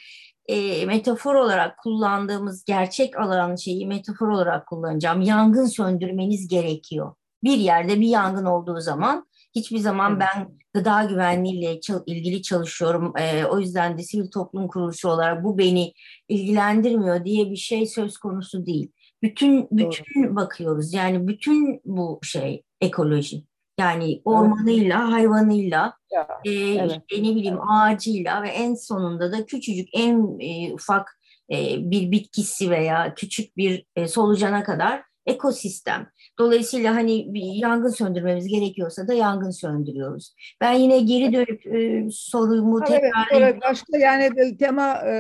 e, 0.46 0.86
metafor 0.86 1.34
olarak 1.34 1.78
kullandığımız 1.78 2.64
gerçek 2.64 3.18
alan 3.18 3.56
şeyi 3.56 3.86
metafor 3.86 4.28
olarak 4.28 4.66
kullanacağım. 4.66 5.20
Yangın 5.20 5.66
söndürmeniz 5.66 6.48
gerekiyor 6.48 7.14
bir 7.44 7.58
yerde 7.58 8.00
bir 8.00 8.08
yangın 8.08 8.44
olduğu 8.44 8.80
zaman 8.80 9.26
hiçbir 9.54 9.78
zaman 9.78 10.20
ben 10.20 10.58
gıda 10.74 11.04
güvenliğiyle 11.04 11.80
ilgili 12.06 12.42
çalışıyorum. 12.42 13.12
E, 13.18 13.44
o 13.44 13.58
yüzden 13.58 13.98
de 13.98 14.02
sivil 14.02 14.30
toplum 14.30 14.68
kuruluşu 14.68 15.08
olarak 15.08 15.44
bu 15.44 15.58
beni 15.58 15.92
ilgilendirmiyor 16.28 17.24
diye 17.24 17.50
bir 17.50 17.56
şey 17.56 17.86
söz 17.86 18.18
konusu 18.18 18.66
değil. 18.66 18.92
Bütün 19.22 19.68
bütün 19.70 20.24
Doğru. 20.24 20.36
bakıyoruz. 20.36 20.94
Yani 20.94 21.28
bütün 21.28 21.80
bu 21.84 22.20
şey 22.22 22.62
ekoloji. 22.80 23.44
Yani 23.78 24.22
ormanıyla, 24.24 25.00
evet. 25.02 25.12
hayvanıyla, 25.12 25.94
ya, 26.12 26.28
e, 26.44 26.50
evet. 26.50 26.90
işte 26.90 27.22
ne 27.22 27.36
bileyim 27.36 27.60
ağacıyla 27.70 28.42
ve 28.42 28.48
en 28.48 28.74
sonunda 28.74 29.32
da 29.32 29.46
küçücük 29.46 29.88
en 29.92 30.38
e, 30.40 30.72
ufak 30.72 31.18
e, 31.52 31.56
bir 31.90 32.10
bitkisi 32.10 32.70
veya 32.70 33.14
küçük 33.14 33.56
bir 33.56 33.86
e, 33.96 34.08
solucana 34.08 34.64
kadar 34.64 35.02
ekosistem. 35.26 36.06
Dolayısıyla 36.38 36.94
hani 36.94 37.34
bir 37.34 37.42
yangın 37.42 37.88
söndürmemiz 37.88 38.48
gerekiyorsa 38.48 39.08
da 39.08 39.14
yangın 39.14 39.50
söndürüyoruz. 39.50 40.34
Ben 40.60 40.72
yine 40.72 41.00
geri 41.00 41.32
dönüp 41.32 41.66
e, 41.66 42.08
sorumu 42.10 42.80
ha, 42.80 42.84
tekrar... 42.84 43.28
Evet, 43.32 43.62
başka 43.62 43.98
yani 43.98 44.56
tema 44.56 44.94
e, 44.94 45.14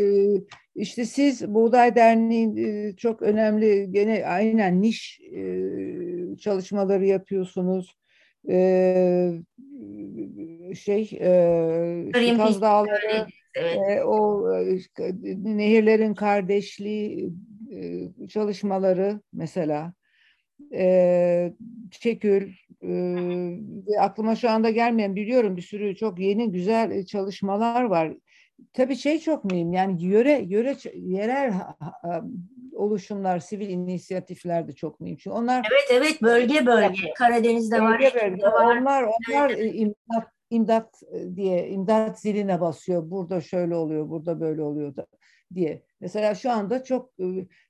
e, 0.00 0.04
işte 0.74 1.04
siz 1.04 1.54
Buğday 1.54 1.96
Derneği 1.96 2.66
e, 2.66 2.96
çok 2.96 3.22
önemli 3.22 3.88
gene 3.90 4.26
aynen 4.26 4.82
niş 4.82 5.20
e, 5.20 5.40
çalışmaları 6.36 7.06
yapıyorsunuz. 7.06 7.94
E, 8.48 9.42
şey 10.74 11.18
e, 11.20 12.36
Kaz 12.36 12.62
Dağları 12.62 13.26
evet. 13.54 13.78
e, 13.90 14.04
o 14.04 14.52
e, 14.54 14.78
nehirlerin 15.44 16.14
kardeşliği 16.14 17.32
e, 17.72 18.08
çalışmaları 18.28 19.20
mesela 19.32 19.92
e, 20.72 21.52
Çekül 21.90 22.52
e, 22.82 23.98
aklıma 24.00 24.36
şu 24.36 24.50
anda 24.50 24.70
gelmeyen 24.70 25.16
biliyorum 25.16 25.56
bir 25.56 25.62
sürü 25.62 25.96
çok 25.96 26.18
yeni 26.18 26.52
güzel 26.52 27.04
çalışmalar 27.06 27.84
var. 27.84 28.12
Tabii 28.72 28.96
şey 28.96 29.18
çok 29.20 29.44
mühim 29.44 29.72
yani 29.72 30.04
yöre 30.04 30.42
yöre 30.46 30.76
yerel 30.94 31.52
oluşumlar, 32.72 33.38
sivil 33.38 33.68
inisiyatifler 33.68 34.68
de 34.68 34.72
çok 34.72 35.00
mühim. 35.00 35.16
Çünkü 35.16 35.36
onlar 35.36 35.68
Evet 35.70 35.90
evet 35.90 36.22
bölge 36.22 36.66
bölge 36.66 37.12
Karadeniz'de 37.18 37.82
bölge, 37.82 38.06
var. 38.06 38.14
Bölge. 38.14 38.42
var. 38.42 38.76
Onlar 38.76 39.02
onlar 39.02 39.50
evet. 39.50 39.74
imdat 39.74 40.28
imdat 40.50 41.02
diye 41.36 41.68
imdat 41.68 42.20
ziline 42.20 42.60
basıyor. 42.60 43.10
Burada 43.10 43.40
şöyle 43.40 43.74
oluyor, 43.74 44.08
burada 44.08 44.40
böyle 44.40 44.62
oluyor 44.62 44.96
da 44.96 45.06
diye. 45.54 45.82
Mesela 46.00 46.34
şu 46.34 46.50
anda 46.50 46.84
çok 46.84 47.10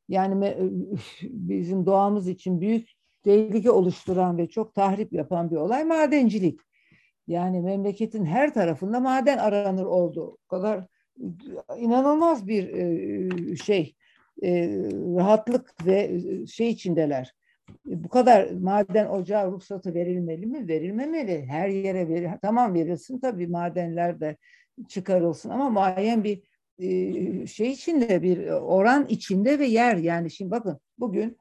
yani 0.09 0.57
bizim 1.23 1.87
doğamız 1.87 2.29
için 2.29 2.61
büyük 2.61 2.89
tehlike 3.25 3.71
oluşturan 3.71 4.39
ve 4.39 4.49
çok 4.49 4.75
tahrip 4.75 5.13
yapan 5.13 5.51
bir 5.51 5.57
olay 5.57 5.85
madencilik. 5.85 6.61
Yani 7.29 7.61
memleketin 7.61 8.25
her 8.25 8.55
tarafında 8.55 9.01
maden 9.01 9.39
aranır 9.39 9.85
oldu. 9.85 10.39
O 10.47 10.49
kadar 10.49 10.85
inanılmaz 11.77 12.47
bir 12.47 13.57
şey 13.57 13.95
rahatlık 15.17 15.87
ve 15.87 16.21
şey 16.47 16.71
içindeler. 16.71 17.35
Bu 17.85 18.09
kadar 18.09 18.51
maden 18.51 19.07
ocağı 19.07 19.53
ruhsatı 19.53 19.95
verilmeli 19.95 20.47
mi? 20.47 20.69
Verilmemeli. 20.69 21.47
Her 21.47 21.69
yere 21.69 22.09
verir. 22.09 22.31
Tamam 22.43 22.75
verilsin 22.75 23.19
tabii 23.19 23.47
madenler 23.47 24.21
de 24.21 24.37
çıkarılsın 24.89 25.51
ama 25.51 25.71
muayyen 25.71 26.25
bir 26.25 26.43
şey 27.47 27.71
içinde 27.71 28.23
bir 28.23 28.49
oran 28.49 29.07
içinde 29.09 29.59
ve 29.59 29.67
yer 29.67 29.97
yani 29.97 30.31
şimdi 30.31 30.51
bakın 30.51 30.79
bugün 30.99 31.39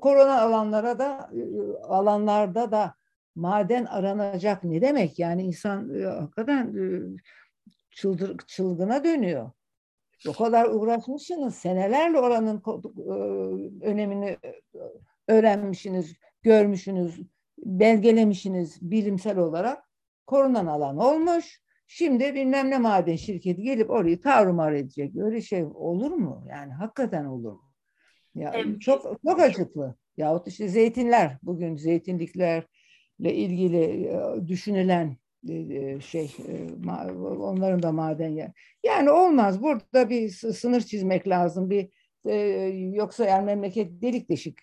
korona 0.00 0.40
alanlara 0.40 0.98
da 0.98 1.30
alanlarda 1.82 2.72
da 2.72 2.94
maden 3.36 3.84
aranacak 3.84 4.64
ne 4.64 4.80
demek 4.80 5.18
yani 5.18 5.42
insan 5.42 6.04
hakikaten 6.04 6.74
çıldır, 7.90 8.36
çılgına 8.46 9.04
dönüyor. 9.04 9.50
O 10.28 10.32
kadar 10.32 10.68
uğraşmışsınız, 10.68 11.54
senelerle 11.54 12.20
oranın 12.20 12.62
önemini 13.82 14.36
öğrenmişsiniz, 15.28 16.14
görmüşsünüz, 16.42 17.20
belgelemişsiniz 17.58 18.78
bilimsel 18.80 19.38
olarak. 19.38 19.82
Korunan 20.26 20.66
alan 20.66 20.98
olmuş. 20.98 21.60
Şimdi 21.86 22.34
bilmem 22.34 22.70
ne 22.70 22.78
maden 22.78 23.16
şirketi 23.16 23.62
gelip 23.62 23.90
orayı 23.90 24.20
tarumar 24.20 24.72
edecek. 24.72 25.16
Öyle 25.16 25.40
şey 25.40 25.64
olur 25.74 26.10
mu? 26.10 26.46
Yani 26.48 26.72
hakikaten 26.72 27.24
olur 27.24 27.52
mu? 27.52 27.72
Ya 28.34 28.52
evet. 28.54 28.80
çok 28.80 29.02
çok 29.26 29.40
acıklı. 29.40 29.94
Yahut 30.16 30.48
işte 30.48 30.68
zeytinler 30.68 31.38
bugün 31.42 31.76
zeytinliklerle 31.76 32.66
ilgili 33.18 34.10
düşünülen 34.48 35.16
şey 36.00 36.30
onların 37.40 37.82
da 37.82 37.92
maden 37.92 38.28
yer. 38.28 38.50
Yani 38.84 39.10
olmaz. 39.10 39.62
Burada 39.62 40.10
bir 40.10 40.28
sınır 40.28 40.80
çizmek 40.80 41.28
lazım. 41.28 41.70
Bir 41.70 41.88
yoksa 42.94 43.24
yani 43.24 43.44
memleket 43.44 44.02
delik 44.02 44.28
deşik. 44.28 44.58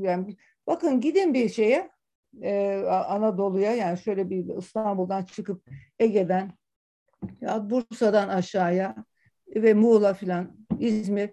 Yani 0.00 0.36
bakın 0.66 1.00
gidin 1.00 1.34
bir 1.34 1.48
şeye 1.48 1.90
Anadolu'ya 2.88 3.74
yani 3.74 3.98
şöyle 3.98 4.30
bir 4.30 4.56
İstanbul'dan 4.58 5.24
çıkıp 5.24 5.62
Ege'den 5.98 6.52
ya 7.40 7.70
Bursa'dan 7.70 8.28
aşağıya 8.28 9.04
ve 9.56 9.74
Muğla 9.74 10.14
filan 10.14 10.56
İzmir 10.78 11.30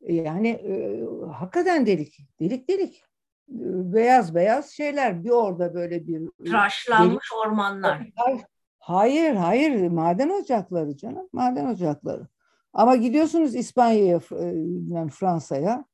yani 0.00 0.48
e, 0.48 1.02
hakikaten 1.32 1.86
delik 1.86 2.18
delik 2.40 2.68
delik 2.68 3.02
beyaz 3.48 4.34
beyaz 4.34 4.70
şeyler 4.70 5.24
bir 5.24 5.30
orada 5.30 5.74
böyle 5.74 6.06
bir 6.06 6.30
tıraşlanmış 6.44 7.32
ormanlar. 7.44 8.12
Hayır 8.78 9.34
hayır 9.34 9.88
maden 9.88 10.30
ocakları 10.30 10.96
canım 10.96 11.28
maden 11.32 11.66
ocakları. 11.66 12.26
Ama 12.72 12.96
gidiyorsunuz 12.96 13.54
İspanya'ya 13.54 14.20
yani 14.88 15.10
Fransa'ya 15.10 15.84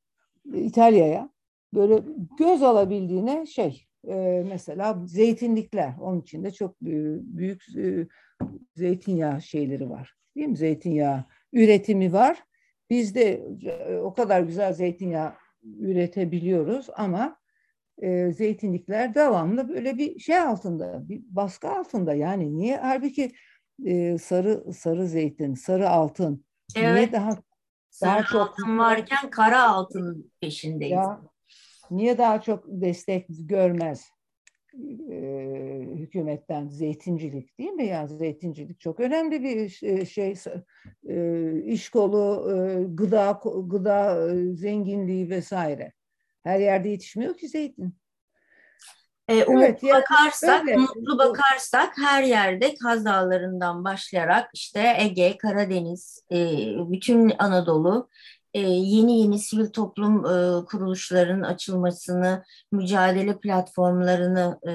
İtalya'ya 0.53 1.29
böyle 1.73 2.03
göz 2.39 2.63
alabildiğine 2.63 3.45
şey 3.45 3.85
mesela 4.45 4.97
zeytinlikler 5.05 5.93
onun 6.01 6.21
içinde 6.21 6.51
çok 6.51 6.81
büyük 6.81 7.63
zeytinyağı 8.75 9.41
şeyleri 9.41 9.89
var. 9.89 10.15
Değil 10.35 10.47
mi? 10.47 10.57
Zeytinyağı 10.57 11.23
üretimi 11.53 12.13
var. 12.13 12.43
Biz 12.89 13.15
de 13.15 13.47
o 14.03 14.13
kadar 14.13 14.41
güzel 14.41 14.73
zeytinyağı 14.73 15.33
üretebiliyoruz 15.63 16.89
ama 16.95 17.37
e, 18.03 18.31
zeytinlikler 18.33 19.15
devamlı 19.15 19.69
böyle 19.69 19.97
bir 19.97 20.19
şey 20.19 20.39
altında, 20.39 21.09
bir 21.09 21.21
baskı 21.29 21.69
altında. 21.69 22.13
Yani 22.13 22.57
niye? 22.57 22.77
Halbuki 22.77 23.31
e, 23.85 24.17
sarı 24.17 24.73
sarı 24.73 25.07
zeytin, 25.07 25.53
sarı 25.53 25.89
altın. 25.89 26.45
Evet. 26.75 26.95
Niye 26.95 27.11
daha 27.11 27.37
sarı 27.89 28.11
daha 28.11 28.23
çok 28.23 28.41
altın 28.41 28.77
varken 28.77 29.29
kara 29.29 29.69
altın 29.69 30.31
peşindeyiz. 30.41 30.91
Ya, 30.91 31.21
niye 31.91 32.17
daha 32.17 32.41
çok 32.41 32.63
destek 32.67 33.25
görmez 33.29 34.09
e, 35.09 35.15
hükümetten 35.95 36.67
zeytincilik 36.67 37.59
değil 37.59 37.71
mi? 37.71 37.85
Yani 37.85 38.09
zeytincilik 38.09 38.79
çok 38.79 38.99
önemli 38.99 39.43
bir 39.43 39.69
şey, 40.05 40.33
e, 41.09 41.61
iş 41.65 41.89
kolu, 41.89 42.51
e, 42.51 42.83
gıda 42.83 43.41
gıda 43.67 44.29
e, 44.31 44.53
zenginliği 44.55 45.29
vesaire. 45.29 45.93
Her 46.43 46.59
yerde 46.59 46.89
yetişmiyor 46.89 47.37
ki 47.37 47.47
zeytin. 47.47 47.95
E, 49.27 49.45
umutlu 49.45 49.63
evet, 49.63 49.83
bakarsak, 49.83 50.61
öyle. 50.61 50.77
umutlu 50.77 51.17
bakarsak 51.17 51.97
her 51.97 52.23
yerde 52.23 52.75
Kaz 52.75 53.05
Dağları'ndan 53.05 53.83
başlayarak 53.83 54.49
işte 54.53 54.95
Ege, 54.99 55.37
Karadeniz, 55.37 56.23
e, 56.31 56.37
bütün 56.91 57.33
Anadolu 57.39 58.09
e, 58.53 58.59
yeni 58.59 59.21
yeni 59.21 59.39
sivil 59.39 59.69
toplum 59.69 60.25
e, 60.25 60.65
kuruluşlarının 60.65 61.43
açılmasını, 61.43 62.43
mücadele 62.71 63.39
platformlarını 63.39 64.59
e, 64.67 64.71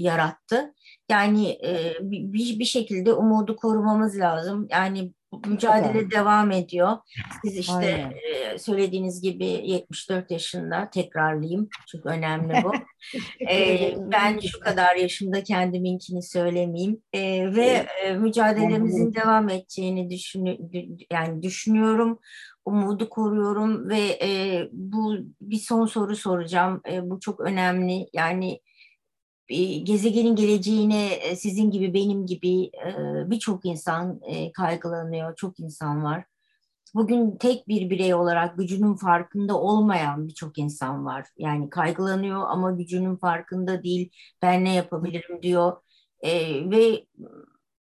yarattı. 0.00 0.74
Yani 1.08 1.48
e, 1.64 1.96
bir, 2.00 2.58
bir 2.58 2.64
şekilde 2.64 3.12
umudu 3.12 3.56
korumamız 3.56 4.18
lazım. 4.18 4.66
Yani 4.70 5.12
mücadele 5.46 6.10
devam 6.10 6.50
ediyor. 6.50 6.96
Siz 7.44 7.56
işte 7.56 8.12
e, 8.24 8.58
söylediğiniz 8.58 9.22
gibi 9.22 9.44
74 9.46 10.30
yaşında 10.30 10.90
tekrarlayayım. 10.90 11.68
Çok 11.86 12.06
önemli 12.06 12.54
bu. 12.64 12.72
e, 13.50 13.94
ben 13.98 14.38
şu 14.38 14.60
kadar 14.60 14.96
yaşımda 14.96 15.42
kendiminkini 15.42 16.22
söylemeyeyim. 16.22 17.02
E, 17.12 17.54
ve 17.54 17.86
e, 18.04 18.12
mücadelemizin 18.12 19.14
devam 19.14 19.48
edeceğini 19.48 20.10
düşün 20.10 20.70
yani 21.12 21.42
düşünüyorum. 21.42 22.18
Umudu 22.64 23.08
koruyorum 23.08 23.88
ve 23.88 24.00
e, 24.22 24.68
bu 24.72 25.16
bir 25.40 25.56
son 25.56 25.86
soru 25.86 26.16
soracağım. 26.16 26.80
E, 26.92 27.10
bu 27.10 27.20
çok 27.20 27.40
önemli. 27.40 28.06
Yani 28.12 28.60
gezegenin 29.84 30.36
geleceğine 30.36 31.18
sizin 31.36 31.70
gibi 31.70 31.94
benim 31.94 32.26
gibi 32.26 32.70
birçok 33.30 33.64
insan 33.64 34.20
kaygılanıyor, 34.54 35.36
çok 35.36 35.60
insan 35.60 36.04
var. 36.04 36.24
Bugün 36.94 37.36
tek 37.36 37.68
bir 37.68 37.90
birey 37.90 38.14
olarak 38.14 38.58
gücünün 38.58 38.94
farkında 38.94 39.60
olmayan 39.60 40.28
birçok 40.28 40.58
insan 40.58 41.04
var. 41.06 41.28
Yani 41.38 41.70
kaygılanıyor 41.70 42.42
ama 42.48 42.72
gücünün 42.72 43.16
farkında 43.16 43.82
değil. 43.82 44.10
Ben 44.42 44.64
ne 44.64 44.74
yapabilirim 44.74 45.42
diyor. 45.42 45.76
Ve 46.70 47.06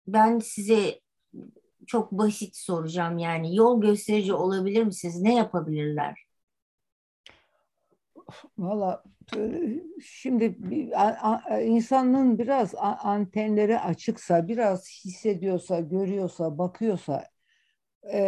ben 0.06 0.38
size 0.38 1.00
çok 1.86 2.12
basit 2.12 2.56
soracağım 2.56 3.18
yani 3.18 3.56
yol 3.56 3.80
gösterici 3.80 4.34
olabilir 4.34 4.82
misiniz? 4.84 5.20
Ne 5.20 5.34
yapabilirler? 5.34 6.23
Valla 8.58 9.02
şimdi 10.04 10.58
insanın 11.62 12.38
biraz 12.38 12.74
antenleri 13.02 13.78
açıksa, 13.78 14.48
biraz 14.48 14.88
hissediyorsa, 15.04 15.80
görüyorsa, 15.80 16.58
bakıyorsa 16.58 17.24
e, 18.12 18.22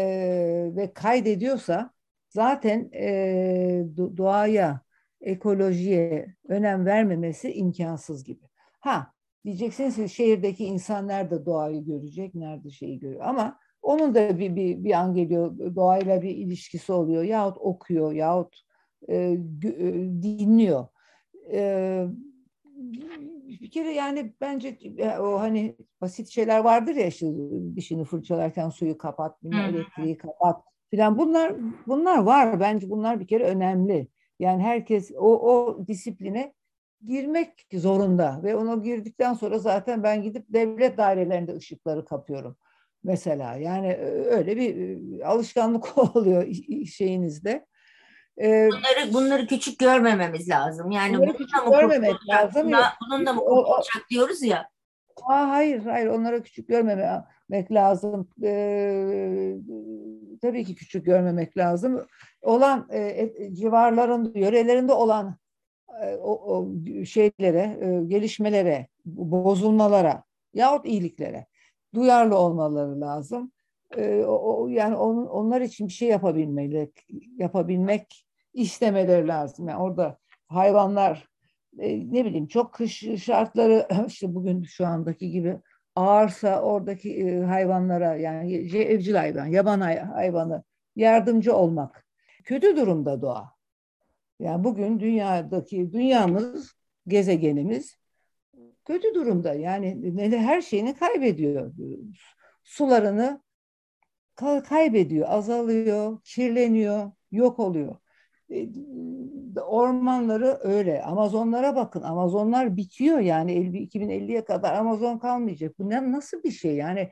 ve 0.77 0.93
kaydediyorsa 0.95 1.91
zaten 2.29 2.91
e, 2.95 3.85
doğaya, 4.17 4.81
ekolojiye 5.21 6.37
önem 6.49 6.87
vermemesi 6.87 7.53
imkansız 7.53 8.25
gibi. 8.25 8.45
Ha 8.81 9.13
diyeceksiniz 9.45 9.97
ki 9.97 10.09
şehirdeki 10.09 10.65
insan 10.65 11.09
nerede 11.09 11.47
doğayı 11.47 11.85
görecek, 11.85 12.35
nerede 12.35 12.71
şeyi 12.71 12.99
görüyor 12.99 13.21
ama 13.25 13.59
onun 13.83 14.15
da 14.15 14.39
bir, 14.39 14.57
bir, 14.57 14.85
bir 14.85 14.93
an 14.93 15.15
geliyor 15.15 15.75
doğayla 15.77 16.23
bir 16.23 16.31
ilişkisi 16.31 16.93
oluyor 16.93 17.23
yahut 17.23 17.59
okuyor 17.61 18.13
yahut 18.13 18.66
e, 19.09 19.17
e, 19.17 19.93
dinliyor. 20.23 20.87
E, 21.53 22.07
bir 23.61 23.71
kere 23.71 23.93
yani 23.93 24.35
bence 24.41 24.79
o 25.21 25.41
hani 25.41 25.77
basit 26.01 26.29
şeyler 26.29 26.59
vardır 26.59 26.95
ya 26.95 27.07
işte 27.07 27.27
dişini 27.77 28.05
fırçalarken 28.05 28.69
suyu 28.69 28.99
kapat, 28.99 29.39
elektriği 29.45 30.17
kapat 30.17 30.65
filan 30.91 31.19
bunlar 31.19 31.53
bunlar 31.87 32.19
var 32.19 32.61
bence 32.61 32.91
bunlar 32.91 33.21
bir 33.21 33.27
kere 33.27 33.45
önemli. 33.45 34.09
Yani 34.39 34.63
herkes 34.63 35.13
o 35.17 35.53
o 35.53 35.87
disipline 35.87 36.55
girmek 37.07 37.67
zorunda 37.75 38.41
ve 38.43 38.57
ona 38.57 38.75
girdikten 38.75 39.35
sonra 39.35 39.59
zaten 39.59 40.03
ben 40.03 40.23
gidip 40.23 40.45
devlet 40.49 40.99
dairelerinde 40.99 41.55
ışıkları 41.55 42.05
kapıyorum 42.05 42.57
mesela. 43.05 43.57
Yani 43.57 43.97
öyle 44.31 44.57
bir 44.57 45.31
alışkanlık 45.31 45.99
oluyor 46.17 46.47
şeyinizde. 46.87 47.67
Ee, 48.41 48.69
bunları 48.73 49.15
bunları 49.15 49.47
küçük 49.47 49.79
görmememiz 49.79 50.49
lazım. 50.49 50.91
Yani 50.91 51.19
bununla 51.19 51.33
küçük 51.33 51.67
görmemek 51.71 52.29
lazım. 52.29 52.63
Bununla, 52.65 52.93
bununla 53.01 53.33
mı 53.33 53.41
kurtulacak 53.41 54.11
diyoruz 54.11 54.43
ya. 54.43 54.69
Aa, 55.23 55.49
hayır, 55.49 55.85
hayır. 55.85 56.07
Onlara 56.07 56.43
küçük 56.43 56.69
görmemek 56.69 57.73
lazım. 57.73 58.29
Ee, 58.43 59.57
tabii 60.43 60.65
ki 60.65 60.75
küçük 60.75 61.07
görmemek 61.07 61.57
lazım. 61.57 62.07
Olan 62.43 62.89
e, 62.91 62.99
e, 62.99 63.55
civarların, 63.55 64.33
yörelerinde 64.35 64.93
olan 64.93 65.37
e, 66.03 66.15
o, 66.15 66.57
o 66.57 66.75
şeylere, 67.05 67.79
e, 67.81 68.05
gelişmelere, 68.07 68.87
bozulmalara 69.05 70.25
yahut 70.55 70.87
iyiliklere 70.87 71.47
duyarlı 71.95 72.39
olmaları 72.39 73.01
lazım. 73.01 73.53
E, 73.97 74.25
o, 74.25 74.69
yani 74.69 74.97
on, 74.97 75.27
onlar 75.27 75.61
için 75.61 75.89
bir 75.89 75.93
şey 75.93 76.09
yapabilmeleri, 76.09 76.93
yapabilmek 77.37 78.26
istemeleri 78.57 79.29
lazım. 79.29 79.69
Yani 79.69 79.83
orada 79.83 80.19
hayvanlar 80.49 81.29
e, 81.79 82.13
ne 82.13 82.25
bileyim 82.25 82.47
çok 82.47 82.73
kış 82.75 83.05
şartları 83.25 83.89
işte 84.07 84.35
bugün 84.35 84.63
şu 84.63 84.87
andaki 84.87 85.31
gibi 85.31 85.59
ağırsa 85.97 86.63
oradaki 86.63 87.27
e, 87.27 87.41
hayvanlara 87.41 88.17
yani 88.17 88.55
evcil 88.77 89.15
hayvan, 89.15 89.47
yaban 89.47 89.81
hayvanı 89.81 90.65
yardımcı 90.97 91.57
olmak. 91.57 92.07
Kötü 92.45 92.77
durumda 92.77 93.23
doğa. 93.23 93.53
Yani 94.41 94.65
bugün 94.65 95.01
dünyadaki 95.01 95.93
dünyamız, 95.93 96.73
gezegenimiz 97.07 97.97
kötü 98.85 99.15
durumda. 99.15 99.55
Yani 99.55 100.15
her 100.37 100.63
şeyini 100.63 100.95
kaybediyor. 100.97 101.73
Sularını 102.65 103.43
kaybediyor, 104.69 105.29
azalıyor, 105.29 106.21
kirleniyor, 106.25 107.13
yok 107.31 107.59
oluyor. 107.59 107.97
E, 108.51 108.69
ormanları 109.61 110.59
öyle. 110.63 111.03
Amazonlara 111.03 111.77
bakın. 111.77 112.03
Amazonlar 112.03 112.77
bitiyor 112.77 113.19
yani 113.19 113.53
2050'ye 113.53 114.45
kadar 114.45 114.75
Amazon 114.75 115.19
kalmayacak. 115.19 115.79
Bu 115.79 115.91
ne, 115.91 116.13
nasıl 116.13 116.43
bir 116.43 116.51
şey? 116.51 116.75
Yani 116.75 117.11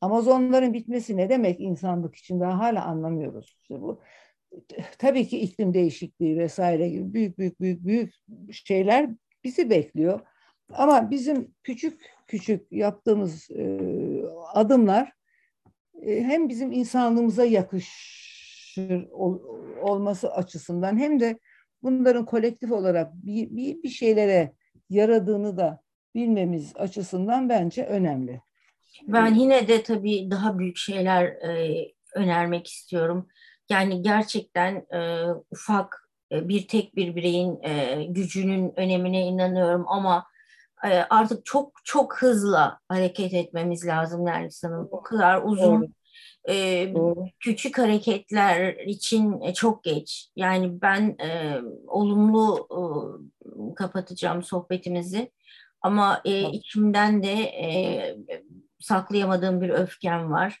Amazonların 0.00 0.72
bitmesi 0.72 1.16
ne 1.16 1.28
demek 1.28 1.60
insanlık 1.60 2.16
için 2.16 2.40
daha 2.40 2.58
hala 2.58 2.84
anlamıyoruz. 2.84 3.56
İşte 3.62 3.80
bu 3.80 4.00
tabii 4.98 5.28
ki 5.28 5.38
iklim 5.40 5.74
değişikliği 5.74 6.38
vesaire 6.38 6.88
gibi 6.88 7.14
büyük 7.14 7.38
büyük 7.38 7.60
büyük 7.60 7.84
büyük 7.86 8.14
şeyler 8.52 9.10
bizi 9.44 9.70
bekliyor. 9.70 10.20
Ama 10.72 11.10
bizim 11.10 11.54
küçük 11.62 12.00
küçük 12.26 12.72
yaptığımız 12.72 13.50
e, 13.50 13.78
adımlar 14.52 15.12
e, 16.02 16.22
hem 16.22 16.48
bizim 16.48 16.72
insanlığımıza 16.72 17.44
yakışır 18.76 19.10
ol, 19.10 19.38
olması 19.82 20.32
açısından 20.32 20.98
hem 20.98 21.20
de 21.20 21.38
bunların 21.82 22.24
kolektif 22.24 22.72
olarak 22.72 23.14
bir, 23.14 23.50
bir, 23.50 23.82
bir 23.82 23.88
şeylere 23.88 24.52
yaradığını 24.90 25.56
da 25.56 25.80
bilmemiz 26.14 26.72
açısından 26.76 27.48
bence 27.48 27.84
önemli. 27.84 28.40
Ben 29.02 29.34
yine 29.34 29.68
de 29.68 29.82
tabii 29.82 30.30
daha 30.30 30.58
büyük 30.58 30.76
şeyler 30.76 31.24
e, 31.24 31.84
önermek 32.14 32.66
istiyorum. 32.66 33.28
Yani 33.70 34.02
gerçekten 34.02 34.74
e, 34.74 35.26
ufak 35.50 36.10
e, 36.32 36.48
bir 36.48 36.68
tek 36.68 36.96
bir 36.96 37.16
bireyin 37.16 37.62
e, 37.62 38.04
gücünün 38.04 38.72
önemine 38.76 39.26
inanıyorum 39.26 39.84
ama 39.88 40.26
e, 40.84 40.88
artık 40.88 41.46
çok 41.46 41.72
çok 41.84 42.22
hızlı 42.22 42.78
hareket 42.88 43.34
etmemiz 43.34 43.86
lazım 43.86 44.24
Nergis 44.24 44.64
Hanım. 44.64 44.88
O 44.90 45.02
kadar 45.02 45.42
uzun 45.42 45.94
e, 46.48 46.94
küçük 47.40 47.78
hareketler 47.78 48.74
için 48.74 49.40
e, 49.40 49.54
çok 49.54 49.84
geç. 49.84 50.28
Yani 50.36 50.80
ben 50.82 51.16
e, 51.18 51.60
olumlu 51.86 52.68
e, 52.70 53.74
kapatacağım 53.74 54.42
sohbetimizi 54.42 55.32
ama 55.80 56.20
e, 56.24 56.50
içimden 56.50 57.22
de 57.22 57.32
e, 57.32 57.68
saklayamadığım 58.80 59.60
bir 59.60 59.70
öfkem 59.70 60.30
var. 60.30 60.60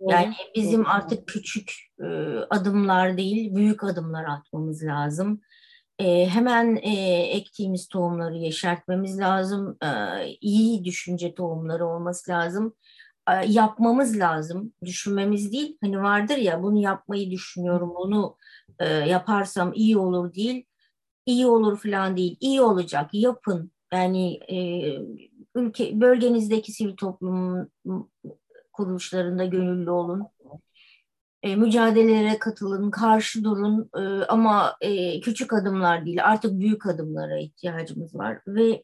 Yani 0.00 0.34
bizim 0.54 0.86
artık 0.86 1.28
küçük 1.28 1.72
e, 2.00 2.06
adımlar 2.50 3.16
değil, 3.16 3.54
büyük 3.54 3.84
adımlar 3.84 4.24
atmamız 4.24 4.84
lazım. 4.84 5.40
E, 5.98 6.26
hemen 6.26 6.76
e, 6.76 6.92
ektiğimiz 7.22 7.88
tohumları 7.88 8.34
yeşertmemiz 8.34 9.18
lazım. 9.18 9.76
E, 9.84 9.88
iyi 10.40 10.84
düşünce 10.84 11.34
tohumları 11.34 11.86
olması 11.86 12.30
lazım. 12.30 12.74
E, 13.30 13.32
yapmamız 13.46 14.18
lazım. 14.18 14.72
Düşünmemiz 14.84 15.52
değil. 15.52 15.78
Hani 15.80 16.02
vardır 16.02 16.36
ya 16.36 16.62
bunu 16.62 16.78
yapmayı 16.78 17.30
düşünüyorum, 17.30 17.94
bunu 17.96 18.36
e, 18.78 18.86
yaparsam 18.88 19.72
iyi 19.74 19.98
olur 19.98 20.34
değil. 20.34 20.64
İyi 21.26 21.46
olur 21.46 21.78
falan 21.78 22.16
değil. 22.16 22.36
İyi 22.40 22.60
olacak, 22.60 23.10
yapın. 23.12 23.70
Yani 23.92 24.34
e, 24.34 24.58
ülke 25.54 26.00
bölgenizdeki 26.00 26.72
sivil 26.72 26.96
toplum 26.96 27.68
kuruluşlarında 28.72 29.44
gönüllü 29.44 29.90
olun. 29.90 30.28
E, 31.42 31.56
mücadelelere 31.56 32.38
katılın, 32.38 32.90
karşı 32.90 33.44
durun 33.44 33.90
e, 33.96 34.24
ama 34.24 34.76
e, 34.80 35.20
küçük 35.20 35.52
adımlar 35.52 36.06
değil 36.06 36.24
artık 36.24 36.60
büyük 36.60 36.86
adımlara 36.86 37.38
ihtiyacımız 37.38 38.14
var 38.14 38.40
ve 38.46 38.82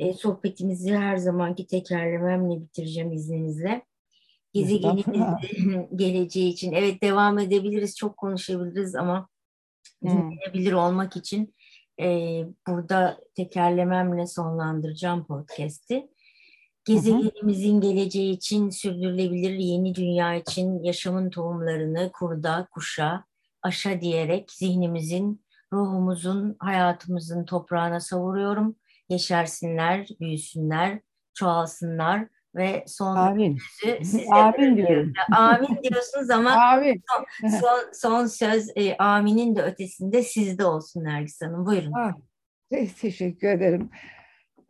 e, 0.00 0.12
sohbetimizi 0.12 0.96
her 0.96 1.16
zamanki 1.16 1.66
tekerlememle 1.66 2.60
bitireceğim 2.60 3.12
izninizle. 3.12 3.82
Gezegenimizin 4.52 5.88
geleceği 5.96 6.52
için 6.52 6.72
evet 6.72 7.02
devam 7.02 7.38
edebiliriz, 7.38 7.96
çok 7.96 8.16
konuşabiliriz 8.16 8.94
ama 8.94 9.28
dinlenebilir 10.02 10.72
olmak 10.72 11.16
için 11.16 11.54
e, 12.00 12.06
burada 12.68 13.20
tekerlememle 13.34 14.26
sonlandıracağım 14.26 15.26
podcast'i. 15.26 16.08
Gezegenimizin 16.84 17.80
geleceği 17.80 18.32
için 18.32 18.70
sürdürülebilir 18.70 19.54
yeni 19.54 19.94
dünya 19.94 20.34
için 20.34 20.82
yaşamın 20.82 21.30
tohumlarını 21.30 22.12
kurda, 22.12 22.68
kuşa, 22.70 23.24
aşa 23.62 24.00
diyerek 24.00 24.52
zihnimizin, 24.52 25.44
ruhumuzun, 25.72 26.56
hayatımızın 26.58 27.44
toprağına 27.44 28.00
savuruyorum. 28.00 28.76
Yeşersinler, 29.12 30.08
büyüsünler, 30.20 31.00
çoğalsınlar 31.34 32.28
ve 32.54 32.84
son 32.86 33.16
Amin. 33.16 33.58
sözü 33.80 34.04
size 34.04 34.34
Amin 34.34 34.76
diyorum. 34.76 35.12
Amin 35.36 35.82
diyorsunuz 35.82 36.30
ama 36.30 36.50
Amin. 36.72 37.02
Son, 37.10 37.48
son, 37.60 37.92
son 37.92 38.26
söz 38.26 38.70
e, 38.76 38.96
aminin 38.96 39.56
de 39.56 39.62
ötesinde 39.62 40.22
sizde 40.22 40.64
olsun 40.64 41.04
Nergis 41.04 41.42
Hanım. 41.42 41.66
Buyurun. 41.66 41.92
Ha, 41.92 42.14
teşekkür 43.00 43.48
ederim. 43.48 43.90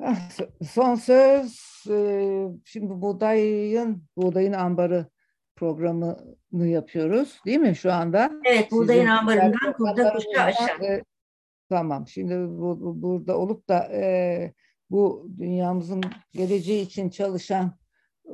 Ah, 0.04 0.16
son 0.70 0.94
söz, 0.94 1.84
e, 1.90 2.28
şimdi 2.64 2.90
buğdayın, 3.02 4.04
buğdayın 4.16 4.52
ambarı 4.52 5.06
programını 5.56 6.66
yapıyoruz 6.66 7.40
değil 7.46 7.58
mi 7.58 7.76
şu 7.76 7.92
anda? 7.92 8.30
Evet, 8.44 8.72
buğdayın 8.72 9.06
ambarından 9.06 9.72
kurda 9.72 10.12
kuşa 10.12 10.42
aşağı. 10.42 10.84
E, 10.84 11.02
tamam, 11.72 12.08
şimdi 12.08 12.34
bu, 12.34 12.80
bu, 12.80 13.02
burada 13.02 13.38
olup 13.38 13.68
da 13.68 13.88
e, 13.92 14.52
bu 14.90 15.28
dünyamızın 15.38 16.02
geleceği 16.32 16.82
için 16.82 17.10
çalışan 17.10 17.76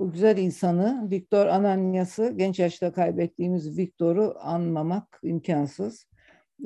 güzel 0.01 0.39
insanı, 0.39 1.11
Viktor 1.11 1.47
Ananyas'ı, 1.47 2.33
genç 2.37 2.59
yaşta 2.59 2.93
kaybettiğimiz 2.93 3.79
Viktor'u 3.79 4.35
anmamak 4.41 5.21
imkansız. 5.23 6.07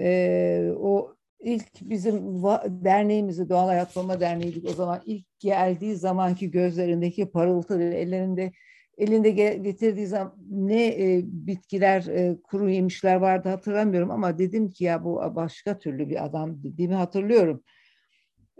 E, 0.00 0.72
o 0.78 1.14
ilk 1.40 1.66
bizim 1.82 2.42
derneğimizi 2.84 3.48
Doğal 3.48 3.66
Hayat 3.66 3.94
Koruma 3.94 4.20
Derneği'ydik 4.20 4.70
o 4.70 4.72
zaman 4.72 5.00
ilk 5.06 5.26
geldiği 5.38 5.96
zamanki 5.96 6.50
gözlerindeki 6.50 7.30
parıltı 7.30 7.82
ellerinde 7.82 8.52
elinde 8.98 9.30
getirdiği 9.30 10.06
zaman 10.06 10.34
ne 10.50 10.86
e, 10.86 11.22
bitkiler, 11.24 12.06
e, 12.06 12.36
kuru 12.42 12.70
yemişler 12.70 13.16
vardı 13.16 13.48
hatırlamıyorum 13.48 14.10
ama 14.10 14.38
dedim 14.38 14.70
ki 14.70 14.84
ya 14.84 15.04
bu 15.04 15.16
başka 15.34 15.78
türlü 15.78 16.08
bir 16.08 16.24
adam 16.24 16.62
dediğimi 16.62 16.94
hatırlıyorum. 16.94 17.62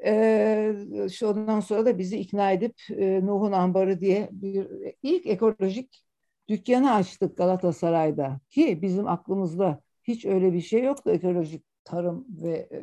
E, 0.04 0.72
şu 1.12 1.26
ondan 1.26 1.60
sonra 1.60 1.86
da 1.86 1.98
bizi 1.98 2.18
ikna 2.18 2.52
edip 2.52 2.74
e, 2.90 3.26
Nuh'un 3.26 3.52
Ambarı 3.52 4.00
diye 4.00 4.28
bir 4.32 4.66
ilk 5.02 5.26
ekolojik 5.26 6.04
dükkanı 6.48 6.94
açtık 6.94 7.36
Galatasaray'da 7.36 8.40
ki 8.50 8.82
bizim 8.82 9.08
aklımızda 9.08 9.80
hiç 10.02 10.24
öyle 10.24 10.52
bir 10.52 10.60
şey 10.60 10.82
yoktu 10.82 11.10
ekolojik 11.10 11.64
tarım 11.84 12.26
ve 12.28 12.68
e, 12.72 12.80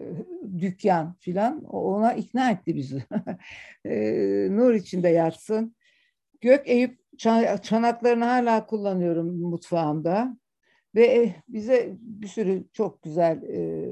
dükkan 0.59 1.15
filan 1.19 1.63
ona 1.63 2.13
ikna 2.13 2.51
etti 2.51 2.75
bizi. 2.75 3.03
e, 3.85 3.91
nur 4.51 4.73
içinde 4.73 5.09
yatsın. 5.09 5.75
Gök 6.41 6.67
Eyüp 6.67 6.98
çanaklarını 7.61 8.25
hala 8.25 8.65
kullanıyorum 8.65 9.41
mutfağımda. 9.41 10.37
Ve 10.95 11.05
e, 11.05 11.35
bize 11.47 11.95
bir 11.99 12.27
sürü 12.27 12.63
çok 12.73 13.01
güzel 13.01 13.43
e, 13.43 13.89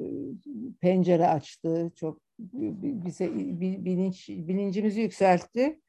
pencere 0.82 1.28
açtı. 1.28 1.92
Çok 1.96 2.22
bize 2.40 3.36
bilinç 3.86 4.30
bilincimizi 4.30 5.02
yükseltti. 5.02 5.80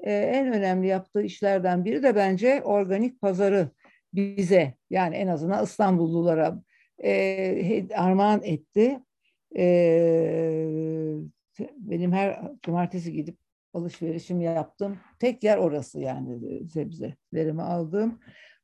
E, 0.00 0.12
en 0.12 0.52
önemli 0.52 0.86
yaptığı 0.86 1.22
işlerden 1.22 1.84
biri 1.84 2.02
de 2.02 2.16
bence 2.16 2.62
organik 2.64 3.20
pazarı 3.20 3.70
bize 4.14 4.74
yani 4.90 5.16
en 5.16 5.26
azından 5.26 5.64
İstanbullulara 5.64 6.62
e, 7.04 7.88
armağan 7.94 8.40
etti. 8.44 9.00
E, 9.56 9.64
benim 11.76 12.12
her 12.12 12.52
cumartesi 12.62 13.12
gidip 13.12 13.36
alışverişim 13.78 14.40
yaptım. 14.40 14.98
Tek 15.18 15.44
yer 15.44 15.58
orası 15.58 16.00
yani 16.00 16.68
sebzelerimi 16.68 17.62
aldım. 17.62 18.18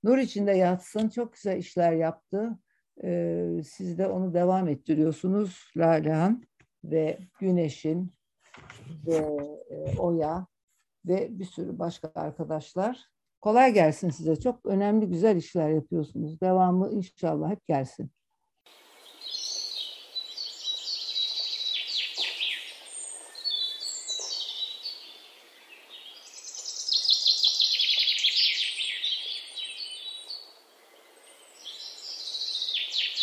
Nur 0.05 0.19
içinde 0.19 0.53
yatsın. 0.53 1.09
Çok 1.09 1.33
güzel 1.33 1.59
işler 1.59 1.93
yaptı. 1.93 2.59
E, 3.05 3.47
siz 3.65 3.99
de 3.99 4.07
onu 4.07 4.35
devam 4.35 4.69
ettiriyorsunuz. 4.69 5.71
Lalehan 5.77 6.43
ve 6.85 7.19
Güneş'in 7.41 8.13
ve 9.07 9.17
e, 9.71 9.99
Oya 9.99 10.47
ve 11.07 11.39
bir 11.39 11.45
sürü 11.45 11.79
başka 11.79 12.13
arkadaşlar. 12.15 13.05
Kolay 13.41 13.75
gelsin 13.75 14.11
size. 14.11 14.37
Çok 14.37 14.67
önemli, 14.67 15.09
güzel 15.09 15.37
işler 15.37 15.69
yapıyorsunuz. 15.69 16.41
Devamı 16.41 16.93
inşallah 16.93 17.51
hep 17.51 17.67
gelsin. 17.67 18.11